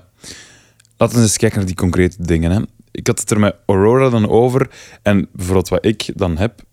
Laten 0.97 1.15
we 1.15 1.21
eens 1.21 1.37
kijken 1.37 1.57
naar 1.57 1.67
die 1.67 1.75
concrete 1.75 2.15
dingen. 2.19 2.51
Hè. 2.51 2.59
Ik 2.91 3.07
had 3.07 3.19
het 3.19 3.31
er 3.31 3.39
met 3.39 3.55
Aurora 3.65 4.09
dan 4.09 4.29
over. 4.29 4.69
En 5.01 5.27
bijvoorbeeld 5.33 5.69
wat 5.69 5.85
ik 5.85 6.09
dan 6.15 6.37
heb... 6.37 6.65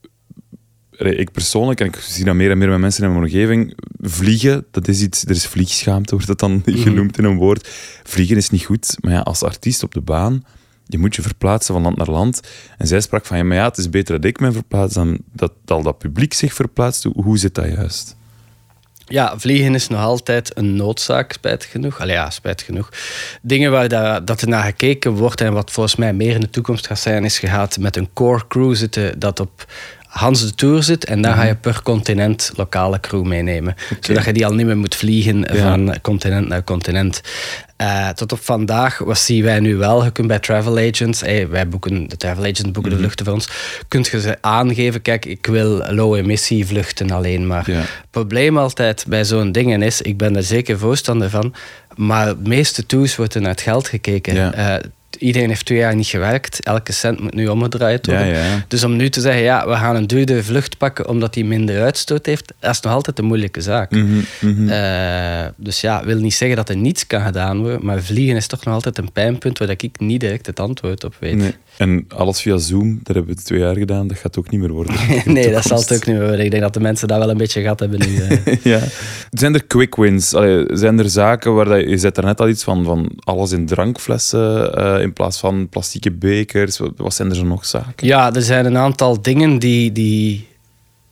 Ik 0.98 1.32
persoonlijk, 1.32 1.80
en 1.80 1.86
ik 1.86 1.96
zie 1.96 2.24
dat 2.24 2.34
meer 2.34 2.50
en 2.50 2.58
meer 2.58 2.68
met 2.68 2.78
mensen 2.78 3.04
in 3.04 3.10
mijn 3.10 3.24
omgeving, 3.24 3.74
vliegen, 4.00 4.66
dat 4.70 4.88
is 4.88 5.02
iets... 5.02 5.24
Er 5.24 5.30
is 5.30 5.46
vliegschaamte, 5.46 6.10
wordt 6.14 6.26
dat 6.26 6.38
dan 6.38 6.62
genoemd 6.66 7.18
in 7.18 7.24
een 7.24 7.36
woord. 7.36 7.68
Vliegen 8.02 8.36
is 8.36 8.50
niet 8.50 8.64
goed, 8.64 8.96
maar 9.00 9.12
ja, 9.12 9.20
als 9.20 9.42
artiest 9.42 9.82
op 9.82 9.94
de 9.94 10.00
baan, 10.00 10.44
je 10.86 10.98
moet 10.98 11.16
je 11.16 11.22
verplaatsen 11.22 11.74
van 11.74 11.82
land 11.82 11.96
naar 11.96 12.10
land. 12.10 12.40
En 12.78 12.86
zij 12.86 13.00
sprak 13.00 13.26
van, 13.26 13.36
ja, 13.36 13.44
maar 13.44 13.56
ja, 13.56 13.64
het 13.64 13.78
is 13.78 13.90
beter 13.90 14.14
dat 14.14 14.24
ik 14.30 14.40
me 14.40 14.52
verplaats 14.52 14.94
dan 14.94 15.18
dat 15.32 15.52
al 15.66 15.82
dat 15.82 15.98
publiek 15.98 16.34
zich 16.34 16.54
verplaatst. 16.54 17.04
Hoe, 17.14 17.38
zit 17.38 17.54
dat 17.54 17.66
juist? 17.66 18.16
Ja, 19.06 19.38
vliegen 19.38 19.74
is 19.74 19.88
nog 19.88 20.00
altijd 20.00 20.56
een 20.56 20.76
noodzaak, 20.76 21.32
spijtig 21.32 21.70
genoeg. 21.70 22.00
Allee, 22.00 22.14
ja, 22.14 22.30
spijtig 22.30 22.66
genoeg. 22.66 22.88
Dingen 23.42 23.70
waar 23.70 23.88
dat, 23.88 24.26
dat 24.26 24.40
er 24.40 24.48
naar 24.48 24.64
gekeken 24.64 25.12
wordt 25.12 25.40
en 25.40 25.52
wat 25.52 25.70
volgens 25.70 25.96
mij 25.96 26.12
meer 26.12 26.34
in 26.34 26.40
de 26.40 26.50
toekomst 26.50 26.86
gaat 26.86 26.98
zijn, 26.98 27.24
is 27.24 27.38
gehaald 27.38 27.78
met 27.78 27.96
een 27.96 28.12
core 28.12 28.46
crew 28.48 28.74
zitten 28.74 29.18
dat 29.18 29.40
op 29.40 29.66
Hans 30.14 30.40
de 30.44 30.54
Tour 30.54 30.82
zit. 30.82 31.04
En 31.04 31.22
daar 31.22 31.34
ga 31.34 31.42
je 31.44 31.54
per 31.54 31.80
continent 31.82 32.52
lokale 32.56 33.00
crew 33.00 33.22
meenemen. 33.24 33.74
Zodat 34.00 34.24
je 34.24 34.32
die 34.32 34.46
al 34.46 34.54
niet 34.54 34.66
meer 34.66 34.76
moet 34.76 34.94
vliegen 34.94 35.40
Ja. 35.40 35.54
van 35.62 35.94
continent 36.02 36.48
naar 36.48 36.64
continent. 36.64 37.20
Eh, 37.76 38.08
tot 38.08 38.32
op 38.32 38.38
vandaag, 38.42 38.98
wat 38.98 39.18
zien 39.18 39.44
wij 39.44 39.60
nu 39.60 39.76
wel? 39.76 40.04
Je 40.04 40.10
kunt 40.10 40.26
bij 40.28 40.38
travel 40.38 40.78
agents, 40.78 41.20
hey, 41.20 41.48
wij 41.48 41.68
boeken, 41.68 42.08
de 42.08 42.16
travel 42.16 42.42
agents 42.42 42.62
boeken 42.62 42.82
Mhm. 42.82 42.90
de 42.90 42.96
vluchten 42.98 43.24
voor 43.24 43.34
ons, 43.34 43.48
kunt 43.88 44.06
je 44.06 44.20
ze 44.20 44.36
aangeven, 44.40 45.02
kijk, 45.02 45.24
ik 45.24 45.46
wil 45.46 45.82
low-emissie 45.90 46.66
vluchten 46.66 47.10
alleen 47.10 47.46
maar. 47.46 47.70
Ja. 47.70 47.76
Het 47.78 47.88
probleem 48.10 48.58
altijd 48.58 49.04
bij 49.08 49.24
zo'n 49.24 49.52
dingen 49.52 49.82
is, 49.82 50.02
ik 50.02 50.16
ben 50.16 50.36
er 50.36 50.42
zeker 50.42 50.78
voorstander 50.78 51.30
van, 51.30 51.54
maar 51.96 52.26
de 52.26 52.48
meeste 52.48 52.86
tours 52.86 53.16
wordt 53.16 53.34
er 53.34 53.40
naar 53.40 53.50
het 53.50 53.60
geld 53.60 53.88
gekeken. 53.88 54.34
Ja. 54.34 54.52
Eh, 54.52 54.84
iedereen 55.16 55.48
heeft 55.48 55.64
twee 55.64 55.78
jaar 55.78 55.94
niet 55.94 56.06
gewerkt. 56.06 56.62
Elke 56.62 56.92
cent 56.92 57.20
moet 57.20 57.34
nu 57.34 57.48
omgedraaid 57.48 58.06
worden. 58.06 58.26
Ja, 58.26 58.44
ja. 58.44 58.64
Dus 58.68 58.84
om 58.84 58.96
nu 58.96 59.08
te 59.08 59.20
zeggen, 59.20 59.42
ja, 59.42 59.68
we 59.68 59.74
gaan 59.74 59.96
een 59.96 60.06
duurdere 60.06 60.42
vlucht 60.42 60.78
pakken 60.78 61.08
omdat 61.08 61.34
die 61.34 61.44
minder 61.44 61.82
uitstoot 61.82 62.26
heeft, 62.26 62.52
dat 62.60 62.70
is 62.70 62.80
nog 62.80 62.92
altijd 62.92 63.18
een 63.18 63.24
moeilijke 63.24 63.60
zaak. 63.60 63.90
Mhm, 63.90 64.20
mhm. 64.40 64.68
Eh, 64.68 65.46
dus 65.56 65.80
ja, 65.80 66.04
wil 66.04 66.18
niet 66.18 66.34
zeggen 66.34 66.56
dat 66.56 66.68
er 66.68 66.76
niets 66.76 67.06
kan 67.06 67.22
gedaan 67.22 67.58
worden, 67.58 67.84
maar 67.84 68.02
vliegen 68.02 68.36
is 68.36 68.46
toch 68.46 68.64
nog 68.64 68.74
altijd 68.74 68.98
een 68.98 69.12
pijnpunt 69.12 69.58
waar 69.58 69.70
ik 69.70 70.00
niet 70.00 70.20
direct 70.20 70.46
het 70.46 70.60
antwoord 70.60 71.04
op 71.04 71.14
weet. 71.18 71.36
Nee. 71.36 71.54
En 71.76 72.04
alles 72.08 72.40
via 72.40 72.56
Zoom, 72.56 73.00
daar 73.02 73.16
hebben 73.16 73.34
we 73.34 73.42
twee 73.42 73.58
jaar 73.58 73.76
gedaan, 73.76 74.06
dat 74.06 74.18
gaat 74.18 74.38
ook 74.38 74.50
niet 74.50 74.60
meer 74.60 74.72
worden. 74.72 74.94
Nee, 75.24 75.52
dat 75.52 75.64
zal 75.64 75.78
het 75.78 75.92
ook 75.92 76.06
niet 76.06 76.16
meer 76.16 76.26
worden. 76.26 76.44
Ik 76.44 76.50
denk 76.50 76.62
dat 76.62 76.74
de 76.74 76.80
mensen 76.80 77.08
daar 77.08 77.18
wel 77.18 77.30
een 77.30 77.36
beetje 77.36 77.60
gehad 77.60 77.80
hebben 77.80 77.98
nu. 77.98 78.40
ja. 78.72 78.80
Zijn 79.30 79.54
er 79.54 79.64
quick 79.64 79.96
wins? 79.96 80.34
Allee, 80.34 80.66
zijn 80.72 80.98
er 80.98 81.10
zaken 81.10 81.54
waar 81.54 81.64
dat, 81.64 81.80
je 81.80 81.98
zet 81.98 82.16
er 82.16 82.24
net 82.24 82.40
al 82.40 82.48
iets 82.48 82.64
van, 82.64 82.84
van 82.84 83.10
alles 83.18 83.52
in 83.52 83.66
drankflessen 83.66 84.74
eh, 84.74 85.02
in 85.02 85.12
plaats 85.12 85.38
van 85.38 85.68
plastieke 85.68 86.10
bekers? 86.10 86.78
Wat, 86.78 86.92
wat 86.96 87.14
zijn 87.14 87.30
er 87.30 87.36
zo 87.36 87.44
nog 87.44 87.66
zaken? 87.66 88.06
Ja, 88.06 88.34
er 88.34 88.42
zijn 88.42 88.66
een 88.66 88.78
aantal 88.78 89.22
dingen 89.22 89.58
die, 89.58 89.92
die 89.92 90.46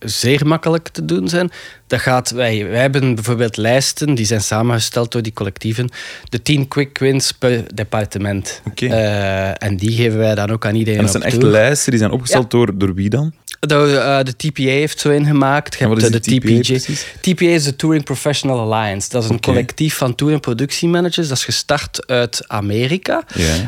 zeer 0.04 0.46
makkelijk 0.46 0.88
te 0.88 1.04
doen 1.04 1.28
zijn. 1.28 1.50
Dat 1.86 2.00
gaat, 2.00 2.30
wij, 2.30 2.68
wij 2.68 2.80
hebben 2.80 3.14
bijvoorbeeld 3.14 3.56
lijsten, 3.56 4.14
die 4.14 4.24
zijn 4.26 4.40
samengesteld 4.40 5.12
door 5.12 5.22
die 5.22 5.32
collectieven. 5.32 5.90
De 6.28 6.42
10 6.42 6.68
quick 6.68 6.98
wins 6.98 7.32
per 7.32 7.74
departement. 7.74 8.60
Oké. 8.66 8.86
Eh, 8.86 9.62
en 9.62 9.76
die 9.76 9.92
geven 9.92 10.18
wij 10.18 10.34
dan 10.34 10.50
ook 10.50 10.66
aan 10.66 10.74
iedereen 10.74 10.98
En 10.98 11.04
dat 11.04 11.12
zijn 11.12 11.24
echt 11.24 11.42
lijsten, 11.42 11.90
die 11.90 12.00
zijn 12.00 12.12
opgesteld 12.12 12.42
Ja. 12.52 12.58
door, 12.58 12.78
door 12.78 12.94
wie 12.94 13.08
dan? 13.08 13.32
De, 13.60 13.74
eh, 13.98 14.24
de 14.24 14.36
TPA 14.36 14.62
heeft 14.62 15.00
zo 15.00 15.10
ingemaakt. 15.10 15.78
Je 15.78 15.86
hebt 15.88 16.12
de 16.12 16.20
TPA 16.20 16.60
TPJ. 16.60 16.78
TPA 17.20 17.44
is 17.44 17.64
de 17.64 17.76
Touring 17.76 18.04
Professional 18.04 18.72
Alliance. 18.72 19.08
Dat 19.08 19.24
is 19.24 19.28
een 19.30 19.40
collectief 19.40 19.96
van 19.96 20.14
tour- 20.14 20.32
en 20.32 20.40
productiemanagers. 20.40 21.28
Dat 21.28 21.36
is 21.36 21.44
gestart 21.44 22.06
uit 22.06 22.44
Amerika. 22.48 23.22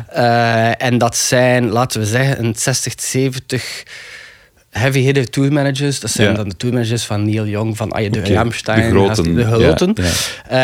Eh, 0.09 0.81
en 0.81 0.97
dat 0.97 1.17
zijn, 1.17 1.69
laten 1.69 1.99
we 1.99 2.05
zeggen, 2.05 2.45
een 2.45 2.55
60, 2.57 2.93
70 2.97 3.83
heavy-hitter 4.79 5.29
tourmanagers. 5.29 5.99
Dat 5.99 6.11
zijn 6.11 6.27
Ja. 6.29 6.33
dan 6.33 6.49
de 6.49 6.57
tourmanagers 6.57 7.03
van 7.03 7.25
Neil 7.25 7.45
Young, 7.47 7.77
van 7.77 7.91
ah, 7.91 8.11
de 8.11 8.19
Oké, 8.19 8.33
Rammstein. 8.33 8.81
de 8.81 8.89
groten. 8.89 9.35
De 9.35 9.45
groten. 9.45 9.91
Ja, 9.95 10.03
ja. 10.03 10.09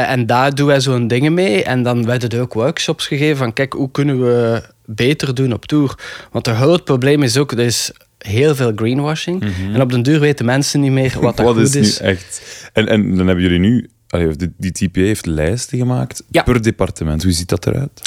Eh, 0.06 0.12
en 0.12 0.26
daar 0.26 0.56
doen 0.56 0.68
wij 0.68 0.80
zo'n 0.82 1.08
dingen 1.08 1.34
mee. 1.34 1.64
En 1.64 1.84
dan 1.84 2.06
werden 2.06 2.30
er 2.30 2.42
ook 2.42 2.54
workshops 2.54 3.08
gegeven 3.08 3.38
van 3.38 3.54
kijk, 3.54 3.74
hoe 3.74 3.92
kunnen 3.92 4.22
we 4.22 4.62
beter 4.86 5.36
doen 5.36 5.54
op 5.54 5.66
tour? 5.66 5.96
Want 6.32 6.48
een 6.48 6.56
groot 6.56 6.84
probleem 6.84 7.24
is 7.24 7.38
ook, 7.38 7.52
er 7.52 7.60
is 7.60 7.92
heel 8.18 8.56
veel 8.56 8.72
greenwashing. 8.76 9.44
En 9.74 9.82
op 9.82 9.92
den 9.92 10.04
duur 10.04 10.20
weten 10.20 10.46
mensen 10.46 10.80
niet 10.80 10.92
meer 10.92 11.14
wat 11.22 11.38
dat 11.38 11.46
Wat 11.46 11.56
goed 11.56 11.64
is 11.64 11.76
is. 11.76 12.00
nu 12.00 12.08
echt? 12.08 12.42
En, 12.74 12.88
en 12.88 13.16
dan 13.16 13.26
hebben 13.28 13.44
jullie 13.44 13.60
nu... 13.60 13.90
allee, 14.12 14.36
die, 14.36 14.54
die 14.58 14.72
TPA 14.72 15.00
heeft 15.02 15.26
lijsten 15.26 15.78
gemaakt 15.78 16.24
Ja. 16.30 16.44
per 16.44 16.62
departement. 16.62 17.24
Hoe 17.24 17.32
ziet 17.32 17.50
dat 17.50 17.66
eruit? 17.68 18.02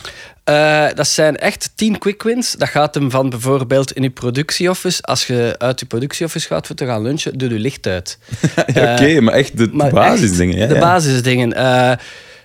Eh, 0.45 0.87
dat 0.95 1.07
zijn 1.09 1.37
echt 1.37 1.71
10 1.75 1.99
quick 1.99 2.23
wins. 2.23 2.53
Dat 2.53 2.69
gaat 2.69 2.95
hem 2.95 3.11
van 3.11 3.31
bijvoorbeeld 3.31 3.93
in 3.93 4.03
je 4.03 4.11
productieoffice. 4.11 5.03
Als 5.03 5.27
je 5.27 5.55
uit 5.59 5.81
je 5.81 5.87
productieoffice 5.87 6.47
gaat 6.47 6.67
voor 6.67 6.77
te 6.77 6.87
gaan 6.87 7.03
lunchen, 7.03 7.39
doe 7.39 7.49
je 7.49 7.59
licht 7.59 7.87
uit. 7.87 8.19
Ja, 8.75 8.93
Oké, 8.93 9.21
maar 9.21 9.35
echt 9.35 9.59
de, 9.59 9.89
basisdingen. 9.93 10.57
echt 10.59 10.69
Ja, 10.69 10.75
de 10.75 10.81
basisdingen. 10.81 11.53
Eh, 11.53 11.93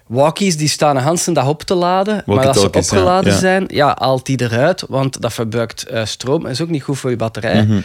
walkies 0.07 0.57
die 0.57 0.68
staan 0.68 0.95
een 0.95 1.03
Hansen 1.03 1.34
dag 1.34 1.47
op 1.47 1.64
te 1.64 1.74
laden. 1.76 2.24
Maar 2.26 2.47
als 2.47 2.60
ze 2.60 2.66
opgeladen 2.72 3.32
ja. 3.34 3.39
zijn, 3.39 3.66
ja, 3.68 3.95
haalt 3.99 4.26
die 4.26 4.41
eruit. 4.41 4.84
Want 4.88 5.22
dat 5.22 5.34
verbruikt 5.34 5.84
eh, 5.84 6.05
stroom. 6.05 6.45
is 6.45 6.62
ook 6.62 6.70
niet 6.70 6.84
goed 6.84 6.97
voor 6.99 7.10
je 7.10 7.16
batterij. 7.16 7.64
Mhm. 7.64 7.80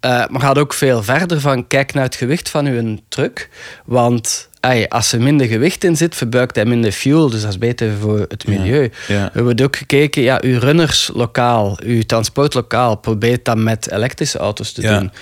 Eh, 0.00 0.10
maar 0.28 0.40
gaat 0.40 0.58
ook 0.58 0.72
veel 0.72 1.02
verder 1.02 1.40
van 1.40 1.66
kijk 1.66 1.94
naar 1.94 2.04
het 2.04 2.14
gewicht 2.14 2.48
van 2.48 2.66
uw 2.66 2.98
truck. 3.08 3.48
Want 3.84 4.48
als 4.88 5.12
er 5.12 5.20
minder 5.20 5.46
gewicht 5.46 5.84
in 5.84 5.96
zit, 5.96 6.14
verbruikt 6.14 6.54
hij 6.56 6.64
minder 6.64 6.92
fuel. 6.92 7.30
Dus 7.30 7.40
dat 7.40 7.50
is 7.50 7.58
beter 7.58 7.92
voor 8.00 8.18
het 8.28 8.46
milieu. 8.46 8.90
ja. 9.08 9.24
We 9.32 9.42
hebben 9.44 9.64
ook 9.64 9.76
gekeken, 9.76 10.22
ja, 10.22 10.38
uw 10.42 10.58
runners 10.58 11.10
lokaal, 11.14 11.78
uw 11.82 12.02
transport 12.02 12.54
lokaal, 12.54 12.96
probeer 12.96 13.38
dat 13.42 13.56
met 13.56 13.90
elektrische 13.90 14.38
auto's 14.38 14.72
te 14.72 14.82
Ja. 14.82 14.98
doen. 14.98 15.12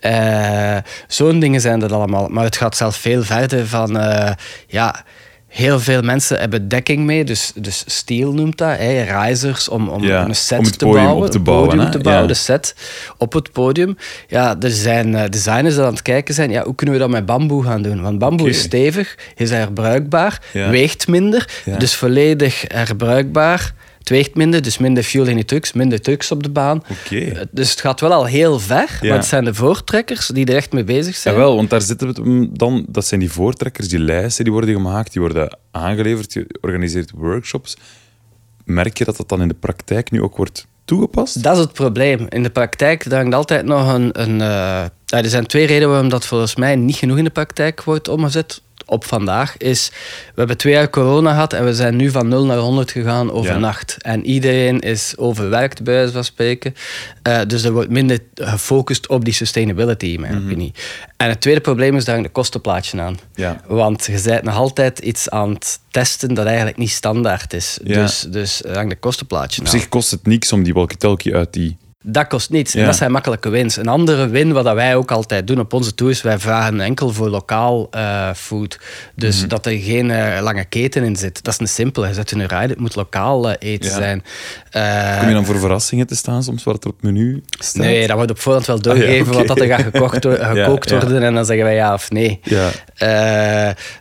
Eh, 0.00 0.76
Zo'n 1.08 1.38
dingen 1.40 1.60
zijn 1.60 1.78
dat 1.80 1.92
allemaal. 1.92 2.28
Maar 2.28 2.44
het 2.44 2.56
gaat 2.56 2.76
zelfs 2.76 2.98
veel 2.98 3.22
verder 3.22 3.66
van, 3.66 3.98
eh, 3.98 4.32
ja, 4.66 5.04
heel 5.56 5.80
veel 5.80 6.02
mensen 6.02 6.38
hebben 6.38 6.68
dekking 6.68 7.04
mee, 7.04 7.24
dus, 7.24 7.52
dus 7.54 7.82
steel 7.86 8.32
noemt 8.32 8.58
dat, 8.58 8.76
hè, 8.78 9.20
risers 9.22 9.68
om, 9.68 9.88
om 9.88 10.02
Ja, 10.04 10.24
een 10.24 10.34
set 10.36 10.58
om 10.58 10.64
het 10.64 10.78
te 10.78 10.86
bouwen, 10.86 11.30
te 11.30 11.38
bouwen, 11.40 11.68
podium 11.68 11.90
te 11.90 11.98
bouwen, 11.98 12.22
Ja. 12.22 12.28
de 12.28 12.34
set 12.38 12.74
op 13.18 13.32
het 13.32 13.52
podium. 13.52 13.96
Ja, 14.28 14.56
er 14.60 14.70
zijn 14.70 15.14
eh, 15.14 15.28
designers 15.30 15.74
die 15.74 15.84
aan 15.84 15.90
het 15.92 16.02
kijken 16.02 16.34
zijn, 16.34 16.50
ja, 16.50 16.62
hoe 16.64 16.74
kunnen 16.74 16.94
we 16.94 17.00
dat 17.00 17.10
met 17.10 17.26
bamboe 17.26 17.64
gaan 17.64 17.82
doen? 17.82 18.02
Want 18.02 18.18
bamboe 18.18 18.48
is 18.48 18.60
stevig, 18.60 19.18
is 19.36 19.50
herbruikbaar, 19.50 20.40
Ja. 20.52 20.70
weegt 20.70 21.08
minder, 21.08 21.48
dus 21.78 21.94
volledig 21.94 22.64
herbruikbaar. 22.68 23.74
Het 24.06 24.14
weegt 24.14 24.34
minder, 24.34 24.62
dus 24.62 24.78
minder 24.78 25.02
fuel 25.02 25.26
in 25.26 25.36
je 25.36 25.44
trucks, 25.44 25.72
minder 25.72 26.00
trucks 26.00 26.30
op 26.30 26.42
de 26.42 26.50
baan. 26.50 26.82
Oké. 26.90 27.16
Eh, 27.18 27.40
Dus 27.50 27.70
het 27.70 27.80
gaat 27.80 28.00
wel 28.00 28.12
al 28.12 28.24
heel 28.24 28.58
ver, 28.58 28.98
Ja. 29.00 29.08
maar 29.08 29.16
het 29.18 29.26
zijn 29.26 29.44
de 29.44 29.54
voortrekkers 29.54 30.26
die 30.26 30.46
er 30.46 30.54
echt 30.54 30.72
mee 30.72 30.84
bezig 30.84 31.16
zijn. 31.16 31.34
Jawel, 31.34 31.56
want 31.56 31.70
daar 31.70 31.80
zitten 31.82 32.08
we 32.14 32.48
dan. 32.52 32.84
Dat 32.88 33.06
zijn 33.06 33.20
die 33.20 33.30
voortrekkers, 33.32 33.88
die 33.88 33.98
lijsten 33.98 34.44
die 34.44 34.52
worden 34.52 34.74
gemaakt, 34.74 35.12
die 35.12 35.20
worden 35.20 35.58
aangeleverd, 35.70 36.32
je 36.32 36.46
organiseert 36.60 37.10
workshops. 37.14 37.76
Merk 38.64 38.98
je 38.98 39.04
dat 39.04 39.16
dat 39.16 39.28
dan 39.28 39.40
in 39.42 39.48
de 39.48 39.54
praktijk 39.54 40.10
nu 40.10 40.22
ook 40.22 40.36
wordt 40.36 40.66
toegepast? 40.84 41.42
Dat 41.42 41.56
is 41.56 41.62
het 41.62 41.72
probleem. 41.72 42.26
In 42.28 42.42
de 42.42 42.50
praktijk 42.50 43.04
hangt 43.04 43.34
altijd 43.34 43.64
nog 43.64 43.94
een... 43.94 44.20
een 44.22 44.40
eh, 44.40 44.84
er 45.06 45.28
zijn 45.28 45.46
twee 45.46 45.66
redenen 45.66 45.88
waarom 45.88 46.08
dat 46.08 46.26
volgens 46.26 46.56
mij 46.56 46.76
niet 46.76 46.96
genoeg 46.96 47.18
in 47.18 47.24
de 47.24 47.30
praktijk 47.30 47.82
wordt 47.84 48.08
omgezet 48.08 48.62
op 48.86 49.04
vandaag. 49.04 49.56
Is, 49.56 49.90
we 50.26 50.32
hebben 50.34 50.56
twee 50.56 50.72
jaar 50.72 50.90
corona 50.90 51.30
gehad 51.30 51.52
en 51.52 51.64
we 51.64 51.74
zijn 51.74 51.96
nu 51.96 52.10
van 52.10 52.28
0 52.28 52.44
naar 52.44 52.58
100 52.58 52.90
gegaan 52.90 53.32
overnacht. 53.32 53.96
En 53.98 54.26
iedereen 54.26 54.80
is 54.80 55.14
overwerkt, 55.16 55.82
bij 55.82 55.94
wijze 55.94 56.12
van 56.12 56.24
spreken. 56.24 56.74
Eh, 57.22 57.40
dus 57.46 57.64
er 57.64 57.72
wordt 57.72 57.90
minder 57.90 58.18
gefocust 58.34 59.08
op 59.08 59.24
die 59.24 59.34
sustainability, 59.34 60.06
in 60.06 60.20
mijn 60.20 60.44
opinie. 60.44 60.72
En 61.16 61.28
het 61.28 61.40
tweede 61.40 61.60
probleem 61.60 61.96
is, 61.96 62.04
daar 62.04 62.14
hangt 62.14 62.28
de 62.28 62.34
kostenplaatje 62.34 63.00
aan. 63.00 63.18
Ja. 63.34 63.60
Want 63.66 64.04
je 64.06 64.20
bent 64.24 64.42
nog 64.42 64.56
altijd 64.56 64.98
iets 64.98 65.30
aan 65.30 65.52
het 65.52 65.78
testen 65.90 66.34
dat 66.34 66.46
eigenlijk 66.46 66.76
niet 66.76 66.90
standaard 66.90 67.52
is. 67.52 67.78
Ja. 67.84 68.02
Dus, 68.02 68.26
dus 68.28 68.62
hangt 68.72 68.90
de 68.90 68.96
kostenplaatje 68.96 69.60
Op 69.60 69.66
aan. 69.66 69.72
zich 69.72 69.88
kost 69.88 70.10
het 70.10 70.26
niks 70.26 70.52
om 70.52 70.62
die 70.62 70.74
walkie-talkie 70.74 71.34
uit 71.34 71.52
die... 71.52 71.76
Dat 72.08 72.26
kost 72.26 72.50
niets. 72.50 72.74
En 72.74 72.84
dat 72.84 72.96
zijn 72.96 73.10
makkelijke 73.12 73.48
wins. 73.48 73.76
Een 73.76 73.88
andere 73.88 74.28
win, 74.28 74.52
wat 74.52 74.64
dat 74.64 74.74
wij 74.74 74.96
ook 74.96 75.10
altijd 75.10 75.46
doen 75.46 75.58
op 75.60 75.72
onze 75.72 75.94
tours, 75.94 76.22
wij 76.22 76.38
vragen 76.38 76.80
enkel 76.80 77.10
voor 77.12 77.28
lokaal 77.28 77.88
eh, 77.90 78.30
food. 78.34 78.78
Dus 79.14 79.38
Mhm. 79.40 79.48
dat 79.48 79.66
er 79.66 79.72
geen 79.78 80.10
eh, 80.10 80.42
lange 80.42 80.64
keten 80.64 81.02
in 81.04 81.16
zit. 81.16 81.42
Dat 81.44 81.52
is 81.54 81.60
een 81.60 81.68
simpele. 81.68 82.06
Je 82.08 82.14
zet 82.14 82.30
in 82.32 82.40
een 82.40 82.46
ride, 82.48 82.66
het 82.72 82.78
moet 82.78 82.94
lokaal 82.94 83.50
eh, 83.50 83.72
eten 83.72 83.90
Ja. 83.90 83.96
zijn. 83.96 84.22
Kom 85.18 85.28
je 85.28 85.34
dan 85.34 85.44
voor 85.44 85.58
verrassingen 85.58 86.06
te 86.06 86.16
staan 86.16 86.42
soms, 86.42 86.64
wat 86.64 86.84
er 86.84 86.90
op 86.90 86.96
het 87.00 87.12
menu 87.12 87.42
staat? 87.58 87.82
Nee, 87.82 88.06
dat 88.06 88.16
wordt 88.16 88.30
op 88.30 88.38
voorhand 88.40 88.66
wel 88.66 88.80
doorgegeven 88.80 89.12
Ah, 89.20 89.24
ja, 89.26 89.38
oké. 89.38 89.38
wat 89.38 89.46
dat 89.46 89.60
er 89.60 89.66
gaat 89.76 89.82
gekocht, 89.82 90.26
gekookt 90.56 90.90
worden. 90.90 91.22
En 91.22 91.34
dan 91.34 91.44
zeggen 91.44 91.64
wij 91.64 91.74
ja 91.74 91.92
of 91.94 92.10
nee. 92.10 92.40
Ja. 92.42 92.70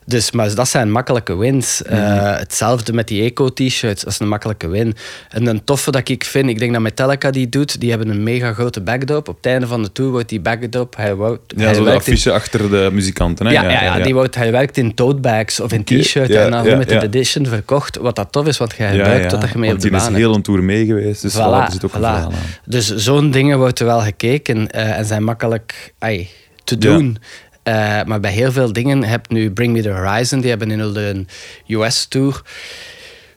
Dus, 0.05 0.31
maar 0.31 0.55
dat 0.55 0.67
zijn 0.67 0.91
makkelijke 0.91 1.35
wins. 1.35 1.81
Mhm. 1.89 1.95
hetzelfde 2.37 2.93
met 2.93 3.07
die 3.07 3.23
eco-t-shirts, 3.23 4.03
dat 4.03 4.13
is 4.13 4.19
een 4.19 4.27
makkelijke 4.27 4.67
win. 4.67 4.95
En 5.29 5.45
een 5.47 5.63
toffe 5.63 5.91
dat 5.91 6.09
ik 6.09 6.23
vind, 6.23 6.49
ik 6.49 6.59
denk 6.59 6.73
dat 6.73 6.81
Metallica 6.81 7.31
die 7.31 7.49
doet, 7.49 7.79
die 7.79 7.89
hebben 7.97 8.15
een 8.15 8.23
mega 8.23 8.53
grote 8.53 8.81
backdrop. 8.81 9.27
Op 9.29 9.35
het 9.35 9.45
einde 9.45 9.67
van 9.67 9.83
de 9.83 9.91
tour 9.91 10.11
wordt 10.11 10.29
die 10.29 10.39
backdrop, 10.39 10.95
hij 10.95 11.15
wordt, 11.15 11.53
Ja, 11.57 11.63
hij 11.63 11.73
zo 11.73 11.79
de 11.83 11.85
werkt 11.89 12.07
in- 12.07 12.13
affiche 12.13 12.31
achter 12.31 12.69
de 12.69 12.89
muzikanten. 12.91 13.45
Hè? 13.45 13.51
ja, 13.51 13.63
ja, 13.69 13.83
ja, 13.83 13.99
die 14.03 14.13
wordt 14.13 14.35
herwerkt 14.35 14.77
in 14.77 14.93
tote 14.93 15.19
bags 15.19 15.59
of 15.59 15.71
in 15.71 15.79
Oké, 15.79 15.99
t-shirt 15.99 16.27
ja, 16.27 16.43
en 16.43 16.51
dan 16.51 16.63
limited 16.63 16.91
ja. 16.91 17.01
edition 17.01 17.45
verkocht. 17.45 17.97
Wat 17.97 18.15
dat 18.15 18.31
tof 18.31 18.47
is, 18.47 18.57
want 18.57 18.77
herwerkt 18.77 19.23
ja, 19.23 19.29
totdat 19.29 19.49
je 19.51 19.57
mee 19.57 19.69
op 19.71 19.75
de 19.75 19.81
die 19.81 19.91
baan 19.91 20.11
is 20.11 20.17
heel 20.17 20.33
een 20.35 20.41
tour 20.41 20.63
mee 20.63 20.85
geweest, 20.85 21.21
dus 21.21 21.33
voilà, 21.33 21.37
Voilà, 21.37 21.65
er 21.65 21.71
zit 21.71 21.85
ook 21.85 21.93
een 21.93 21.99
voilà. 21.99 22.03
verhaal 22.03 22.31
aan. 22.31 22.39
Dus 22.65 22.95
zo'n 22.95 23.31
dingen 23.31 23.57
wordt 23.57 23.79
er 23.79 23.85
wel 23.85 24.01
gekeken 24.01 24.71
eh, 24.71 24.97
en 24.97 25.05
zijn 25.05 25.23
makkelijk 25.23 25.93
ai, 25.99 26.29
te 26.63 26.77
doen. 26.77 27.17
Eh, 27.63 27.73
maar 28.05 28.19
bij 28.19 28.31
heel 28.31 28.51
veel 28.51 28.73
dingen 28.73 29.03
heb 29.03 29.29
nu 29.29 29.51
Bring 29.51 29.73
Me 29.73 29.81
The 29.81 29.89
Horizon, 29.89 30.39
die 30.39 30.49
hebben 30.49 30.71
in 30.71 30.79
hun 30.79 31.27
US-tour 31.67 32.41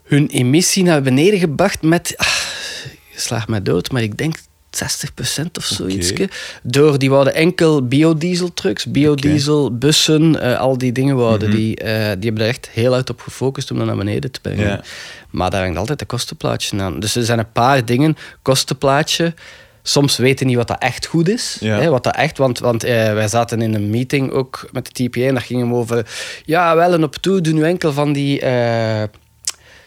hun 0.03 0.27
emissie 0.27 0.83
naar 0.83 1.01
beneden 1.01 1.39
gebracht 1.39 1.81
met, 1.81 2.13
ah, 2.17 2.27
je 3.13 3.19
slaagt 3.19 3.47
mij 3.47 3.61
dood, 3.61 3.91
maar 3.91 4.01
ik 4.01 4.17
denk 4.17 4.35
60% 4.69 5.45
of 5.53 5.65
zoiets. 5.65 6.13
Door, 6.63 6.99
die 6.99 7.09
wouden 7.09 7.33
enkel 7.33 7.87
biodiesel 7.87 8.53
trucks, 8.53 8.85
biodiesel, 8.85 9.77
bussen, 9.77 10.41
eh, 10.41 10.59
al 10.59 10.77
die 10.77 10.91
dingen 10.91 11.15
wouden. 11.15 11.51
die, 11.51 11.75
eh, 11.75 11.93
die 11.93 12.25
hebben 12.25 12.43
er 12.43 12.47
echt 12.49 12.69
heel 12.69 12.93
hard 12.93 13.09
op 13.09 13.21
gefocust 13.21 13.71
om 13.71 13.77
dat 13.77 13.85
naar 13.85 13.95
beneden 13.95 14.31
te 14.31 14.41
brengen. 14.41 14.81
Maar 15.29 15.49
daar 15.49 15.63
hangt 15.63 15.77
altijd 15.77 16.01
een 16.01 16.07
kostenplaatje 16.07 16.81
aan. 16.81 16.99
Dus 16.99 17.15
er 17.15 17.23
zijn 17.23 17.39
een 17.39 17.51
paar 17.51 17.85
dingen. 17.85 18.17
Kostenplaatje. 18.41 19.33
Soms 19.83 20.17
weten 20.17 20.47
niet 20.47 20.55
wat 20.55 20.67
dat 20.67 20.81
echt 20.81 21.05
goed 21.05 21.29
is. 21.29 21.57
Hè, 21.59 21.89
wat 21.89 22.03
dat 22.03 22.15
echt, 22.15 22.37
want, 22.37 22.59
want 22.59 22.83
eh, 22.83 23.13
wij 23.13 23.27
zaten 23.27 23.61
in 23.61 23.73
een 23.73 23.89
meeting 23.89 24.31
ook 24.31 24.69
met 24.71 24.85
de 24.95 25.03
TPA 25.03 25.21
en 25.21 25.33
daar 25.33 25.43
ging 25.43 25.59
hem 25.59 25.73
over... 25.73 26.07
Ja, 26.45 26.75
wel 26.75 26.93
en 26.93 27.03
op 27.03 27.15
toe 27.15 27.41
doen 27.41 27.55
nu 27.55 27.63
enkel 27.63 27.93
van 27.93 28.13
die... 28.13 28.41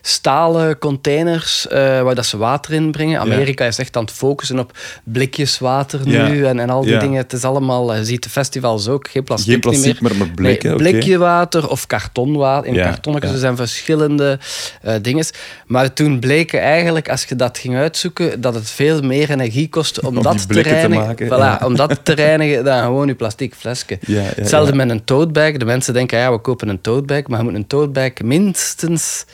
eh, 0.03 0.11
stalen 0.11 0.79
containers 0.79 1.69
eh, 1.69 2.03
waar 2.03 2.15
dat 2.15 2.27
ze 2.27 2.37
water 2.37 2.73
in 2.73 2.91
brengen. 2.91 3.21
Amerika 3.21 3.65
is 3.65 3.79
echt 3.79 3.97
aan 3.97 4.03
het 4.05 4.13
focussen 4.13 4.59
op 4.59 4.79
blikjes 5.05 5.59
water 5.59 6.01
nu 6.05 6.47
en, 6.47 6.59
en 6.59 6.71
al 6.71 6.81
die 6.83 6.91
Ja. 6.93 6.99
dingen. 6.99 7.17
Het 7.17 7.33
is 7.33 7.45
allemaal, 7.45 7.95
je 7.95 8.05
ziet 8.05 8.23
de 8.23 8.29
festivals 8.29 8.89
ook, 8.89 9.09
geen 9.09 9.25
plastic, 9.25 9.51
Geen 9.53 9.61
plastic, 9.61 10.01
meer. 10.01 10.17
maar 10.17 10.29
blikken, 10.29 10.69
Nee, 10.69 10.77
blikje 10.79 11.19
water 11.19 11.69
of 11.69 11.87
kartonwater. 11.87 12.67
In 12.69 12.75
kartonnetjes 12.83 13.31
ja. 13.31 13.37
er 13.37 13.43
zijn 13.43 13.57
verschillende 13.57 14.39
eh 14.83 14.95
dingen. 15.03 15.25
Maar 15.67 15.93
toen 15.93 16.19
bleken 16.21 16.61
eigenlijk, 16.61 17.09
als 17.11 17.25
je 17.25 17.37
dat 17.37 17.59
ging 17.59 17.77
uitzoeken, 17.77 18.41
dat 18.41 18.55
het 18.55 18.71
veel 18.71 19.01
meer 19.03 19.31
energie 19.31 19.69
kostte 19.69 20.01
om, 20.07 20.17
Om 20.17 20.23
dat 20.23 20.49
te 20.49 20.61
reinigen. 20.63 21.07
maken, 21.07 21.27
Voilà, 21.27 21.31
ja. 21.31 21.61
Om 21.65 21.77
dat 21.77 22.01
te 22.05 22.13
reinigen 22.13 22.65
dan 22.65 22.83
gewoon 22.83 23.07
je 23.07 23.15
plastic 23.15 23.55
flesje. 23.55 23.99
Hetzelfde 24.11 24.75
met 24.75 24.91
een 24.91 25.05
toadbag. 25.05 25.53
De 25.53 25.65
mensen 25.65 25.95
denken, 25.95 26.19
ja, 26.19 26.33
we 26.33 26.39
kopen 26.39 26.69
een 26.69 26.81
toadbag, 26.81 27.27
maar 27.27 27.39
je 27.39 27.45
moet 27.45 27.55
een 27.55 27.67
toadbag 27.67 28.11
minstens, 28.25 29.25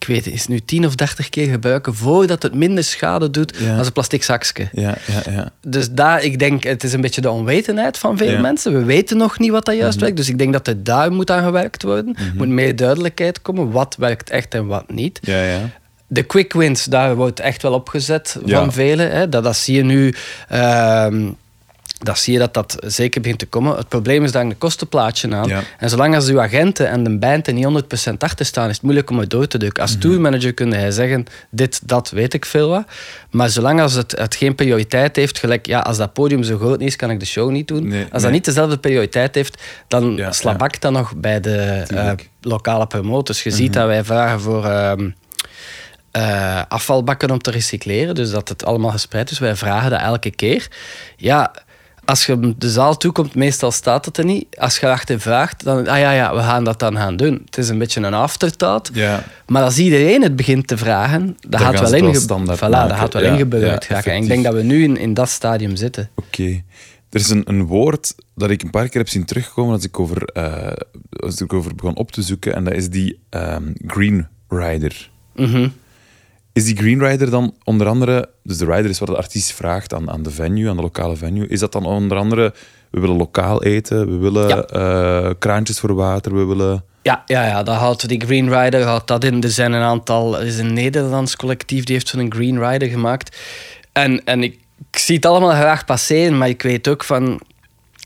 ik 0.00 0.06
weet 0.06 0.24
het, 0.24 0.34
is 0.34 0.46
nu 0.46 0.60
10 0.60 0.86
of 0.86 0.94
30 0.94 1.28
keer 1.28 1.48
gebruiken 1.50 1.94
voordat 1.94 2.42
het 2.42 2.54
minder 2.54 2.84
schade 2.84 3.30
doet 3.30 3.56
Ja. 3.58 3.76
als 3.78 3.86
een 3.86 3.92
plastic 3.92 4.22
zakje. 4.22 4.68
Ja, 4.72 4.94
ja, 5.06 5.32
ja. 5.32 5.50
Dus 5.62 5.90
daar, 5.90 6.22
ik 6.22 6.38
denk, 6.38 6.64
het 6.64 6.84
is 6.84 6.92
een 6.92 7.00
beetje 7.00 7.20
de 7.20 7.30
onwetendheid 7.30 7.98
van 7.98 8.16
veel. 8.16 8.32
Mhm. 8.32 8.40
mensen. 8.40 8.72
We 8.72 8.84
weten 8.84 9.16
nog 9.16 9.38
niet 9.38 9.50
wat 9.50 9.64
dat 9.64 9.76
juist 9.76 10.00
werkt. 10.00 10.16
Dus 10.16 10.28
ik 10.28 10.38
denk 10.38 10.52
dat 10.52 10.66
er 10.66 10.84
daar 10.84 11.12
moet 11.12 11.30
aan 11.30 11.42
gewerkt 11.44 11.82
worden. 11.82 12.14
Er 12.16 12.32
moet 12.36 12.48
meer 12.48 12.76
duidelijkheid 12.76 13.42
komen. 13.42 13.70
Wat 13.70 13.96
werkt 13.98 14.30
echt 14.30 14.54
en 14.54 14.66
wat 14.66 14.90
niet. 14.90 15.18
Ja, 15.22 15.42
ja. 15.42 15.70
De 16.06 16.22
quick 16.22 16.52
wins, 16.52 16.84
daar 16.84 17.16
wordt 17.16 17.40
echt 17.40 17.62
wel 17.62 17.72
op 17.72 17.88
gezet 17.88 18.36
Ja. 18.44 18.58
van 18.58 18.72
velen. 18.72 19.10
Hè. 19.10 19.28
Dat, 19.28 19.44
dat 19.44 19.56
zie 19.56 19.76
je 19.76 19.84
nu. 19.84 20.14
ehm, 20.48 21.28
dat 21.98 22.18
zie 22.18 22.32
je 22.32 22.38
dat 22.38 22.54
dat 22.54 22.76
zeker 22.86 23.20
begint 23.20 23.38
te 23.38 23.46
komen. 23.46 23.76
Het 23.76 23.88
probleem 23.88 24.24
is 24.24 24.32
daar 24.32 24.44
een 24.44 24.58
kostenplaatje 24.58 25.34
aan. 25.34 25.48
Ja. 25.48 25.62
En 25.78 25.88
zolang 25.90 26.14
als 26.14 26.28
uw 26.28 26.40
agenten 26.40 26.88
en 26.88 27.04
de 27.04 27.18
band 27.18 27.46
er 27.46 27.52
niet 27.52 27.64
100% 27.64 28.12
achter 28.18 28.46
staan, 28.46 28.68
is 28.68 28.74
het 28.74 28.82
moeilijk 28.82 29.10
om 29.10 29.18
het 29.18 29.30
door 29.30 29.46
te 29.46 29.58
drukken. 29.58 29.82
Als 29.82 29.92
Mhm. 29.92 30.00
tourmanager 30.00 30.54
kun 30.54 30.72
hij 30.72 30.90
zeggen, 30.90 31.26
dit, 31.50 31.88
dat, 31.88 32.10
weet 32.10 32.34
ik 32.34 32.44
veel 32.44 32.68
wat. 32.68 32.84
Maar 33.30 33.48
zolang 33.48 33.80
als 33.80 33.94
het, 33.94 34.18
het 34.18 34.34
geen 34.34 34.54
prioriteit 34.54 35.16
heeft, 35.16 35.38
gelijk, 35.38 35.66
ja, 35.66 35.80
als 35.80 35.96
dat 35.96 36.12
podium 36.12 36.42
zo 36.42 36.56
groot 36.58 36.78
niet 36.78 36.88
is, 36.88 36.96
kan 36.96 37.10
ik 37.10 37.20
de 37.20 37.26
show 37.26 37.50
niet 37.50 37.68
doen. 37.68 37.88
Nee, 37.88 38.02
als 38.02 38.10
nee. 38.12 38.20
dat 38.22 38.30
niet 38.30 38.44
dezelfde 38.44 38.78
prioriteit 38.78 39.34
heeft, 39.34 39.62
dan 39.88 40.16
Ja, 40.16 40.32
slabakt 40.32 40.80
dat 40.80 40.92
nog 40.92 41.16
bij 41.16 41.40
de 41.40 41.56
eh. 41.88 42.04
Mhm. 42.04 42.16
lokale 42.40 42.86
promotors. 42.86 43.42
Je 43.42 43.50
ziet 43.50 43.72
dat 43.72 43.86
wij 43.86 44.04
vragen 44.04 44.40
voor... 44.40 44.64
ehm, 44.64 45.10
eh, 46.10 46.62
afvalbakken 46.68 47.30
om 47.30 47.38
te 47.38 47.50
recycleren. 47.50 48.14
Dus 48.14 48.30
dat 48.30 48.48
het 48.48 48.64
allemaal 48.64 48.90
gespreid 48.90 49.30
is. 49.30 49.38
Wij 49.38 49.56
vragen 49.56 49.90
dat 49.90 50.00
elke 50.00 50.30
keer. 50.30 50.68
Ja, 51.16 51.52
als 52.08 52.26
je 52.26 52.54
de 52.58 52.70
zaal 52.70 52.96
toekomt, 52.96 53.34
meestal 53.34 53.70
staat 53.70 54.04
het 54.04 54.18
er 54.18 54.24
niet. 54.24 54.46
Als 54.58 54.78
je 54.78 54.86
erachter 54.86 55.20
vraagt, 55.20 55.64
dan... 55.64 55.78
Ah 55.88 55.98
ja, 55.98 56.12
ja, 56.12 56.34
we 56.34 56.40
gaan 56.40 56.64
dat 56.64 56.78
dan 56.78 56.96
gaan 56.96 57.16
doen. 57.16 57.42
Het 57.44 57.58
is 57.58 57.68
een 57.68 57.78
beetje 57.78 58.00
een 58.00 58.14
afterthought. 58.14 58.90
Ja. 58.94 59.24
Maar 59.46 59.62
als 59.62 59.78
iedereen 59.78 60.22
het 60.22 60.36
begint 60.36 60.66
te 60.66 60.76
vragen, 60.76 61.36
Dan 61.48 61.60
gaat 61.60 61.80
wel 61.80 61.90
wel 61.90 61.94
inge- 62.00 62.18
standaard 62.20 62.58
voilà, 62.58 62.88
dat 62.88 62.92
gaat 62.92 63.12
wel 63.12 63.22
Ja, 63.22 63.36
ja, 63.36 63.78
raken. 63.88 64.12
En 64.12 64.22
ik 64.22 64.28
denk 64.28 64.44
dat 64.44 64.54
we 64.54 64.62
nu 64.62 64.82
in, 64.82 64.96
in 64.96 65.14
dat 65.14 65.28
stadium 65.28 65.76
zitten. 65.76 66.08
Oké. 66.14 66.62
Er 67.10 67.20
is 67.20 67.30
een, 67.30 67.42
een 67.44 67.66
woord 67.66 68.14
dat 68.34 68.50
ik 68.50 68.62
een 68.62 68.70
paar 68.70 68.88
keer 68.88 69.00
heb 69.00 69.08
zien 69.08 69.24
terugkomen 69.24 69.74
als 69.74 69.84
ik 69.84 70.00
over, 70.00 70.22
eh, 70.22 70.72
als 71.16 71.40
ik 71.40 71.52
over 71.52 71.74
begon 71.74 71.96
op 71.96 72.12
te 72.12 72.22
zoeken. 72.22 72.54
En 72.54 72.64
dat 72.64 72.74
is 72.74 72.90
die 72.90 73.18
ehm, 73.30 73.72
Green 73.86 74.26
Rider. 74.48 75.10
Mhm. 75.34 75.68
Is 76.58 76.64
die 76.64 76.76
Green 76.76 77.04
Rider 77.04 77.30
dan 77.30 77.54
onder 77.64 77.86
andere... 77.86 78.28
Dus 78.42 78.56
de 78.58 78.64
rider 78.64 78.90
is 78.90 78.98
wat 78.98 79.08
de 79.08 79.16
artiest 79.16 79.52
vraagt 79.52 79.94
aan, 79.94 80.10
aan 80.10 80.22
de 80.22 80.30
venue, 80.30 80.68
aan 80.70 80.76
de 80.76 80.82
lokale 80.82 81.16
venue. 81.16 81.48
Is 81.48 81.60
dat 81.60 81.72
dan 81.72 81.84
onder 81.86 82.18
andere... 82.18 82.54
We 82.90 83.00
willen 83.00 83.16
lokaal 83.16 83.62
eten, 83.62 84.08
we 84.10 84.16
willen 84.16 84.48
Ja. 84.48 84.62
eh, 84.64 85.30
kraantjes 85.38 85.78
voor 85.78 85.94
water, 85.94 86.34
we 86.34 86.44
willen... 86.44 86.84
Ja, 87.02 87.22
ja, 87.26 87.46
ja, 87.46 87.62
dat 87.62 87.76
houdt 87.76 88.08
die 88.08 88.20
Green 88.20 88.60
Rider 88.60 88.82
houdt 88.82 89.06
dat 89.06 89.24
in. 89.24 89.42
Er 89.42 89.50
zijn 89.50 89.72
een 89.72 89.82
aantal, 89.82 90.38
er 90.40 90.46
is 90.46 90.58
een 90.58 90.72
Nederlands 90.72 91.36
collectief 91.36 91.84
die 91.84 91.94
heeft 91.94 92.08
zo'n 92.08 92.32
Green 92.32 92.68
Rider 92.68 92.88
gemaakt. 92.88 93.36
En, 93.92 94.24
en 94.24 94.42
ik, 94.42 94.58
ik 94.92 94.98
zie 94.98 95.16
het 95.16 95.26
allemaal 95.26 95.50
graag 95.50 95.84
passeren, 95.84 96.38
maar 96.38 96.48
ik 96.48 96.62
weet 96.62 96.88
ook 96.88 97.04
van, 97.04 97.40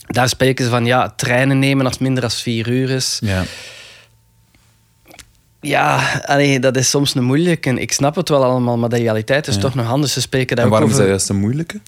daar 0.06 0.28
spreken 0.28 0.64
ze 0.64 0.70
van, 0.70 0.84
ja, 0.84 1.12
treinen 1.16 1.58
nemen 1.58 1.86
als 1.86 1.98
minder 1.98 2.20
dan 2.20 2.30
vier 2.30 2.68
uur 2.68 2.90
is. 2.90 3.18
Ja. 3.20 3.42
Ja, 5.64 6.00
allee, 6.26 6.58
dat 6.60 6.76
is 6.76 6.90
soms 6.90 7.14
een 7.14 7.22
moeilijke. 7.24 7.68
En 7.68 7.78
ik 7.78 7.92
snap 7.92 8.14
het 8.14 8.28
wel 8.28 8.44
allemaal, 8.44 8.78
maar 8.78 8.88
de 8.88 8.96
realiteit 8.96 9.46
is 9.46 9.54
Ja. 9.54 9.60
toch 9.60 9.74
nog 9.74 9.88
anders. 9.90 10.12
Ze 10.12 10.20
spreken 10.20 10.56
daar 10.56 10.64
En 10.64 10.70
ook 10.72 10.78
waarom 10.78 10.88
is 10.90 10.94
over... 10.94 11.08
dat 11.08 11.16
juist 11.16 11.30
een 11.30 11.40
moeilijke? 11.40 11.80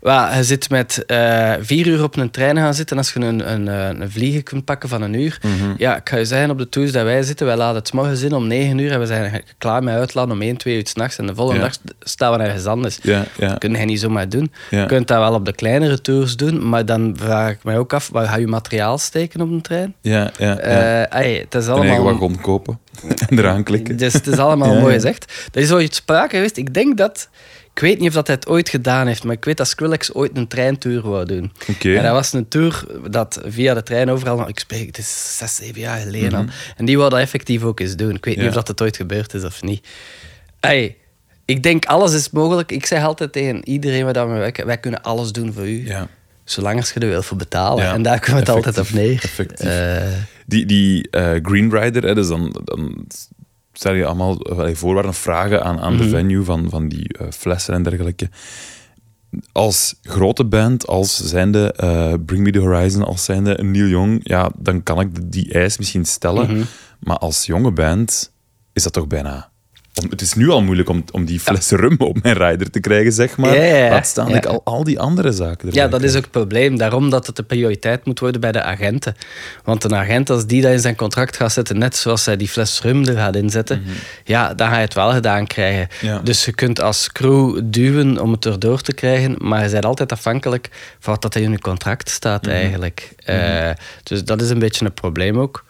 Wel, 0.00 0.34
je 0.34 0.44
zit 0.44 0.70
met 0.70 1.04
eh, 1.06 1.52
vier 1.60 1.86
uur 1.86 2.02
op 2.02 2.16
een 2.16 2.30
trein 2.30 2.56
gaan 2.56 2.74
zitten. 2.74 2.96
Als 2.96 3.12
je 3.12 3.20
een, 3.20 3.52
een, 3.52 3.68
eh, 3.68 4.00
een 4.00 4.10
vliegen 4.10 4.42
kunt 4.42 4.64
pakken 4.64 4.88
van 4.88 5.02
een 5.02 5.12
uur. 5.14 5.38
Mhm. 5.42 5.74
Ja, 5.76 5.96
ik 5.96 6.08
ga 6.08 6.16
je 6.16 6.24
zeggen, 6.24 6.50
op 6.50 6.58
de 6.58 6.68
tours 6.68 6.92
dat 6.92 7.02
wij 7.04 7.22
zitten, 7.22 7.46
wij 7.46 7.56
laden 7.56 7.76
het 7.76 7.88
's 7.88 7.92
morgens 7.92 8.22
in 8.22 8.32
om 8.34 8.46
negen 8.46 8.78
uur. 8.78 8.92
En 8.92 9.00
we 9.00 9.06
zijn 9.06 9.42
klaar 9.58 9.82
met 9.82 9.94
uitladen 9.94 10.34
om 10.34 10.42
1, 10.42 10.56
2 10.56 10.76
uur 10.76 10.86
s'nachts. 10.86 11.18
En 11.18 11.26
de 11.26 11.34
volgende 11.34 11.60
Ja. 11.60 11.66
dag 11.66 11.76
staan 12.00 12.32
we 12.38 12.44
ergens 12.44 12.66
anders. 12.66 12.98
Ja. 13.02 13.24
Dat 13.38 13.58
kun 13.58 13.72
je 13.74 13.84
niet 13.84 14.00
zomaar 14.00 14.28
doen. 14.28 14.52
Je 14.70 14.86
kunt 14.86 15.08
dat 15.08 15.18
wel 15.18 15.34
op 15.34 15.44
de 15.44 15.52
kleinere 15.54 16.00
tours 16.00 16.36
doen. 16.36 16.68
Maar 16.68 16.86
dan 16.86 17.16
vraag 17.18 17.50
ik 17.50 17.64
mij 17.64 17.78
ook 17.78 17.92
af, 17.92 18.08
waar 18.12 18.26
ga 18.28 18.36
je 18.36 18.46
materiaal 18.46 18.98
steken 18.98 19.40
op 19.40 19.50
een 19.50 19.60
trein? 19.62 19.94
Ja, 20.00 20.30
ja, 20.38 20.58
ja. 20.68 21.08
Ai, 21.08 21.38
het 21.38 21.54
is 21.54 21.66
een 21.66 21.72
eigen 21.74 21.94
allemaal... 21.96 22.12
wagon 22.12 22.40
kopen 22.40 22.78
en 23.28 23.38
eraan 23.38 23.62
klikken. 23.62 23.96
Dus 23.96 24.12
het 24.12 24.26
is 24.26 24.36
allemaal 24.38 24.74
Ja, 24.74 24.80
mooi 24.80 24.94
gezegd. 24.94 25.32
Er 25.52 25.60
is 25.62 25.72
ooit 25.72 25.94
sprake 25.94 26.34
geweest. 26.36 26.56
Ik 26.56 26.74
denk 26.74 26.96
dat... 26.96 27.28
Ik 27.74 27.80
weet 27.80 27.98
niet 27.98 28.08
of 28.08 28.14
dat 28.14 28.26
hij 28.26 28.36
het 28.36 28.48
ooit 28.48 28.68
gedaan 28.68 29.06
heeft, 29.06 29.24
maar 29.24 29.34
ik 29.34 29.44
weet 29.44 29.56
dat 29.56 29.68
Skrillex 29.68 30.14
ooit 30.14 30.30
een 30.36 30.48
treintour 30.48 31.08
wou 31.08 31.24
doen. 31.26 31.52
Oké. 31.68 31.94
En 31.96 32.02
dat 32.02 32.12
was 32.12 32.32
een 32.32 32.48
tour 32.48 32.84
dat 33.10 33.40
via 33.46 33.74
de 33.74 33.82
trein 33.82 34.10
overal... 34.10 34.48
Ik 34.48 34.58
spreek, 34.58 34.86
het 34.86 34.98
is 34.98 35.36
zes, 35.38 35.54
zeven 35.56 35.80
jaar 35.80 35.98
geleden 35.98 36.34
al. 36.34 36.42
Mhm. 36.42 36.52
En 36.76 36.84
die 36.84 36.96
wou 36.98 37.10
dat 37.10 37.18
effectief 37.18 37.62
ook 37.62 37.80
eens 37.80 37.96
doen. 37.96 38.14
Ik 38.14 38.24
weet 38.24 38.34
Ja. 38.34 38.40
niet 38.40 38.48
of 38.48 38.54
dat 38.54 38.68
het 38.68 38.82
ooit 38.82 38.96
gebeurd 38.96 39.34
is 39.34 39.44
of 39.44 39.62
niet. 39.62 39.86
Ey, 40.60 40.96
ik 41.44 41.62
denk 41.62 41.84
alles 41.84 42.12
is 42.12 42.30
mogelijk. 42.30 42.72
Ik 42.72 42.86
zeg 42.86 43.04
altijd 43.04 43.32
tegen 43.32 43.68
iedereen 43.68 44.04
waar 44.12 44.28
we 44.32 44.38
werken, 44.38 44.66
wij 44.66 44.78
kunnen 44.78 45.02
alles 45.02 45.32
doen 45.32 45.52
voor 45.52 45.66
u. 45.68 45.86
Ja. 45.86 46.08
Zolang 46.44 46.76
als 46.78 46.92
je 46.92 47.00
er 47.00 47.08
wil 47.08 47.22
voor 47.22 47.36
betalen. 47.36 47.84
Ja, 47.84 47.92
En 47.94 48.02
daar 48.02 48.20
komt 48.20 48.38
het 48.38 48.48
altijd 48.48 48.78
op 48.78 48.90
neer. 48.90 49.20
effectief. 49.22 49.66
Eh, 49.68 50.02
Die, 50.52 50.66
die 50.66 51.10
eh, 51.10 51.38
Green 51.42 51.70
Rider, 51.70 52.02
hè, 52.06 52.14
dus 52.14 52.28
dan, 52.28 52.56
dan 52.64 53.06
stel 53.72 53.92
je 53.94 54.06
allemaal 54.06 54.36
voorwaarden 54.72 55.10
of 55.10 55.16
vragen 55.18 55.64
aan, 55.64 55.80
aan 55.80 55.96
de 55.96 56.02
Mhm. 56.02 56.10
venue 56.12 56.44
van, 56.44 56.66
van 56.70 56.88
die 56.88 57.08
eh, 57.18 57.26
flessen 57.30 57.74
en 57.74 57.82
dergelijke. 57.82 58.28
Als 59.52 59.94
grote 60.02 60.44
band, 60.44 60.86
als 60.86 61.16
zijnde 61.16 61.72
eh, 61.72 62.14
Bring 62.26 62.42
Me 62.42 62.50
The 62.50 62.58
Horizon, 62.58 63.02
als 63.02 63.24
zijnde 63.24 63.62
Neil 63.62 63.86
Young, 63.86 64.20
ja, 64.22 64.50
dan 64.58 64.82
kan 64.82 65.00
ik 65.00 65.32
die 65.32 65.52
eis 65.52 65.78
misschien 65.78 66.04
stellen. 66.04 66.50
Mhm. 66.56 66.62
Maar 66.98 67.16
als 67.18 67.46
jonge 67.46 67.70
band 67.72 68.32
is 68.72 68.82
dat 68.82 68.92
toch 68.92 69.06
bijna... 69.06 69.50
Om, 70.00 70.06
het 70.10 70.20
is 70.20 70.34
nu 70.34 70.48
al 70.50 70.62
moeilijk 70.62 70.88
om, 70.88 71.04
om 71.10 71.24
die 71.24 71.40
fles 71.40 71.70
rum 71.70 71.94
op 71.98 72.22
mijn 72.22 72.36
rider 72.36 72.70
te 72.70 72.80
krijgen, 72.80 73.12
zeg 73.12 73.36
maar. 73.36 73.56
Ja, 73.56 73.62
ja. 73.76 73.88
Laat 73.90 74.06
staan 74.06 74.34
ik 74.34 74.46
al, 74.46 74.60
al 74.64 74.84
die 74.84 75.00
andere 75.00 75.32
zaken 75.32 75.68
Ja, 75.72 75.88
dat 75.88 76.02
is 76.02 76.16
ook 76.16 76.22
het 76.22 76.30
probleem. 76.30 76.76
Daarom 76.78 77.10
dat 77.10 77.26
het 77.26 77.36
de 77.36 77.42
prioriteit 77.42 78.04
moet 78.04 78.18
worden 78.20 78.40
bij 78.40 78.52
de 78.52 78.62
agenten. 78.62 79.14
Want 79.64 79.84
een 79.84 79.94
agent, 79.94 80.30
als 80.30 80.46
die 80.46 80.62
dat 80.62 80.72
in 80.72 80.80
zijn 80.80 80.94
contract 80.96 81.36
gaat 81.36 81.52
zetten, 81.52 81.78
net 81.78 81.96
zoals 81.96 82.24
hij 82.26 82.36
die 82.36 82.48
fles 82.48 82.80
rum 82.82 83.04
er 83.06 83.16
gaat 83.16 83.36
inzetten, 83.36 83.82
ja, 84.24 84.54
dan 84.54 84.68
ga 84.68 84.74
je 84.76 84.80
het 84.84 84.94
wel 84.94 85.12
gedaan 85.12 85.46
krijgen. 85.46 85.88
Mhm. 86.02 86.24
Dus 86.24 86.44
je 86.44 86.52
kunt 86.52 86.80
als 86.80 87.12
crew 87.12 87.60
duwen 87.64 88.18
om 88.18 88.32
het 88.32 88.44
erdoor 88.46 88.80
te 88.80 88.92
krijgen, 88.94 89.34
maar 89.38 89.64
je 89.64 89.70
bent 89.70 89.84
altijd 89.84 90.12
afhankelijk 90.12 90.68
van 90.98 91.12
wat 91.12 91.22
dat 91.22 91.34
er 91.34 91.42
in 91.42 91.50
je 91.50 91.58
contract 91.58 92.10
staat 92.10 92.42
Mhm. 92.42 92.50
eigenlijk. 92.54 93.12
Eh, 93.24 93.70
dus 94.02 94.24
dat 94.24 94.40
is 94.42 94.50
een 94.50 94.58
beetje 94.58 94.84
een 94.84 94.94
probleem 94.94 95.38
ook. 95.38 95.64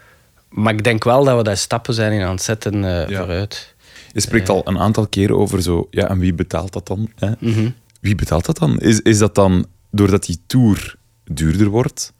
Maar 0.48 0.72
ik 0.72 0.84
denk 0.84 1.04
wel 1.04 1.24
dat 1.24 1.36
we 1.36 1.42
daar 1.42 1.56
stappen 1.56 1.94
zijn 1.94 2.12
in 2.12 2.22
aan 2.22 2.30
het 2.30 2.42
zetten 2.42 2.84
eh, 2.84 3.08
Ja. 3.08 3.18
vooruit. 3.18 3.71
Je 4.12 4.20
spreekt 4.20 4.48
al 4.48 4.62
een 4.64 4.78
aantal 4.78 5.06
keren 5.06 5.36
over 5.36 5.62
zo, 5.62 5.86
ja, 5.90 6.08
en 6.08 6.18
wie 6.18 6.34
betaalt 6.34 6.72
dat 6.72 6.86
dan? 6.86 7.10
Hè? 7.16 7.30
Mhm. 7.38 7.68
Wie 8.00 8.14
betaalt 8.14 8.46
dat 8.46 8.58
dan? 8.58 8.78
Is, 8.78 9.00
is 9.00 9.18
dat 9.18 9.34
dan 9.34 9.66
doordat 9.90 10.24
die 10.24 10.38
tour 10.46 10.96
duurder 11.24 11.68
wordt, 11.68 12.12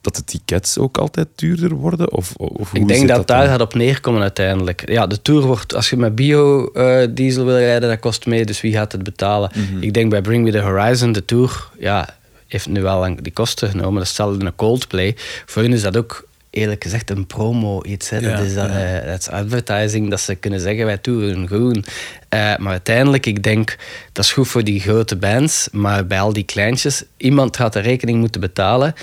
dat 0.00 0.16
de 0.16 0.24
tickets 0.24 0.78
ook 0.78 0.98
altijd 0.98 1.28
duurder 1.34 1.70
worden? 1.70 2.12
Of, 2.12 2.34
of 2.36 2.70
hoe 2.70 2.80
Ik 2.80 2.88
denk 2.88 3.08
dat, 3.08 3.16
dat 3.16 3.26
daar 3.26 3.46
gaat 3.46 3.60
op 3.60 3.74
neerkomen 3.74 4.22
uiteindelijk. 4.22 4.90
Ja, 4.90 5.06
de 5.06 5.22
tour 5.22 5.46
wordt, 5.46 5.74
als 5.74 5.90
je 5.90 5.96
met 5.96 6.14
biodiesel 6.14 7.44
wil 7.44 7.58
rijden, 7.58 7.88
dat 7.88 8.00
kost 8.00 8.26
mee, 8.26 8.44
dus 8.44 8.60
wie 8.60 8.72
gaat 8.72 8.92
het 8.92 9.02
betalen? 9.02 9.50
Mhm. 9.54 9.82
Ik 9.82 9.94
denk 9.94 10.10
bij 10.10 10.20
Bring 10.20 10.44
Me 10.44 10.50
The 10.50 10.60
Horizon, 10.60 11.12
de 11.12 11.24
tour, 11.24 11.68
ja, 11.78 12.18
heeft 12.46 12.68
nu 12.68 12.82
wel 12.82 12.98
lang 12.98 13.20
die 13.20 13.32
kosten 13.32 13.68
genomen. 13.68 13.94
Dat 13.94 14.02
is 14.02 14.08
hetzelfde 14.08 14.44
een 14.44 14.56
Coldplay. 14.56 15.16
Voor 15.46 15.62
hun 15.62 15.72
is 15.72 15.82
dat 15.82 15.96
ook 15.96 16.28
eerlijk 16.50 16.82
gezegd 16.82 17.10
een 17.10 17.26
promo 17.26 17.82
iets. 17.84 18.08
Hè. 18.08 18.18
Ja, 18.18 18.36
dat, 18.36 18.46
is, 18.46 18.54
dat, 18.54 18.68
ja. 18.68 19.00
eh, 19.00 19.06
dat 19.10 19.20
is 19.20 19.28
advertising, 19.28 20.10
dat 20.10 20.20
ze 20.20 20.34
kunnen 20.34 20.60
zeggen 20.60 20.86
wij 20.86 20.98
toeren 20.98 21.46
groen. 21.46 21.84
Eh, 22.28 22.56
maar 22.56 22.70
uiteindelijk, 22.70 23.26
ik 23.26 23.42
denk, 23.42 23.76
dat 24.12 24.24
is 24.24 24.32
goed 24.32 24.48
voor 24.48 24.64
die 24.64 24.80
grote 24.80 25.16
bands, 25.16 25.68
maar 25.72 26.06
bij 26.06 26.20
al 26.20 26.32
die 26.32 26.44
kleintjes, 26.44 27.04
iemand 27.16 27.56
gaat 27.56 27.72
de 27.72 27.80
rekening 27.80 28.18
moeten 28.18 28.40
betalen. 28.40 28.94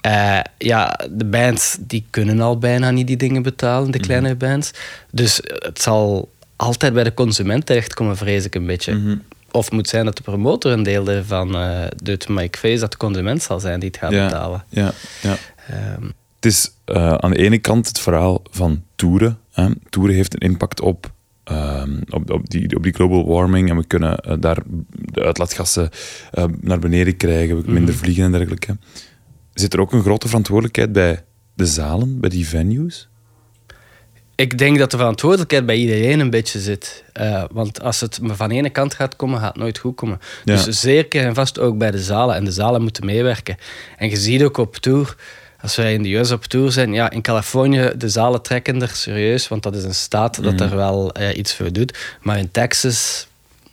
Eh, 0.00 0.40
ja, 0.58 1.00
de 1.10 1.24
bands 1.24 1.76
die 1.80 2.06
kunnen 2.10 2.40
al 2.40 2.58
bijna 2.58 2.90
niet 2.90 3.06
die 3.06 3.16
dingen 3.16 3.42
betalen, 3.42 3.90
de 3.90 4.00
kleinere 4.00 4.34
bands. 4.34 4.70
Dus 5.10 5.40
het 5.42 5.82
zal 5.82 6.32
altijd 6.56 6.92
bij 6.92 7.04
de 7.04 7.14
consument 7.14 7.66
terechtkomen, 7.66 8.16
vrees 8.16 8.44
ik 8.44 8.54
een 8.54 8.66
beetje. 8.66 8.94
Mhm. 8.94 9.16
Of 9.50 9.70
moet 9.70 9.88
zijn 9.88 10.04
dat 10.04 10.16
de 10.16 10.22
promotor 10.22 10.72
een 10.72 10.82
deel 10.82 11.08
ervan 11.08 11.56
eh, 11.56 11.84
doet, 12.02 12.28
maar 12.28 12.44
ik 12.44 12.56
vrees 12.56 12.80
dat 12.80 12.90
de 12.90 12.96
consument 12.96 13.42
zal 13.42 13.60
zijn 13.60 13.80
die 13.80 13.88
het 13.88 13.98
gaat 13.98 14.12
ja, 14.12 14.24
betalen. 14.24 14.64
Ja, 14.68 14.92
ja. 15.20 15.36
Ehm, 15.68 16.08
Het 16.44 16.52
is 16.52 16.70
eh, 16.84 17.14
aan 17.14 17.30
de 17.30 17.36
ene 17.36 17.58
kant 17.58 17.88
het 17.88 17.98
verhaal 17.98 18.42
van 18.50 18.84
toeren. 18.94 19.38
Hè. 19.52 19.68
Toeren 19.88 20.14
heeft 20.14 20.34
een 20.34 20.48
impact 20.48 20.80
op 20.80 21.12
ehm, 21.44 22.00
op, 22.08 22.30
op, 22.30 22.50
die, 22.50 22.76
op 22.76 22.82
die 22.82 22.92
global 22.92 23.26
warming 23.26 23.70
en 23.70 23.76
we 23.76 23.84
kunnen 23.84 24.18
eh, 24.18 24.36
daar 24.40 24.58
de 24.90 25.24
uitlaatgassen 25.24 25.90
eh, 26.30 26.44
naar 26.60 26.78
beneden 26.78 27.16
krijgen, 27.16 27.56
we 27.56 27.62
kunnen 27.62 27.82
minder 27.82 27.94
vliegen 27.94 28.24
en 28.24 28.32
dergelijke. 28.32 28.76
Zit 29.54 29.72
er 29.72 29.80
ook 29.80 29.92
een 29.92 30.02
grote 30.02 30.26
verantwoordelijkheid 30.26 30.92
bij 30.92 31.24
de 31.54 31.66
zalen, 31.66 32.20
bij 32.20 32.30
die 32.30 32.48
venues? 32.48 33.08
Ik 34.34 34.58
denk 34.58 34.78
dat 34.78 34.90
de 34.90 34.96
verantwoordelijkheid 34.96 35.66
bij 35.66 35.76
iedereen 35.76 36.20
een 36.20 36.30
beetje 36.30 36.60
zit. 36.60 37.04
Eh, 37.12 37.44
want 37.52 37.80
als 37.80 38.00
het 38.00 38.20
maar 38.20 38.36
van 38.36 38.50
ene 38.50 38.70
kant 38.70 38.94
gaat 38.94 39.16
komen, 39.16 39.38
gaat 39.38 39.52
het 39.52 39.62
nooit 39.62 39.78
goed 39.78 39.94
komen. 39.94 40.18
Ja. 40.44 40.64
Dus 40.64 40.80
zeker 40.80 41.24
en 41.24 41.34
vast 41.34 41.58
ook 41.58 41.78
bij 41.78 41.90
de 41.90 42.02
zalen. 42.02 42.34
En 42.34 42.44
de 42.44 42.52
zalen 42.52 42.82
moeten 42.82 43.06
meewerken. 43.06 43.56
En 43.96 44.10
je 44.10 44.16
ziet 44.16 44.42
ook 44.42 44.56
op 44.56 44.76
tour, 44.76 45.16
als 45.64 45.76
wij 45.76 45.92
in 45.92 46.02
de 46.02 46.14
US 46.14 46.30
op 46.30 46.44
tour 46.44 46.72
zijn, 46.72 46.92
ja, 46.92 47.10
in 47.10 47.22
Californië, 47.22 47.90
de 47.96 48.08
zalen 48.08 48.42
trekken 48.42 48.82
er 48.82 48.88
serieus, 48.88 49.48
want 49.48 49.62
dat 49.62 49.76
is 49.76 49.84
een 49.84 49.94
staat 49.94 50.42
dat 50.42 50.60
er 50.60 50.76
wel 50.76 51.12
eh, 51.12 51.36
iets 51.36 51.54
voor 51.54 51.72
doet. 51.72 51.98
Maar 52.22 52.38
in 52.38 52.50
Texas, 52.50 53.26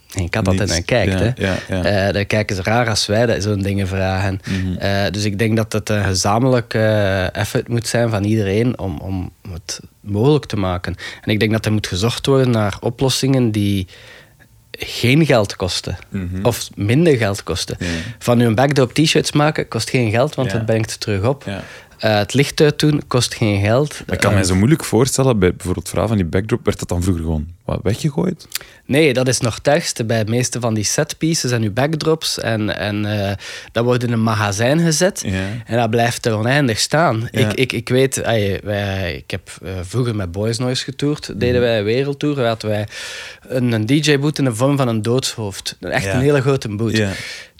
geen 0.08 0.28
kat 0.28 0.44
dat 0.44 0.54
naar 0.54 0.82
kijkt. 0.82 1.12
Ja, 1.12 1.18
hè. 1.18 1.30
ja, 1.36 1.56
ja. 1.68 1.84
Eh, 1.84 2.12
dan 2.12 2.26
kijken 2.26 2.56
ze 2.56 2.62
raar 2.62 2.88
als 2.88 3.06
wij 3.06 3.26
dat 3.26 3.42
zo'n 3.42 3.62
dingen 3.62 3.88
vragen. 3.88 4.40
Mhm. 4.48 4.76
Eh, 4.76 5.10
dus 5.10 5.24
ik 5.24 5.38
denk 5.38 5.56
dat 5.56 5.72
het 5.72 5.88
een 5.88 6.04
gezamenlijk 6.04 6.74
effort 7.32 7.68
moet 7.68 7.86
zijn 7.86 8.10
van 8.10 8.24
iedereen 8.24 8.78
om, 8.78 8.98
om 8.98 9.32
het 9.52 9.80
mogelijk 10.00 10.44
te 10.44 10.56
maken. 10.56 10.94
En 11.22 11.32
ik 11.32 11.40
denk 11.40 11.52
dat 11.52 11.66
er 11.66 11.72
moet 11.72 11.86
gezorgd 11.86 12.26
worden 12.26 12.50
naar 12.50 12.76
oplossingen 12.80 13.50
die 13.50 13.86
geen 14.86 15.26
geld 15.26 15.56
kosten. 15.56 15.96
Mhm. 16.08 16.44
Of 16.44 16.68
minder 16.74 17.16
geld 17.16 17.42
kosten. 17.42 17.76
Van 18.18 18.40
een 18.40 18.54
backdrop 18.54 18.92
t-shirts 18.92 19.32
maken 19.32 19.68
kost 19.68 19.90
geen 19.90 20.10
geld, 20.10 20.34
want 20.34 20.50
Ja. 20.50 20.56
het 20.56 20.66
brengt 20.66 20.90
het 20.90 21.00
terug 21.00 21.24
op. 21.24 21.42
Ja. 21.46 21.62
Eh, 22.02 22.16
het 22.16 22.34
licht 22.34 22.60
uit 22.60 22.78
doen 22.78 23.02
kost 23.06 23.34
geen 23.34 23.60
geld. 23.60 24.02
Ik 24.06 24.18
kan 24.18 24.30
Eh, 24.30 24.36
mij 24.36 24.44
zo 24.44 24.54
moeilijk 24.54 24.84
voorstellen, 24.84 25.38
bij 25.38 25.50
bijvoorbeeld 25.50 25.76
het 25.78 25.88
verhaal 25.88 26.08
van 26.08 26.16
die 26.16 26.26
backdrop, 26.26 26.64
werd 26.64 26.78
dat 26.78 26.88
dan 26.88 27.02
vroeger 27.02 27.22
gewoon 27.22 27.46
wat, 27.64 27.80
weggegooid? 27.82 28.48
Nee, 28.86 29.12
dat 29.12 29.28
is 29.28 29.40
nog 29.40 29.54
het 29.54 29.68
ergste. 29.68 30.04
Bij 30.04 30.24
de 30.24 30.30
meeste 30.30 30.60
van 30.60 30.74
die 30.74 30.84
setpieces 30.84 31.50
en 31.50 31.62
uw 31.62 31.72
backdrops. 31.72 32.38
En, 32.38 32.76
en 32.76 33.04
eh, 33.04 33.36
dat 33.72 33.84
wordt 33.84 34.02
in 34.02 34.12
een 34.12 34.22
magazijn 34.22 34.80
gezet. 34.80 35.24
En 35.66 35.76
dat 35.76 35.90
blijft 35.90 36.26
er 36.26 36.36
oneindig 36.36 36.78
staan. 36.78 37.28
Ik, 37.30 37.52
ik, 37.52 37.72
ik 37.72 37.88
weet, 37.88 38.18
ey, 38.18 38.60
wij, 38.64 39.14
ik 39.14 39.30
heb 39.30 39.50
eh, 39.62 39.70
vroeger 39.82 40.16
met 40.16 40.32
Boys 40.32 40.58
Noise 40.58 40.84
getoerd. 40.84 41.40
Deden 41.40 41.60
wij 41.60 41.78
een 41.78 41.84
wereldtour. 41.84 42.34
Daar 42.34 42.46
hadden 42.46 42.70
wij 42.70 42.86
een, 43.48 43.72
een 43.72 43.86
DJ-boot 43.86 44.38
in 44.38 44.44
de 44.44 44.54
vorm 44.54 44.76
van 44.76 44.88
een 44.88 45.02
doodshoofd. 45.02 45.76
Echt 45.80 46.06
een 46.06 46.20
hele 46.20 46.40
grote 46.40 46.68
boot. 46.68 47.00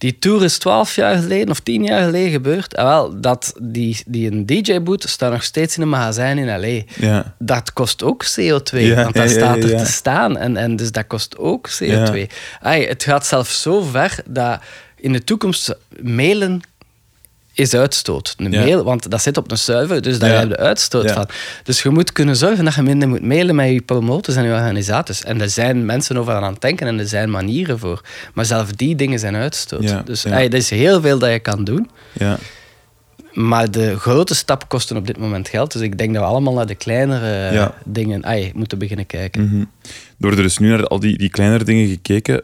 Die 0.03 0.19
tour 0.19 0.45
is 0.45 0.59
12 0.59 0.95
jaar 0.95 1.17
geleden 1.17 1.51
of 1.51 1.61
10 1.61 1.85
jaar 1.85 2.03
geleden 2.03 2.31
gebeurd. 2.31 2.75
En 2.75 2.85
wel, 2.85 3.21
dat, 3.21 3.55
die, 3.61 4.03
die 4.07 4.31
een 4.31 4.47
DJ-boot 4.47 5.05
staat 5.09 5.33
nog 5.33 5.43
steeds 5.43 5.77
in 5.77 5.83
een 5.83 5.89
magazijn 5.89 6.39
in 6.39 6.61
L.A. 6.61 6.83
Ja. 7.07 7.35
Dat 7.39 7.73
kost 7.73 8.03
ook 8.03 8.25
CO2, 8.25 8.79
Ja, 8.79 9.03
want 9.03 9.15
dat 9.15 9.31
ja, 9.31 9.37
staat 9.37 9.57
er 9.57 9.77
te 9.77 9.93
staan. 9.93 10.37
En, 10.37 10.57
en 10.57 10.77
dus 10.77 10.93
dat 10.93 11.07
kost 11.07 11.39
ook 11.39 11.71
CO2. 11.71 11.87
Ja. 11.87 12.27
Ai, 12.61 12.87
het 12.87 13.05
gaat 13.05 13.27
zelfs 13.27 13.63
zo 13.63 13.83
ver 13.83 14.19
dat 14.27 14.61
in 14.97 15.13
de 15.13 15.25
toekomst 15.25 15.75
mailen 16.01 16.61
is 17.55 17.75
uitstoot. 17.75 18.35
Een 18.37 18.53
Ja. 18.53 18.61
mail, 18.65 18.85
want 18.85 19.11
dat 19.11 19.23
zit 19.23 19.37
op 19.37 19.51
een 19.51 19.59
server, 19.59 20.03
dus 20.03 20.19
daar 20.19 20.31
Ja. 20.31 20.39
heb 20.39 20.49
je 20.49 20.57
uitstoot 20.57 21.05
Ja. 21.05 21.13
van. 21.15 21.29
Dus 21.63 21.83
je 21.83 21.89
moet 21.91 22.13
kunnen 22.13 22.37
zorgen 22.37 22.65
dat 22.65 22.75
je 22.75 22.83
minder 22.83 23.09
moet 23.09 23.23
mailen 23.23 23.55
met 23.55 23.69
je 23.69 23.81
promotors 23.83 24.37
en 24.37 24.45
je 24.45 24.53
organisators. 24.53 25.23
En 25.25 25.41
er 25.41 25.51
zijn 25.51 25.87
mensen 25.87 26.17
over 26.17 26.35
aan 26.35 26.53
het 26.53 26.61
denken 26.61 26.87
en 26.87 26.99
er 26.99 27.09
zijn 27.09 27.31
manieren 27.31 27.79
voor. 27.79 28.01
Maar 28.35 28.45
zelfs 28.45 28.73
die 28.73 28.97
dingen 28.97 29.19
zijn 29.19 29.35
uitstoot. 29.37 30.07
Dus 30.07 30.25
er 30.25 30.55
is 30.55 30.71
heel 30.71 31.01
veel 31.01 31.19
dat 31.19 31.31
je 31.31 31.39
kan 31.39 31.65
doen. 31.65 31.91
Ja. 32.13 32.39
Maar 33.33 33.71
de 33.71 33.99
grote 33.99 34.35
stap 34.35 34.69
kosten 34.69 34.97
op 34.97 35.07
dit 35.07 35.19
moment 35.19 35.49
geld. 35.49 35.73
Dus 35.73 35.83
ik 35.83 35.99
denk 35.99 36.15
dat 36.15 36.23
we 36.23 36.29
allemaal 36.29 36.55
naar 36.55 36.67
de 36.67 36.75
kleinere 36.75 37.53
Ja. 37.55 37.75
dingen 37.85 38.53
moeten 38.55 38.79
beginnen 38.79 39.07
kijken. 39.07 39.45
Mhm. 39.45 39.65
Door 40.19 40.31
er 40.31 40.37
dus 40.37 40.59
nu 40.59 40.69
naar 40.69 40.87
al 40.87 41.01
die, 41.01 41.19
die 41.19 41.31
kleinere 41.31 41.65
dingen 41.65 41.89
gekeken, 41.89 42.43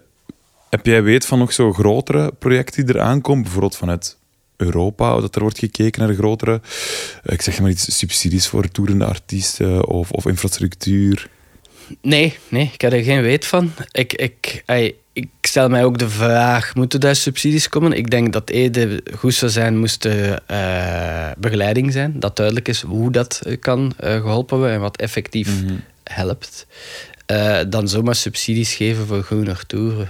heb 0.71 0.87
jij 0.87 1.03
weet 1.03 1.27
van 1.27 1.39
nog 1.39 1.53
zo 1.53 1.73
grotere 1.73 2.33
projecten 2.39 2.87
die 2.87 2.95
eraan 2.95 3.21
komen? 3.21 3.43
Bijvoorbeeld 3.43 3.77
vanuit 3.77 4.17
Europa, 4.59 5.21
dat 5.21 5.35
er 5.35 5.41
wordt 5.41 5.59
gekeken 5.59 6.07
naar 6.07 6.15
grotere, 6.15 6.61
eh, 7.23 7.33
ik 7.33 7.43
zeg 7.43 7.61
maar 7.61 7.71
iets, 7.71 7.99
subsidies 7.99 8.47
voor 8.47 8.69
toerende 8.69 9.05
artiesten 9.05 9.87
of, 9.87 10.11
of 10.11 10.27
infrastructuur. 10.27 11.29
Nee, 12.03 12.39
nee, 12.49 12.71
ik 12.73 12.81
heb 12.81 12.93
er 12.93 13.03
geen 13.03 13.23
weet 13.23 13.47
van. 13.47 13.73
Ik, 13.93 14.13
ik, 14.13 14.63
ai, 14.67 14.95
ik 15.13 15.29
stel 15.41 15.69
mij 15.69 15.85
ook 15.85 15.99
de 15.99 16.09
vraag, 16.09 16.75
moeten 16.75 17.01
daar 17.01 17.17
subsidies 17.17 17.69
komen? 17.69 17.93
Ik 17.93 18.11
denk 18.11 18.33
dat 18.33 18.51
eerder 18.51 19.01
goed 19.17 19.35
zou 19.35 19.51
zijn, 19.51 19.79
moest 19.79 20.05
er 20.05 20.43
eh, 20.47 21.31
begeleiding 21.39 21.93
zijn. 21.93 22.21
Dat 22.21 22.37
duidelijk 22.37 22.69
is 22.69 22.81
hoe 22.81 23.11
dat 23.11 23.41
eh, 23.45 23.57
kan 23.61 23.93
eh, 23.97 24.21
geholpen 24.21 24.57
worden 24.57 24.75
en 24.75 24.81
wat 24.81 24.97
effectief 24.97 25.63
helpt. 26.05 26.67
Eh, 27.27 27.59
dan 27.69 27.89
zomaar 27.89 28.15
subsidies 28.15 28.75
geven 28.75 29.07
voor 29.07 29.23
groener 29.23 29.67
toeren. 29.67 30.09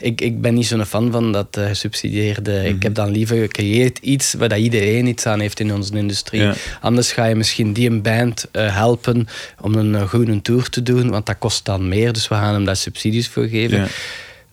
Ik, 0.00 0.20
ik 0.20 0.40
ben 0.40 0.54
niet 0.54 0.66
zo'n 0.66 0.84
fan 0.84 1.10
van 1.10 1.32
dat 1.32 1.56
eh, 1.56 1.66
gesubsidieerde. 1.66 2.68
Ik 2.68 2.82
heb 2.82 2.94
dan 2.94 3.10
liever 3.10 3.36
gecreëerd 3.36 3.98
iets 3.98 4.34
waar 4.34 4.48
dat 4.48 4.58
iedereen 4.58 5.06
iets 5.06 5.26
aan 5.26 5.40
heeft 5.40 5.60
in 5.60 5.72
onze 5.72 5.96
industrie. 5.96 6.42
Ja. 6.42 6.54
Anders 6.80 7.12
ga 7.12 7.24
je 7.24 7.34
misschien 7.34 7.72
die 7.72 7.90
een 7.90 8.02
band 8.02 8.48
eh, 8.52 8.76
helpen 8.76 9.28
om 9.60 9.74
een 9.74 9.94
eh, 9.94 10.08
groene 10.08 10.42
tour 10.42 10.68
te 10.68 10.82
doen, 10.82 11.10
want 11.10 11.26
dat 11.26 11.38
kost 11.38 11.64
dan 11.64 11.88
meer, 11.88 12.12
dus 12.12 12.28
we 12.28 12.34
gaan 12.34 12.54
hem 12.54 12.64
daar 12.64 12.76
subsidies 12.76 13.28
voor 13.28 13.46
geven. 13.46 13.78
Ja. 13.78 13.86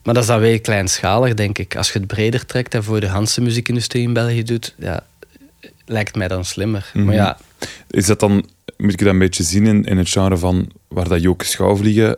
Maar 0.02 0.14
dat 0.14 0.22
is 0.22 0.28
dan 0.28 0.40
weer 0.40 0.60
kleinschalig, 0.60 1.34
denk 1.34 1.58
ik. 1.58 1.76
Als 1.76 1.92
je 1.92 1.98
het 1.98 2.08
breder 2.08 2.46
trekt 2.46 2.74
en 2.74 2.84
voor 2.84 3.00
de 3.00 3.06
Hanse 3.06 3.40
muziekindustrie 3.40 4.02
in 4.02 4.12
België 4.12 4.42
doet, 4.42 4.74
ja, 4.78 5.06
lijkt 5.86 6.16
mij 6.16 6.28
dan 6.28 6.44
slimmer. 6.44 6.90
Mhm. 6.94 7.04
Maar 7.04 7.14
ja, 7.14 7.38
Is 7.90 8.06
dat 8.06 8.20
dan, 8.20 8.48
moet 8.76 8.92
ik 8.92 8.98
dat 8.98 9.08
een 9.08 9.18
beetje 9.18 9.42
zien 9.42 9.66
in, 9.66 9.84
in 9.84 9.98
het 9.98 10.08
genre 10.08 10.36
van 10.36 10.70
waar 10.88 11.08
dat 11.08 11.22
Joke 11.22 11.44
Schouwvliegen 11.44 12.16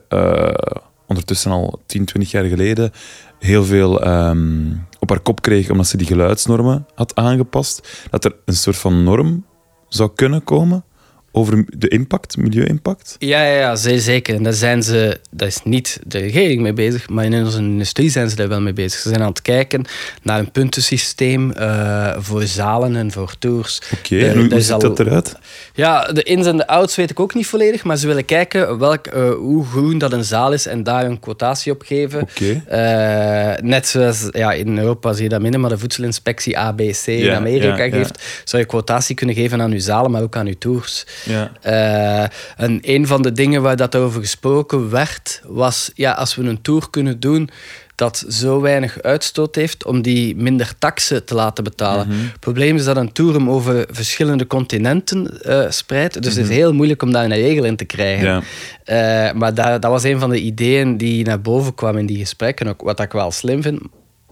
ondertussen 1.11 1.51
al 1.51 1.81
10, 1.87 2.05
20 2.05 2.31
jaar 2.31 2.45
geleden 2.45 2.93
heel 3.39 3.65
veel 3.65 4.03
ehm, 4.03 4.73
op 4.99 5.09
haar 5.09 5.21
kop 5.21 5.41
kreeg 5.41 5.71
omdat 5.71 5.87
ze 5.87 5.97
die 5.97 6.07
geluidsnormen 6.07 6.87
had 6.95 7.15
aangepast, 7.15 8.07
dat 8.11 8.25
er 8.25 8.37
een 8.45 8.55
soort 8.55 8.77
van 8.77 9.05
norm 9.05 9.45
zou 9.89 10.11
kunnen 10.15 10.45
komen 10.45 10.85
over 11.33 11.65
de 11.79 11.89
impact, 11.89 12.37
milieu-impact? 12.37 13.17
Ja, 13.19 13.45
ja, 13.45 13.59
ja, 13.59 13.77
zeer 13.77 13.99
zeker. 13.99 14.35
En 14.35 14.43
daar 14.43 14.53
zijn 14.53 14.83
ze, 14.83 15.21
daar 15.31 15.49
is 15.49 15.61
niet 15.65 15.99
de 16.07 16.19
regering 16.19 16.63
mee 16.63 16.73
bezig, 16.73 17.09
maar 17.09 17.25
in 17.25 17.45
onze 17.45 17.59
industrie 17.59 18.11
zijn 18.11 18.31
ze 18.31 18.37
daar 18.37 18.49
wel 18.49 18.61
mee 18.61 18.73
bezig. 18.73 19.01
Ze 19.01 19.09
zijn 19.09 19.21
aan 19.21 19.29
het 19.29 19.43
kijken 19.43 19.85
naar 20.23 20.39
een 20.39 20.51
puntensysteem 20.51 21.51
eh, 21.53 22.17
voor 22.19 22.43
zalen 22.43 22.97
en 22.97 23.13
voor 23.13 23.35
tours. 23.39 23.81
Oké, 23.99 24.19
Eh, 24.19 24.33
hoe, 24.33 24.47
dat 24.49 24.63
ziet 24.63 24.73
al- 24.73 24.79
dat 24.79 24.99
eruit? 25.01 25.35
Ja, 25.75 26.03
de 26.13 26.23
ins 26.23 26.47
en 26.47 26.57
de 26.57 26.67
outs 26.67 26.97
weet 26.97 27.11
ik 27.11 27.21
ook 27.21 27.35
niet 27.35 27.47
volledig, 27.47 27.85
maar 27.85 27.97
ze 27.97 28.07
willen 28.07 28.25
kijken 28.25 28.79
welk, 28.79 29.07
eh, 29.07 29.31
hoe 29.31 29.65
groen 29.67 29.99
dat 29.99 30.13
een 30.13 30.25
zaal 30.25 30.53
is 30.53 30.67
en 30.67 30.83
daar 30.83 31.05
een 31.05 31.21
quotatie 31.21 31.73
op 31.73 31.83
geven. 31.87 32.21
Oké. 32.23 32.63
Net 33.63 33.87
zoals 33.89 34.29
ja, 34.31 34.53
in 34.53 34.79
Europa 34.79 35.13
zie 35.13 35.23
je 35.23 35.29
dat 35.29 35.41
minder, 35.41 35.61
maar 35.61 35.71
de 35.71 35.79
voedselinspectie 35.79 36.59
ABC 36.59 37.07
in 37.07 37.31
Amerika 37.35 37.77
ja, 37.77 37.85
ja. 37.85 37.91
geeft, 37.91 38.23
zou 38.45 38.63
je 38.63 38.69
quotatie 38.69 39.15
kunnen 39.15 39.35
geven 39.35 39.61
aan 39.61 39.73
uw 39.73 39.79
zalen, 39.79 40.11
maar 40.11 40.23
ook 40.23 40.37
aan 40.37 40.47
uw 40.47 40.59
tours. 40.59 41.07
Ja. 41.25 41.53
Eh, 41.61 42.65
en 42.65 42.79
een 42.83 43.07
van 43.07 43.23
de 43.23 43.33
dingen 43.33 43.63
waar 43.63 43.77
dat 43.77 43.97
over 43.97 44.21
gesproken 44.21 44.91
werd, 44.91 45.41
was 45.47 45.91
ja, 45.95 46.13
als 46.13 46.35
we 46.35 46.43
een 46.43 46.63
tour 46.63 46.91
kunnen 46.91 47.21
doen 47.21 47.51
dat 48.01 48.25
zo 48.29 48.61
weinig 48.61 49.03
uitstoot 49.03 49.55
heeft, 49.55 49.85
om 49.85 50.03
die 50.03 50.37
minder 50.37 50.73
taxen 50.79 51.25
te 51.25 51.35
laten 51.35 51.65
betalen. 51.65 52.07
Mhm. 52.09 52.19
Het 52.19 52.41
probleem 52.41 52.77
is 52.77 52.85
dat 52.85 52.97
een 52.97 53.13
tour 53.13 53.35
hem 53.35 53.51
over 53.51 53.87
verschillende 53.91 54.47
continenten 54.47 55.43
eh, 55.43 55.71
spreidt, 55.71 56.23
dus 56.23 56.35
het 56.35 56.45
is 56.45 56.57
heel 56.57 56.73
moeilijk 56.73 57.03
om 57.03 57.13
daar 57.13 57.25
een 57.25 57.35
regel 57.35 57.65
in 57.65 57.77
te 57.77 57.85
krijgen. 57.85 58.29
Mhm. 58.29 58.45
Ja. 58.85 59.29
Eh, 59.29 59.35
maar 59.35 59.55
dat, 59.55 59.83
dat 59.83 59.91
was 59.91 60.03
een 60.03 60.19
van 60.19 60.31
de 60.31 60.41
ideeën 60.41 60.97
die 60.97 61.25
naar 61.25 61.41
boven 61.41 61.75
kwam 61.75 61.97
in 61.97 62.07
die 62.07 62.19
gesprekken, 62.19 62.67
ook 62.69 62.83
wat 62.83 63.01
ik 63.01 63.13
wel 63.13 63.31
slim 63.31 63.63
vind. 63.63 63.81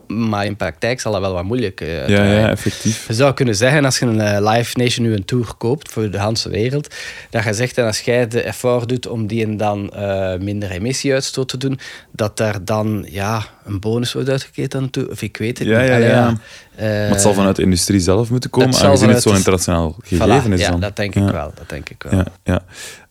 Maar 0.08 0.44
in 0.44 0.56
praktijk 0.56 1.00
zal 1.00 1.12
dat 1.12 1.20
wel 1.20 1.32
wat 1.32 1.44
moeilijk 1.44 1.80
eh, 1.80 2.08
Ja, 2.08 2.24
ja, 2.24 2.48
effectief. 2.50 3.06
Je 3.06 3.14
zou 3.14 3.34
kunnen 3.34 3.54
zeggen, 3.54 3.84
als 3.84 3.98
je 3.98 4.06
een 4.06 4.20
eh, 4.20 4.52
Live 4.54 4.78
Nation 4.78 5.06
nu 5.06 5.14
een 5.14 5.24
tour 5.24 5.54
koopt 5.58 5.92
voor 5.92 6.10
de 6.10 6.20
hele 6.20 6.50
wereld, 6.50 6.94
dat 7.30 7.44
je 7.44 7.52
zegt, 7.54 7.78
en 7.78 7.84
als 7.86 8.00
jij 8.00 8.28
de 8.28 8.42
effort 8.42 8.88
doet 8.88 9.06
om 9.06 9.26
die 9.26 9.44
en 9.44 9.56
dan 9.56 9.90
eh, 9.90 10.38
minder 10.38 10.70
emissieuitstoot 10.70 11.48
te 11.48 11.56
doen, 11.56 11.78
dat 12.12 12.36
daar 12.36 12.64
dan 12.64 13.06
ja, 13.10 13.42
een 13.64 13.80
bonus 13.80 14.12
wordt 14.12 14.28
uitgekeerd 14.28 14.74
aan 14.74 14.90
tour. 14.90 15.10
Of 15.10 15.22
ik 15.22 15.36
weet 15.36 15.58
het 15.58 15.68
Ja, 15.68 15.80
niet. 15.80 15.88
ja, 15.88 15.94
Allee, 15.94 16.08
ja. 16.08 16.30
Maar 16.78 17.08
het 17.08 17.20
zal 17.20 17.34
vanuit 17.34 17.56
de 17.56 17.62
industrie 17.62 18.00
zelf 18.00 18.30
moeten 18.30 18.50
komen, 18.50 18.70
het 18.70 18.82
aangezien 18.82 19.08
het 19.08 19.22
zo'n 19.22 19.36
internationaal 19.36 19.96
voilà, 20.04 20.06
gegeven 20.06 20.52
is 20.52 20.60
ja, 20.60 20.70
dan. 20.70 20.80
dat 20.80 20.96
denk 20.96 21.14
Ja. 21.14 21.26
ik 21.26 21.32
wel. 21.32 21.52
Dat 21.54 21.68
denk 21.68 21.88
ik 21.88 22.02
wel. 22.08 22.12
Ja, 22.18 22.26
ja. 22.44 22.64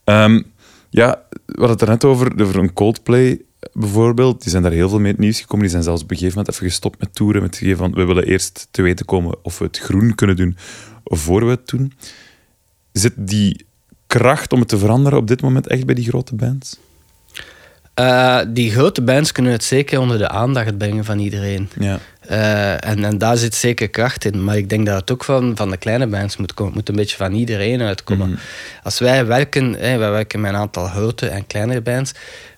Ehm, 0.03 0.41
ja, 0.89 1.21
we 1.45 1.53
hadden 1.59 1.69
het 1.69 1.81
er 1.81 1.87
net 1.87 2.03
over, 2.03 2.41
over 2.41 2.57
een 2.57 2.73
Coldplay 2.73 3.41
bijvoorbeeld. 3.73 4.41
Die 4.41 4.51
zijn 4.51 4.63
daar 4.63 4.71
heel 4.71 4.89
veel 4.89 4.99
mee 4.99 5.07
in 5.07 5.13
het 5.13 5.23
nieuws 5.23 5.39
gekomen. 5.39 5.61
Die 5.61 5.71
zijn 5.71 5.83
zelfs 5.83 6.01
op 6.01 6.11
een 6.11 6.17
gegeven 6.17 6.37
moment 6.37 6.55
even 6.55 6.67
gestopt 6.67 6.99
met 6.99 7.15
toeren. 7.15 7.41
Met 7.41 7.49
het 7.49 7.59
gegeven 7.59 7.79
van, 7.79 7.93
we 7.93 8.05
willen 8.05 8.25
eerst 8.25 8.67
te 8.71 8.81
weten 8.81 9.05
komen 9.05 9.35
of 9.41 9.57
we 9.57 9.65
het 9.65 9.77
groen 9.77 10.15
kunnen 10.15 10.35
doen 10.35 10.57
voor 11.03 11.45
we 11.45 11.49
het 11.49 11.67
doen. 11.67 11.93
Zit 12.91 13.13
die 13.15 13.65
kracht 14.07 14.53
om 14.53 14.59
het 14.59 14.67
te 14.67 14.77
veranderen 14.77 15.19
op 15.19 15.27
dit 15.27 15.41
moment 15.41 15.67
echt 15.67 15.85
bij 15.85 15.95
die 15.95 16.07
grote 16.07 16.35
bands? 16.35 16.77
Eh, 17.93 18.39
die 18.47 18.71
grote 18.71 19.01
bands 19.01 19.31
kunnen 19.31 19.51
het 19.51 19.63
zeker 19.63 19.99
onder 19.99 20.17
de 20.17 20.29
aandacht 20.29 20.77
brengen 20.77 21.05
van 21.05 21.19
iedereen. 21.19 21.69
Ja. 21.79 21.99
Eh, 22.27 22.89
en, 22.89 23.03
en 23.03 23.17
daar 23.17 23.37
zit 23.37 23.55
zeker 23.55 23.89
kracht 23.89 24.25
in. 24.25 24.43
Maar 24.43 24.57
ik 24.57 24.69
denk 24.69 24.85
dat 24.85 24.99
het 24.99 25.11
ook 25.11 25.23
van, 25.23 25.51
van 25.55 25.69
de 25.69 25.77
kleine 25.77 26.07
bands 26.07 26.37
moet 26.37 26.53
komen. 26.53 26.73
Het 26.73 26.81
moet 26.81 26.89
een 26.89 26.95
beetje 26.95 27.17
van 27.17 27.33
iedereen 27.33 27.81
uitkomen. 27.81 28.29
Mhm. 28.29 28.39
Als 28.83 28.99
wij 28.99 29.25
werken, 29.25 29.73
hè, 29.73 29.97
wij 29.97 30.11
werken 30.11 30.41
met 30.41 30.51
een 30.51 30.59
aantal 30.59 30.87
grote 30.87 31.27
en 31.27 31.47
kleinere 31.47 31.81
bands. 31.81 32.11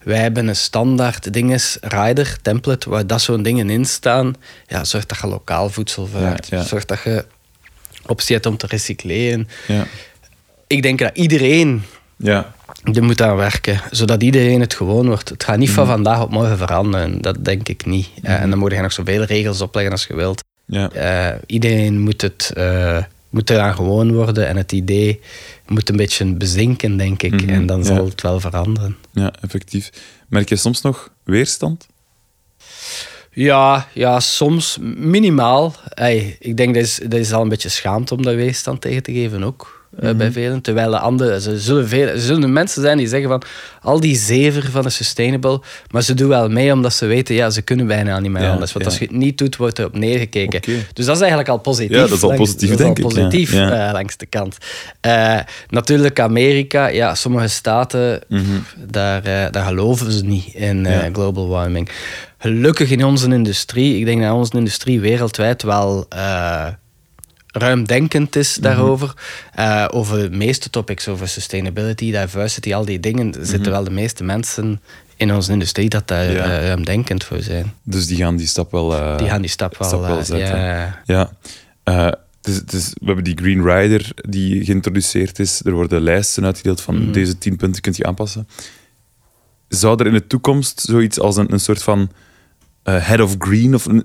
Wij 0.03 0.17
hebben 0.17 0.47
een 0.47 0.55
standaard 0.55 1.33
dinges, 1.33 1.77
rider, 1.81 2.37
template, 2.41 2.89
waar 2.89 3.07
dat 3.07 3.21
soort 3.21 3.43
dingen 3.43 3.69
in 3.69 3.85
staan. 3.85 4.35
Ja, 4.67 4.83
zorg 4.83 5.05
dat 5.05 5.17
je 5.21 5.27
lokaal 5.27 5.69
voedsel. 5.69 6.09
Ja, 6.13 6.37
ja. 6.49 6.63
Zorg 6.63 6.85
dat 6.85 6.99
je 7.03 7.25
optie 8.05 8.35
hebt 8.35 8.47
om 8.47 8.57
te 8.57 8.67
recycleren. 8.67 9.47
Ja. 9.67 9.85
Ik 10.67 10.81
denk 10.81 10.99
dat 10.99 11.17
iedereen 11.17 11.83
Ja. 12.15 12.53
Er 12.83 13.03
moet 13.03 13.21
aan 13.21 13.35
werken, 13.35 13.81
zodat 13.91 14.23
iedereen 14.23 14.59
het 14.59 14.73
gewoon 14.73 15.07
wordt. 15.07 15.29
Het 15.29 15.43
gaat 15.43 15.57
niet 15.57 15.69
van 15.69 15.85
vandaag 15.85 16.21
op 16.21 16.29
morgen 16.29 16.57
veranderen, 16.57 17.21
dat 17.21 17.45
denk 17.45 17.69
ik 17.69 17.85
niet. 17.85 18.09
Eh, 18.21 18.41
en 18.41 18.49
dan 18.49 18.59
moet 18.59 18.71
je 18.71 18.81
nog 18.81 18.91
zoveel 18.91 19.23
regels 19.23 19.61
opleggen 19.61 19.91
als 19.91 20.05
je 20.05 20.15
wilt. 20.15 20.43
Ja. 20.65 20.91
Eh, 20.91 21.37
iedereen 21.45 21.99
moet, 21.99 22.21
het, 22.21 22.51
eh, 22.55 23.03
moet 23.29 23.49
eraan 23.49 23.75
gewoon 23.75 24.13
worden 24.13 24.47
en 24.47 24.57
het 24.57 24.71
idee 24.71 25.19
moet 25.67 25.89
een 25.89 25.95
beetje 25.95 26.33
bezinken, 26.33 26.97
denk 26.97 27.23
ik. 27.23 27.41
Mhm, 27.41 27.49
En 27.49 27.65
dan 27.65 27.83
zal 27.83 27.95
ja. 27.95 28.03
het 28.03 28.21
wel 28.21 28.39
veranderen. 28.39 28.97
ja, 29.11 29.33
effectief. 29.41 29.89
Merk 30.27 30.49
je 30.49 30.55
soms 30.55 30.81
nog 30.81 31.09
weerstand? 31.23 31.87
Ja, 33.31 33.87
ja 33.93 34.19
soms 34.19 34.77
minimaal. 34.97 35.75
Ik 36.39 36.57
denk 36.57 36.73
dat 36.73 36.83
is, 36.83 36.99
dat 37.03 37.19
is 37.19 37.33
al 37.33 37.41
een 37.41 37.49
beetje 37.49 37.69
schaamte 37.69 38.15
om 38.15 38.23
daar 38.23 38.35
weerstand 38.35 38.81
tegen 38.81 39.03
te 39.03 39.11
geven 39.11 39.43
ook. 39.43 39.78
Eh, 39.99 40.11
bij 40.11 40.31
velen. 40.31 40.61
Terwijl 40.61 40.91
de 40.91 40.99
anderen, 40.99 41.41
ze 41.41 41.59
zullen, 41.59 41.87
veel, 41.87 42.07
er 42.07 42.19
zullen 42.19 42.53
mensen 42.53 42.81
zijn 42.81 42.97
die 42.97 43.07
zeggen 43.07 43.29
van 43.29 43.41
al 43.81 43.99
die 43.99 44.15
zever 44.17 44.71
van 44.71 44.81
de 44.83 44.89
sustainable, 44.89 45.61
maar 45.91 46.01
ze 46.01 46.13
doen 46.13 46.27
wel 46.27 46.49
mee 46.49 46.71
omdat 46.73 46.93
ze 46.93 47.05
weten, 47.05 47.35
ja, 47.35 47.49
ze 47.49 47.61
kunnen 47.61 47.87
bijna 47.87 48.19
niet 48.19 48.31
meer 48.31 48.41
Ja, 48.41 48.51
anders. 48.51 48.73
Want 48.73 48.85
ja. 48.85 48.91
als 48.91 48.99
je 48.99 49.05
het 49.05 49.15
niet 49.15 49.37
doet, 49.37 49.55
wordt 49.55 49.79
erop 49.79 49.97
neergekeken. 49.97 50.57
Oké. 50.59 50.71
Dus 50.93 51.05
dat 51.05 51.15
is 51.15 51.19
eigenlijk 51.21 51.49
al 51.49 51.57
positief. 51.57 51.95
Ja, 51.95 52.01
dat 52.01 52.11
is 52.11 52.21
al 52.23 52.27
langs- 52.29 52.43
positief, 52.43 52.69
dat 52.69 52.79
is 52.79 52.85
al 52.85 52.93
denk 52.93 53.07
ik, 53.07 53.15
ja. 53.15 53.21
positief 53.21 53.53
eh, 53.53 53.89
langs 53.91 54.17
de 54.17 54.25
kant. 54.25 54.57
Eh, 55.01 55.39
natuurlijk 55.69 56.19
Amerika, 56.19 56.87
ja, 56.87 57.15
sommige 57.15 57.47
staten, 57.47 58.21
daar, 58.87 59.23
eh, 59.23 59.51
daar 59.51 59.65
geloven 59.65 60.11
ze 60.11 60.25
niet 60.25 60.53
in 60.53 60.81
Mhm. 60.81 61.13
Global 61.13 61.47
warming. 61.47 61.89
Gelukkig 62.37 62.91
in 62.91 63.05
onze 63.05 63.29
industrie, 63.33 63.97
ik 63.97 64.05
denk 64.05 64.21
dat 64.21 64.31
onze 64.33 64.57
industrie 64.57 64.99
wereldwijd 64.99 65.63
wel 65.63 66.07
ruimdenkend 67.51 68.35
is 68.35 68.53
Mhm. 68.53 68.61
daarover. 68.61 69.13
Eh, 69.53 69.85
over 69.91 70.29
de 70.31 70.37
meeste 70.37 70.69
topics, 70.69 71.07
over 71.07 71.27
sustainability, 71.27 72.11
diversity, 72.11 72.73
al 72.73 72.85
die 72.85 72.99
dingen, 72.99 73.33
zitten 73.41 73.71
wel 73.71 73.83
de 73.83 73.91
meeste 73.91 74.23
mensen 74.23 74.81
in 75.15 75.33
onze 75.33 75.51
industrie 75.51 75.89
dat 75.89 76.07
daar 76.07 76.25
Mhm. 76.25 76.35
Ja. 76.35 76.43
eh, 76.59 76.65
ruimdenkend 76.65 77.23
voor 77.23 77.41
zijn. 77.41 77.73
Dus 77.83 78.07
die 78.07 78.17
gaan 78.17 78.35
die 78.35 78.47
stap 78.47 78.71
wel, 78.71 78.95
eh, 78.95 79.17
Die 79.17 79.27
gaan 79.27 79.41
die 79.41 79.49
stap 79.49 79.77
wel, 79.77 80.23
zetten. 80.23 80.47
ja. 80.59 81.01
Ja. 81.05 81.31
Het 82.41 82.73
is- 82.73 82.93
we 82.99 83.05
hebben 83.05 83.23
die 83.23 83.37
Green 83.37 83.63
Rider 83.63 84.09
die 84.15 84.65
geïntroduceerd 84.65 85.39
is. 85.39 85.61
Er 85.65 85.71
worden 85.71 86.01
lijsten 86.01 86.45
uitgedeeld 86.45 86.81
van 86.81 87.01
Mhm. 87.03 87.11
deze 87.11 87.37
tien 87.37 87.55
punten 87.55 87.81
kunt 87.81 87.97
je 87.97 88.05
aanpassen. 88.05 88.47
Zou 89.67 89.99
er 89.99 90.07
in 90.07 90.13
de 90.13 90.27
toekomst 90.27 90.79
zoiets 90.81 91.19
als 91.19 91.37
een, 91.37 91.53
een 91.53 91.59
soort 91.59 91.83
van 91.83 92.11
eh, 92.83 92.95
head 93.07 93.19
of 93.21 93.35
green 93.39 93.75
of 93.75 93.85
een, 93.85 94.03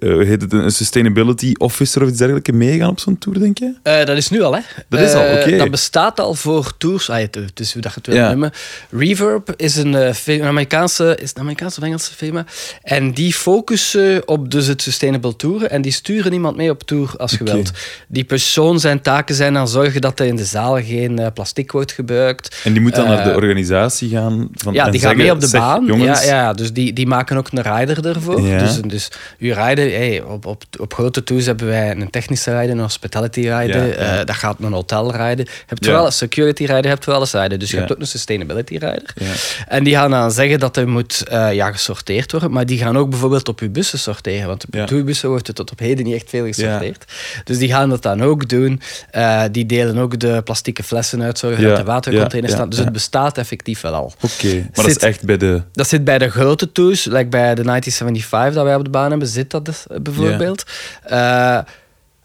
eh, 0.00 0.26
heet 0.26 0.42
het, 0.42 0.52
een 0.52 0.70
sustainability 0.70 1.52
officer 1.58 2.02
of 2.02 2.08
iets 2.08 2.18
dergelijks 2.18 2.50
meegaan 2.50 2.88
op 2.90 3.00
zo'n 3.00 3.18
tour, 3.18 3.38
denk 3.38 3.58
je? 3.58 3.72
Eh, 3.82 4.04
dat 4.04 4.16
is 4.16 4.30
nu 4.30 4.42
al, 4.42 4.54
hè? 4.54 4.60
Dat 4.88 5.00
is 5.00 5.12
al, 5.12 5.22
oké. 5.22 5.56
Dat 5.56 5.70
bestaat 5.70 6.20
al 6.20 6.34
voor 6.34 6.72
tours. 6.78 7.10
Ah, 7.10 7.18
het 7.18 7.60
is 7.60 7.72
hoe 7.72 7.82
dat 7.82 7.92
je 7.92 7.98
het 7.98 8.06
wil 8.06 8.16
Ja. 8.16 8.28
noemen. 8.28 8.50
Reverb 8.90 9.52
is 9.56 9.76
een, 9.76 9.96
Amerikaanse, 10.42 11.16
is 11.20 11.28
het 11.28 11.36
een 11.36 11.42
Amerikaanse 11.42 11.78
of 11.80 11.84
Engelse 11.86 12.12
firma. 12.14 12.44
En 12.82 13.12
die 13.12 13.34
focussen 13.34 14.28
op 14.28 14.50
dus 14.50 14.66
het 14.66 14.82
sustainable 14.82 15.36
touren. 15.36 15.70
En 15.70 15.82
die 15.82 15.92
sturen 15.92 16.32
iemand 16.32 16.56
mee 16.56 16.70
op 16.70 16.82
tour 16.82 17.14
als 17.16 17.32
je 17.32 17.44
wilt. 17.44 17.70
Die 18.08 18.24
persoon 18.24 18.80
zijn 18.80 19.00
taken 19.00 19.34
zijn 19.34 19.54
dan 19.54 19.68
zorgen 19.68 20.00
dat 20.00 20.20
er 20.20 20.26
in 20.26 20.36
de 20.36 20.44
zaal 20.44 20.82
geen 20.82 21.30
plastic 21.34 21.72
wordt 21.72 21.92
gebruikt. 21.92 22.60
En 22.64 22.72
die 22.72 22.82
moet 22.82 22.94
dan 22.94 23.06
naar 23.06 23.24
de 23.24 23.34
organisatie 23.34 24.08
gaan. 24.10 24.48
Van, 24.52 24.72
Ja, 24.72 24.82
die 24.84 24.92
gaan 24.92 25.00
zeggen, 25.00 25.18
mee 25.18 25.30
op 25.32 25.40
de 25.40 25.46
zeg, 25.46 25.60
baan. 25.60 25.84
Jongens, 25.84 26.24
Ja, 26.24 26.34
ja, 26.34 26.52
dus 26.52 26.72
die, 26.72 26.92
die 26.92 27.06
maken 27.06 27.36
ook 27.36 27.48
een 27.52 27.62
rider 27.78 27.99
ervoor. 28.04 28.40
Ja. 28.40 28.58
Dus, 28.58 28.80
dus 28.80 29.08
uw 29.38 29.54
rider, 29.54 29.90
hey, 29.90 30.22
op, 30.22 30.46
op, 30.46 30.62
op 30.80 30.94
grote 30.94 31.24
tours 31.24 31.46
hebben 31.46 31.66
wij 31.66 31.90
een 31.90 32.10
technische 32.10 32.58
rider, 32.58 32.70
een 32.70 32.80
hospitality 32.80 33.40
rider. 33.40 33.86
Ja, 33.86 33.94
eh, 33.94 34.26
dat 34.26 34.36
gaat 34.36 34.56
een 34.60 34.72
hotel 34.72 35.10
rider. 35.10 35.44
Je 35.46 35.52
hebt 35.66 35.86
wel 35.86 36.06
een 36.06 36.12
security 36.12 36.64
rider, 36.64 36.82
je 36.82 36.88
hebt 36.88 37.04
wel 37.04 37.20
eens 37.20 37.32
rider. 37.32 37.58
Dus 37.58 37.70
je 37.70 37.76
hebt 37.76 37.92
ook 37.92 37.98
een 37.98 38.06
sustainability 38.06 38.72
rider. 38.72 39.12
Ja. 39.14 39.32
En 39.68 39.84
die 39.84 39.94
gaan 39.94 40.10
dan 40.10 40.30
zeggen 40.32 40.58
dat 40.58 40.76
er 40.76 40.88
moet 40.88 41.22
eh, 41.28 41.52
ja, 41.52 41.72
gesorteerd 41.72 42.32
worden. 42.32 42.50
Maar 42.50 42.66
die 42.66 42.78
gaan 42.78 42.98
ook 42.98 43.10
bijvoorbeeld 43.10 43.48
op 43.48 43.60
uw 43.60 43.70
bussen 43.70 43.98
sorteren. 43.98 44.46
Want 44.46 44.64
op 44.64 44.88
uw 44.88 45.04
bussen 45.04 45.28
wordt 45.28 45.48
er 45.48 45.54
tot 45.54 45.70
op 45.70 45.78
heden 45.78 46.04
niet 46.04 46.14
echt 46.14 46.28
veel 46.28 46.46
gesorteerd. 46.46 47.04
Dus 47.44 47.58
die 47.58 47.68
gaan 47.68 47.88
dat 47.88 48.02
dan 48.02 48.22
ook 48.22 48.48
doen. 48.48 48.80
Eh, 49.10 49.42
die 49.52 49.66
delen 49.66 49.98
ook 49.98 50.18
de 50.18 50.40
plastieke 50.44 50.82
flessen 50.82 51.22
uit, 51.22 51.38
zorgen 51.38 51.62
dat 51.64 51.78
er 51.78 51.84
watercontainers 51.84 52.52
staan. 52.52 52.68
Dus 52.68 52.78
het 52.78 52.92
bestaat 52.92 53.38
effectief 53.38 53.80
wel 53.80 53.94
al. 53.94 54.12
Oké, 54.20 54.54
maar 54.54 54.68
dat 54.72 54.86
is 54.86 54.92
Zit- 54.92 55.02
echt 55.02 55.24
bij 55.24 55.36
de... 55.36 55.62
Dat 55.72 55.88
zit 55.88 56.04
bij 56.04 56.18
de 56.18 56.30
grote 56.30 56.72
tours, 56.72 57.04
like 57.04 57.28
bij 57.28 57.54
de 57.54 57.64
1975 57.98 58.54
dat 58.54 58.64
wij 58.64 58.74
op 58.74 58.84
de 58.84 58.90
baan 58.90 59.10
hebben, 59.10 59.28
zit 59.28 59.50
dat 59.50 59.64
dus, 59.64 59.86
eh, 59.86 59.96
bijvoorbeeld. 60.00 60.64
Eh, 61.02 61.58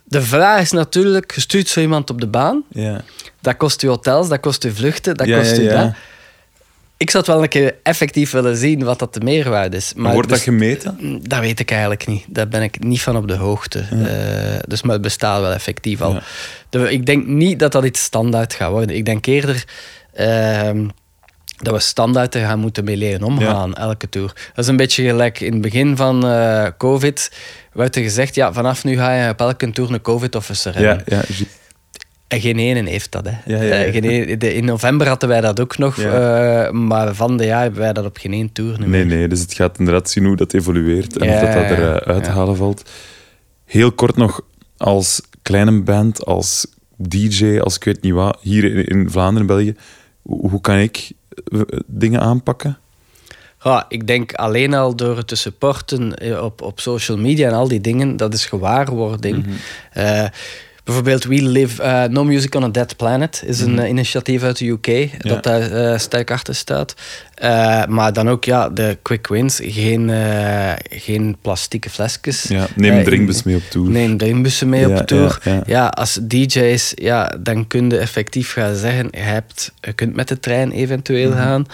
de 0.03 0.21
vraag 0.21 0.61
is 0.61 0.71
natuurlijk, 0.71 1.33
stuurt 1.37 1.67
zo 1.67 1.79
iemand 1.79 2.09
op 2.09 2.21
de 2.21 2.27
baan, 2.27 2.63
Ja. 2.69 3.01
dat 3.41 3.57
kost 3.57 3.83
u 3.83 3.87
hotels, 3.87 4.27
dat 4.29 4.39
kost 4.39 4.63
u 4.63 4.71
vluchten, 4.75 5.15
dat 5.15 5.27
kost 5.31 5.57
u 5.57 5.67
dat. 5.67 5.93
Ik 6.97 7.09
zou 7.09 7.23
het 7.23 7.33
wel 7.33 7.43
een 7.43 7.49
keer 7.49 7.75
effectief 7.83 8.31
willen 8.31 8.57
zien 8.57 8.83
wat 8.83 8.99
dat 8.99 9.13
de 9.13 9.19
meerwaarde 9.19 9.77
is. 9.77 9.93
Maar 9.95 10.13
wordt 10.13 10.29
dus- 10.29 10.37
dat 10.37 10.47
gemeten? 10.47 10.97
Mm, 10.99 11.27
Dat 11.27 11.39
weet 11.39 11.59
ik 11.59 11.71
eigenlijk 11.71 12.07
niet. 12.07 12.25
Daar 12.27 12.47
ben 12.47 12.61
ik 12.61 12.83
niet 12.83 13.01
van 13.01 13.15
op 13.17 13.27
de 13.27 13.35
hoogte. 13.35 13.79
Eh, 13.79 14.59
dus 14.67 14.81
maar 14.81 14.93
het 14.93 15.01
bestaat 15.01 15.41
wel 15.41 15.51
effectief 15.51 16.01
al. 16.01 16.13
Ja. 16.13 16.21
De- 16.69 16.91
ik 16.91 17.05
denk 17.05 17.25
niet 17.27 17.59
dat 17.59 17.71
dat 17.71 17.85
iets 17.85 18.03
standaard 18.03 18.53
gaat 18.53 18.71
worden. 18.71 18.95
Ik 18.95 19.05
denk 19.05 19.25
eerder 19.25 19.63
ehm, 20.13 20.87
dat 21.55 21.73
we 21.73 21.79
standaard 21.79 22.35
er 22.35 22.45
gaan 22.45 22.59
moeten 22.59 22.83
mee 22.83 22.97
leren 22.97 23.23
omgaan, 23.23 23.73
elke 23.75 24.09
tour. 24.09 24.33
Dat 24.53 24.63
is 24.63 24.67
een 24.67 24.77
beetje 24.77 25.03
gelijk 25.03 25.39
in 25.39 25.51
het 25.53 25.61
begin 25.61 25.95
van 25.97 26.25
eh, 26.27 26.67
COVID. 26.77 27.31
werd 27.73 27.95
er 27.95 28.01
gezegd, 28.01 28.35
ja, 28.35 28.53
vanaf 28.53 28.83
nu 28.83 28.95
ga 28.95 29.13
je 29.13 29.29
op 29.29 29.39
elke 29.39 29.71
tour 29.71 29.93
een 29.93 30.01
COVID-officer 30.01 30.73
hebben. 30.73 31.03
Ja, 31.05 31.23
ja, 31.27 31.45
En 32.27 32.41
geen 32.41 32.59
ene 32.59 32.89
heeft 32.89 33.11
dat. 33.11 33.25
Hè. 33.25 33.55
Ja, 33.55 33.61
ja, 33.61 33.75
ja. 33.75 33.83
Eh, 33.83 34.37
de- 34.39 34.53
in 34.53 34.65
november 34.65 35.07
hadden 35.07 35.29
wij 35.29 35.41
dat 35.41 35.59
ook 35.59 35.77
nog, 35.77 35.97
eh, 35.97 36.69
maar 36.69 37.15
van 37.15 37.37
de 37.37 37.45
jaar 37.45 37.61
hebben 37.61 37.79
wij 37.79 37.93
dat 37.93 38.05
op 38.05 38.17
geen 38.17 38.33
één 38.33 38.51
tour 38.51 38.79
meer. 38.79 38.87
Nee, 38.87 39.05
nee, 39.05 39.27
dus 39.27 39.39
het 39.39 39.53
gaat 39.53 39.79
inderdaad 39.79 40.09
zien 40.09 40.25
hoe 40.25 40.35
dat 40.35 40.53
evolueert 40.53 41.17
en 41.17 41.29
of 41.29 41.39
dat, 41.39 41.53
dat 41.53 41.77
er 41.77 42.03
uit 42.03 42.23
te 42.23 42.29
ja. 42.29 42.35
halen 42.35 42.55
valt. 42.55 42.89
Heel 43.65 43.91
kort 43.91 44.15
nog, 44.15 44.41
als 44.77 45.21
kleine 45.41 45.81
band, 45.81 46.25
als 46.25 46.67
DJ, 46.97 47.59
als 47.59 47.75
ik 47.75 47.83
weet 47.83 48.01
niet 48.01 48.13
wat, 48.13 48.37
hier 48.41 48.89
in, 48.89 49.09
Vlaanderen, 49.09 49.47
België, 49.47 49.75
hoe, 50.21 50.61
kan 50.61 50.77
ik 50.77 51.11
dingen 51.85 52.21
aanpakken? 52.21 52.77
Ja, 53.65 53.85
ik 53.89 54.07
denk 54.07 54.33
alleen 54.33 54.73
al 54.73 54.95
door 54.95 55.17
het 55.17 55.27
te 55.27 55.35
supporten 55.35 56.17
eh, 56.17 56.43
op, 56.43 56.61
op 56.61 56.79
social 56.79 57.17
media 57.17 57.47
en 57.47 57.53
al 57.53 57.67
die 57.67 57.81
dingen, 57.81 58.17
dat 58.17 58.33
is 58.33 58.45
gewaarwording. 58.45 59.45
Eh, 59.91 60.25
bijvoorbeeld 60.85 61.23
We 61.23 61.41
Live 61.41 61.81
eh, 61.83 62.03
No 62.03 62.23
Music 62.23 62.55
on 62.55 62.63
a 62.63 62.67
Dead 62.69 62.95
Planet 62.95 63.43
is 63.45 63.59
een 63.59 63.79
eh, 63.79 63.89
initiatief 63.89 64.43
uit 64.43 64.57
de 64.57 64.65
UK 64.67 65.09
dat 65.23 65.43
daar 65.43 65.71
eh, 65.71 65.97
sterk 65.99 66.31
achter 66.31 66.55
staat. 66.55 66.93
Maar 67.87 68.13
dan 68.13 68.29
ook 68.29 68.43
ja, 68.43 68.69
de 68.69 68.97
quick 69.01 69.27
wins, 69.27 69.59
geen, 69.63 70.11
geen 70.89 71.37
plastieke 71.41 71.89
flesjes. 71.89 72.43
Ja, 72.43 72.67
neem 72.75 73.03
drinkbus 73.03 73.35
in- 73.35 73.41
mee 73.45 73.55
op 73.55 73.63
tour. 73.69 73.89
Neem 73.89 74.17
drinkbussen 74.17 74.69
mee 74.69 74.87
Ja, 74.87 74.99
op 74.99 75.07
tour. 75.07 75.39
ja, 75.65 75.87
als 75.87 76.19
DJ's, 76.21 76.91
ja, 76.95 77.35
dan 77.39 77.67
kun 77.67 77.89
je 77.89 77.97
effectief 77.97 78.53
gaan 78.53 78.75
zeggen, 78.75 79.07
je, 79.11 79.17
hebt, 79.19 79.71
je 79.81 79.93
kunt 79.93 80.15
met 80.15 80.27
de 80.27 80.39
trein 80.39 80.71
eventueel 80.71 81.29
Mhm. 81.29 81.37
gaan. 81.39 81.65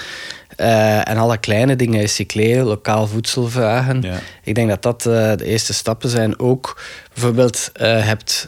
En 1.03 1.17
alle 1.17 1.37
kleine 1.37 1.75
dingen 1.75 1.99
recycleren, 2.01 2.65
lokaal 2.65 3.07
voedsel 3.07 3.47
vragen. 3.49 4.01
Ja. 4.01 4.19
Ik 4.43 4.55
denk 4.55 4.69
dat 4.69 4.81
dat 4.81 5.01
de 5.39 5.45
eerste 5.45 5.73
stappen 5.73 6.09
zijn. 6.09 6.39
Ook 6.39 6.81
bijvoorbeeld, 7.13 7.69
eh 7.73 8.05
hebt 8.05 8.47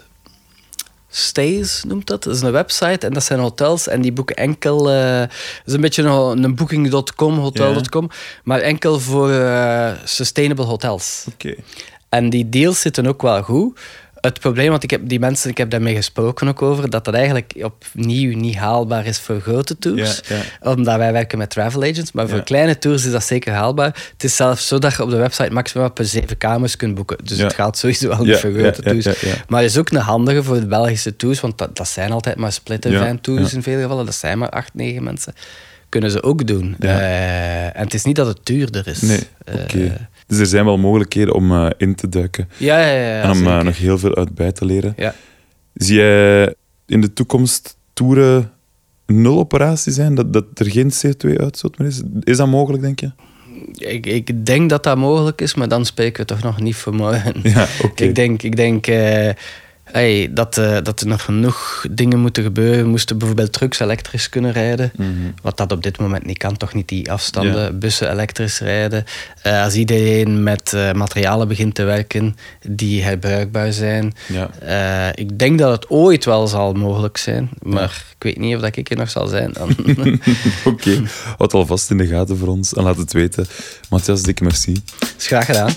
Stays 1.15 1.83
noemt 1.87 2.07
dat. 2.07 2.23
Dat 2.23 2.35
is 2.35 2.41
een 2.41 2.51
website 2.51 3.07
en 3.07 3.13
dat 3.13 3.23
zijn 3.23 3.39
hotels 3.39 3.87
en 3.87 4.01
die 4.01 4.11
boeken 4.11 4.35
enkel. 4.35 4.91
eh 4.91 5.19
dat 5.19 5.29
is 5.65 5.73
een 5.73 5.81
beetje 5.81 6.03
een, 6.03 6.43
een 6.43 6.55
booking.com, 6.55 7.37
hotel.com, 7.37 8.09
maar 8.43 8.59
enkel 8.59 8.99
voor 8.99 9.31
eh, 9.31 9.91
sustainable 10.03 10.65
hotels. 10.65 11.25
Oké. 11.33 11.55
En 12.09 12.29
die 12.29 12.49
deals 12.49 12.79
zitten 12.79 13.07
ook 13.07 13.21
wel 13.21 13.41
goed. 13.41 13.79
Het 14.23 14.39
probleem, 14.39 14.69
want 14.69 14.83
ik 14.83 14.89
heb 14.89 15.01
die 15.03 15.19
mensen, 15.19 15.49
ik 15.49 15.57
heb 15.57 15.69
daarmee 15.69 15.95
gesproken 15.95 16.47
ook 16.47 16.61
over, 16.61 16.89
dat 16.89 17.05
dat 17.05 17.13
eigenlijk 17.13 17.53
opnieuw 17.61 18.37
niet 18.37 18.55
haalbaar 18.55 19.05
is 19.05 19.19
voor 19.19 19.39
grote 19.39 19.77
tours. 19.77 20.21
Ja, 20.27 20.35
ja. 20.35 20.71
Omdat 20.71 20.97
wij 20.97 21.11
werken 21.11 21.37
met 21.37 21.49
travel 21.49 21.81
agents, 21.83 22.11
maar 22.11 22.27
voor 22.27 22.37
Ja. 22.37 22.43
kleine 22.43 22.77
tours 22.77 23.05
is 23.05 23.11
dat 23.11 23.23
zeker 23.23 23.53
haalbaar. 23.53 23.95
Het 24.11 24.23
is 24.23 24.35
zelfs 24.35 24.67
zo 24.67 24.79
dat 24.79 24.95
je 24.95 25.03
op 25.03 25.09
de 25.09 25.15
website 25.15 25.51
maximaal 25.51 25.91
per 25.91 26.05
zeven 26.05 26.37
kamers 26.37 26.75
kunt 26.75 26.95
boeken. 26.95 27.17
Dus 27.23 27.37
het 27.37 27.53
gaat 27.53 27.77
sowieso 27.77 28.07
wel 28.07 28.25
niet 28.25 28.37
voor 28.37 28.51
grote 28.53 28.81
tours. 28.81 29.05
Maar 29.47 29.61
het 29.61 29.71
is 29.71 29.77
ook 29.77 29.89
een 29.89 29.97
handige 29.97 30.43
voor 30.43 30.59
de 30.59 30.65
Belgische 30.67 31.15
tours, 31.15 31.39
want 31.39 31.57
dat, 31.57 31.75
dat 31.77 31.87
zijn 31.87 32.11
altijd 32.11 32.35
maar 32.37 32.51
splitter 32.51 33.19
tours 33.21 33.53
in 33.53 33.63
veel 33.63 33.81
gevallen. 33.81 34.05
Dat 34.05 34.15
zijn 34.15 34.37
maar 34.37 34.49
acht, 34.49 34.73
negen 34.73 35.03
mensen 35.03 35.33
kunnen 35.89 36.11
ze 36.11 36.23
ook 36.23 36.47
doen. 36.47 36.75
Eh, 36.79 37.63
en 37.65 37.83
het 37.83 37.93
is 37.93 38.03
niet 38.03 38.15
dat 38.15 38.27
het 38.27 38.39
duurder 38.43 38.87
is. 38.87 39.01
Nee, 39.01 39.19
Eh, 39.45 39.55
oké. 39.61 40.07
Dus 40.27 40.37
er 40.39 40.45
zijn 40.45 40.65
wel 40.65 40.77
mogelijkheden 40.77 41.33
om 41.33 41.51
eh, 41.51 41.69
in 41.77 41.95
te 41.95 42.09
duiken 42.09 42.49
ja, 42.57 42.79
ja, 42.79 42.93
ja. 42.93 43.21
en 43.21 43.29
om 43.29 43.37
zeker. 43.37 43.63
nog 43.63 43.77
heel 43.77 43.97
veel 43.97 44.15
uit 44.15 44.35
bij 44.35 44.51
te 44.51 44.65
leren. 44.65 44.93
Ja. 44.97 45.15
Zie 45.73 45.95
jij 45.95 46.55
in 46.85 47.01
de 47.01 47.13
toekomst 47.13 47.77
toeren 47.93 48.51
nul 49.05 49.39
operatie 49.39 49.91
zijn? 49.91 50.15
Dat, 50.15 50.33
dat 50.33 50.45
er 50.53 50.71
geen 50.71 50.91
CO2-uitstoot 50.91 51.77
meer 51.77 51.87
is? 51.87 52.01
Is 52.23 52.37
dat 52.37 52.47
mogelijk, 52.47 52.83
denk 52.83 52.99
je? 52.99 53.11
Ik, 53.73 54.05
ik 54.05 54.45
denk 54.45 54.69
dat 54.69 54.83
dat 54.83 54.97
mogelijk 54.97 55.41
is, 55.41 55.53
maar 55.53 55.67
dan 55.67 55.85
spreken 55.85 56.21
we 56.21 56.27
toch 56.27 56.43
nog 56.43 56.59
niet 56.59 56.75
voor 56.75 56.95
morgen. 56.95 57.33
Ja, 57.43 57.67
oké. 57.83 58.03
Ik 58.03 58.15
denk, 58.15 58.43
ik 58.43 58.55
denk 58.55 58.87
eh, 58.87 59.29
hey, 59.93 60.29
dat, 60.31 60.57
eh, 60.57 60.77
dat 60.83 61.01
er 61.01 61.07
nog 61.07 61.21
genoeg 61.21 61.85
dingen 61.91 62.19
moeten 62.19 62.43
gebeuren. 62.43 62.83
We 62.83 62.89
moesten 62.89 63.17
bijvoorbeeld 63.17 63.53
trucks 63.53 63.79
elektrisch 63.79 64.29
kunnen 64.29 64.51
rijden. 64.51 64.91
Mhm. 64.95 65.09
Wat 65.41 65.57
dat 65.57 65.71
op 65.71 65.83
dit 65.83 65.99
moment 65.99 66.25
niet 66.25 66.37
kan, 66.37 66.57
toch 66.57 66.73
niet 66.73 66.87
die 66.87 67.11
afstanden. 67.11 67.61
Ja. 67.61 67.71
Bussen 67.71 68.11
elektrisch 68.11 68.59
rijden. 68.59 69.05
Eh, 69.41 69.63
als 69.63 69.75
iedereen 69.75 70.43
met 70.43 70.73
eh, 70.73 70.91
materialen 70.91 71.47
begint 71.47 71.75
te 71.75 71.83
werken 71.83 72.35
die 72.67 73.03
herbruikbaar 73.03 73.73
zijn. 73.73 74.13
Ja. 74.27 74.49
Ik 75.15 75.39
denk 75.39 75.59
dat 75.59 75.71
het 75.71 75.89
ooit 75.89 76.25
wel 76.25 76.47
zal 76.47 76.73
mogelijk 76.73 77.17
zijn. 77.17 77.49
Maar 77.61 78.03
ik 78.17 78.23
weet 78.23 78.39
niet 78.39 78.55
of 78.55 78.61
dat 78.61 78.75
ik 78.75 78.89
er 78.89 78.97
nog 78.97 79.09
zal 79.09 79.27
zijn. 79.27 79.53
Dan. 79.53 79.75
Oké, 80.65 81.01
houd 81.37 81.53
alvast 81.53 81.89
in 81.89 81.97
de 81.97 82.07
gaten 82.07 82.37
voor 82.37 82.47
ons 82.47 82.73
en 82.73 82.83
laat 82.83 82.97
het 82.97 83.13
weten. 83.13 83.45
Matthias, 83.89 84.21
dikke 84.21 84.43
merci. 84.43 84.81
is 85.17 85.27
graag 85.27 85.45
gedaan. 85.45 85.73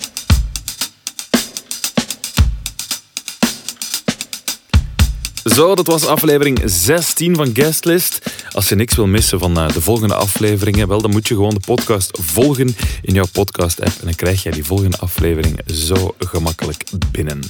Zo, 5.55 5.75
dat 5.75 5.87
was 5.87 6.07
aflevering 6.07 6.63
16 6.65 7.37
van 7.37 7.51
Guestlist. 7.55 8.19
Als 8.53 8.69
je 8.69 8.75
niks 8.75 8.95
wil 8.95 9.07
missen 9.07 9.39
van 9.39 9.59
eh, 9.59 9.69
de 9.69 9.81
volgende 9.81 10.15
afleveringen, 10.15 10.89
wel, 10.89 11.03
dan 11.03 11.11
moet 11.11 11.29
je 11.29 11.35
gewoon 11.35 11.55
de 11.55 11.61
podcast 11.67 12.19
volgen 12.23 12.77
in 13.03 13.15
jouw 13.15 13.27
podcast-app. 13.33 13.93
En 14.01 14.05
dan 14.05 14.15
krijg 14.15 14.43
jij 14.43 14.53
die 14.53 14.65
volgende 14.65 14.97
aflevering 14.97 15.61
zo 15.67 16.15
gemakkelijk 16.19 16.85
binnen. 17.11 17.41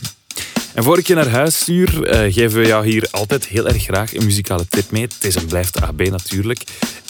En 0.74 0.82
voor 0.82 0.98
ik 0.98 1.06
je 1.06 1.14
naar 1.14 1.28
huis 1.28 1.58
stuur, 1.58 2.06
eh, 2.06 2.32
geven 2.32 2.60
we 2.60 2.66
jou 2.66 2.86
hier 2.86 3.08
altijd 3.10 3.46
heel 3.46 3.68
erg 3.68 3.82
graag 3.82 4.14
een 4.14 4.24
muzikale 4.24 4.66
tip 4.68 4.90
mee. 4.90 5.02
Het 5.02 5.24
is 5.24 5.36
en 5.36 5.46
blijft 5.46 5.80
AB 5.80 6.10
natuurlijk. 6.10 6.64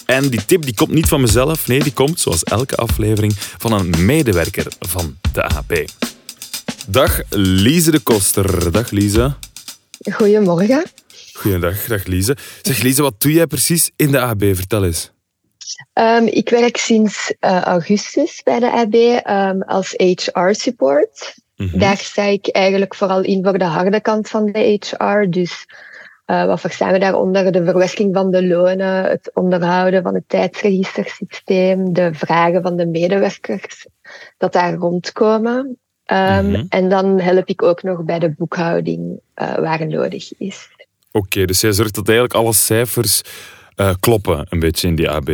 En 0.04 0.28
die 0.28 0.44
tip 0.44 0.62
die 0.62 0.74
komt 0.74 0.92
niet 0.92 1.08
van 1.08 1.20
mezelf, 1.20 1.66
nee, 1.66 1.82
die 1.82 1.92
komt 1.92 2.20
zoals 2.20 2.44
elke 2.44 2.76
aflevering 2.76 3.34
van 3.36 3.72
een 3.72 4.04
medewerker 4.04 4.66
van 4.78 5.16
de 5.32 5.42
AB. 5.42 5.84
Dag 6.86 7.20
Lise 7.30 7.90
de 7.90 7.98
Koster. 7.98 8.72
Dag 8.72 8.90
Lise. 8.90 9.34
Goedemorgen. 10.12 10.84
Goeiedag, 11.32 11.84
dag 11.84 12.04
Lise. 12.06 12.36
Zeg 12.62 12.82
Lise, 12.82 13.02
wat 13.02 13.20
doe 13.20 13.32
jij 13.32 13.46
precies 13.46 13.90
in 13.96 14.10
de 14.10 14.20
AB? 14.20 14.42
Vertel 14.42 14.84
eens. 14.84 15.12
Ehm, 15.92 16.26
ik 16.26 16.48
werk 16.48 16.76
sinds 16.76 17.34
eh, 17.40 17.62
augustus 17.62 18.42
bij 18.42 18.58
de 18.58 18.70
AB 18.70 18.94
ehm, 18.94 19.60
als 19.60 19.94
HR-support. 19.96 21.34
Mhm. 21.56 21.78
Daar 21.78 21.96
sta 21.96 22.22
ik 22.22 22.48
eigenlijk 22.48 22.94
vooral 22.94 23.22
in 23.22 23.44
voor 23.44 23.58
de 23.58 23.64
harde 23.64 24.00
kant 24.00 24.28
van 24.28 24.46
de 24.46 24.78
HR. 24.80 25.30
Dus 25.30 25.66
eh, 26.24 26.46
wat 26.46 26.60
verstaan 26.60 26.92
we 26.92 26.98
daaronder? 26.98 27.52
De 27.52 27.64
verwerking 27.64 28.14
van 28.14 28.30
de 28.30 28.46
lonen, 28.46 29.04
het 29.04 29.30
onderhouden 29.34 30.02
van 30.02 30.14
het 30.14 30.28
tijdsregistersysteem, 30.28 31.92
de 31.92 32.14
vragen 32.14 32.62
van 32.62 32.76
de 32.76 32.86
medewerkers 32.86 33.86
dat 34.36 34.52
daar 34.52 34.74
rondkomen. 34.74 35.78
Ehm, 36.06 36.50
Mhm. 36.50 36.64
En 36.68 36.88
dan 36.88 37.20
help 37.20 37.48
ik 37.48 37.62
ook 37.62 37.82
nog 37.82 38.02
bij 38.02 38.18
de 38.18 38.34
boekhouding 38.38 39.20
eh, 39.34 39.54
waar 39.58 39.86
nodig 39.86 40.38
is. 40.38 40.68
Oké, 41.12 41.44
dus 41.44 41.60
jij 41.60 41.72
zorgt 41.72 41.94
dat 41.94 42.08
eigenlijk 42.08 42.38
alle 42.38 42.52
cijfers 42.52 43.20
eh, 43.74 43.94
kloppen 44.00 44.46
een 44.50 44.58
beetje 44.58 44.88
in 44.88 44.94
die 44.96 45.10
AB. 45.10 45.30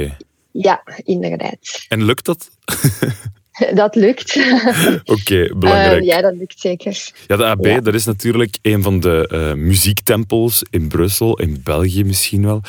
Ja, 0.51 0.83
inderdaad. 1.05 1.85
En 1.89 2.05
lukt 2.05 2.25
dat? 2.25 2.51
Dat 3.75 3.95
lukt. 3.95 4.37
Oké, 5.05 5.49
belangrijk. 5.57 5.93
Ehm, 5.99 6.03
ja, 6.05 6.21
dat 6.21 6.35
lukt 6.37 6.61
zeker. 6.61 7.11
Ja, 7.27 7.37
de 7.37 7.45
AB, 7.45 7.65
Ja. 7.65 7.81
dat 7.81 7.95
is 7.95 8.05
natuurlijk 8.05 8.59
een 8.63 8.83
van 8.83 9.01
de 9.01 9.29
eh, 9.29 9.53
muziektempels 9.53 10.63
in 10.71 10.89
Brussel, 10.89 11.39
in 11.39 11.61
België 11.65 12.05
misschien 12.05 12.45
wel. 12.45 12.61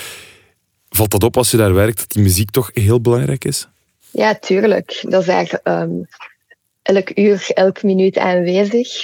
Valt 0.90 1.12
dat 1.12 1.24
op 1.24 1.38
als 1.38 1.52
je 1.52 1.58
daar 1.58 1.74
werkt, 1.74 1.98
dat 1.98 2.12
die 2.12 2.24
muziek 2.24 2.50
toch 2.52 2.70
heel 2.74 3.02
belangrijk 3.02 3.46
is? 3.46 3.68
Ja, 4.12 4.36
tuurlijk. 4.36 5.00
Dat 5.10 5.22
is 5.22 5.28
daar 5.28 5.60
ehm, 5.64 5.92
elk 6.84 7.18
uur, 7.18 7.46
elke 7.54 7.86
minuut 7.86 8.18
aanwezig. 8.18 8.88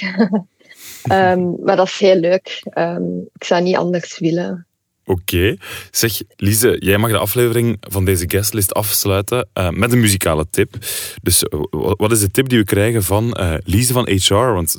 Ehm, 1.02 1.40
maar 1.64 1.76
dat 1.76 1.86
is 1.86 1.98
heel 1.98 2.16
leuk. 2.16 2.60
Ehm, 2.70 3.02
ik 3.34 3.44
zou 3.44 3.62
niet 3.62 3.76
anders 3.76 4.18
willen. 4.18 4.66
Oké. 5.04 5.56
Zeg, 5.90 6.20
Lise, 6.36 6.76
jij 6.78 6.98
mag 6.98 7.10
de 7.10 7.18
aflevering 7.18 7.76
van 7.80 8.04
deze 8.04 8.24
guestlist 8.28 8.74
afsluiten 8.74 9.48
eh, 9.52 9.68
met 9.70 9.92
een 9.92 10.00
muzikale 10.00 10.46
tip. 10.50 10.74
Dus 11.22 11.42
eh, 11.42 11.58
wa- 11.70 11.94
wat 11.96 12.12
is 12.12 12.20
de 12.20 12.30
tip 12.30 12.48
die 12.48 12.58
we 12.58 12.64
krijgen 12.64 13.02
van 13.02 13.32
eh 13.32 13.54
Lise 13.64 13.92
van 13.92 14.08
HR? 14.08 14.34
Want 14.34 14.76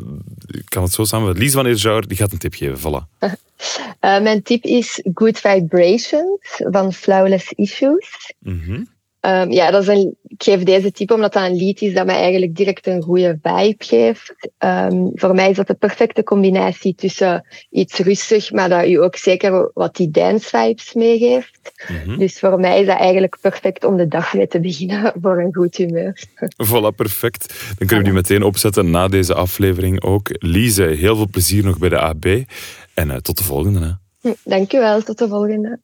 ik 0.47 0.65
kan 0.65 0.83
het 0.83 0.91
zo 0.93 1.03
samenvatten. 1.03 1.43
Lise 1.43 1.55
van 1.55 1.65
HR 1.99 2.07
die 2.07 2.17
gaat 2.17 2.31
een 2.31 2.37
tip 2.37 2.53
geven. 2.53 2.77
Voilà. 2.79 3.19
Mijn 4.23 4.41
tip 4.43 4.63
is 4.63 5.03
Good 5.13 5.39
Vibrations 5.39 6.61
van 6.71 6.93
Flawless 6.93 7.51
Issues. 7.51 8.33
Mhm. 8.39 8.83
Ehm, 9.21 9.51
ja, 9.51 9.71
dat 9.71 9.81
is 9.81 9.87
een, 9.87 10.15
ik 10.27 10.43
geef 10.43 10.63
deze 10.63 10.91
tip 10.91 11.11
omdat 11.11 11.33
dat 11.33 11.43
een 11.43 11.55
lied 11.55 11.81
is 11.81 11.93
dat 11.93 12.05
mij 12.05 12.15
eigenlijk 12.15 12.55
direct 12.55 12.87
een 12.87 13.01
goede 13.01 13.39
vibe 13.41 13.83
geeft. 13.83 14.35
Ehm, 14.57 15.07
voor 15.13 15.35
mij 15.35 15.49
is 15.49 15.55
dat 15.55 15.67
de 15.67 15.73
perfecte 15.73 16.23
combinatie 16.23 16.95
tussen 16.95 17.45
iets 17.69 17.99
rustig, 17.99 18.51
maar 18.51 18.69
dat 18.69 18.87
u 18.87 18.95
ook 18.95 19.15
zeker 19.15 19.71
wat 19.73 19.95
die 19.95 20.11
dance 20.11 20.57
vibes 20.57 20.93
meegeeft. 20.93 21.71
Mhm. 21.87 22.17
Dus 22.17 22.39
voor 22.39 22.59
mij 22.59 22.79
is 22.79 22.85
dat 22.85 22.97
eigenlijk 22.97 23.37
perfect 23.41 23.83
om 23.83 23.97
de 23.97 24.07
dag 24.07 24.33
mee 24.33 24.47
te 24.47 24.59
beginnen 24.59 25.13
voor 25.21 25.41
een 25.41 25.53
goed 25.55 25.75
humeur. 25.75 26.23
Voilà, 26.67 26.95
perfect. 26.95 27.53
Dan 27.77 27.87
kunnen 27.87 27.97
we 27.97 28.03
die 28.03 28.13
meteen 28.13 28.43
opzetten 28.43 28.89
na 28.89 29.07
deze 29.07 29.33
aflevering 29.33 30.03
ook. 30.03 30.27
Lise, 30.31 30.83
heel 30.83 31.15
veel 31.15 31.29
plezier 31.29 31.63
nog 31.63 31.77
bij 31.77 31.89
de 31.89 31.99
AB. 31.99 32.25
En 32.93 33.11
eh, 33.11 33.17
tot 33.17 33.37
de 33.37 33.43
volgende. 33.43 33.79
Hè. 33.79 33.91
Hm, 34.29 34.35
Dank 34.43 34.73
u 34.73 34.79
wel, 34.79 35.01
tot 35.01 35.17
de 35.17 35.27
volgende. 35.27 35.79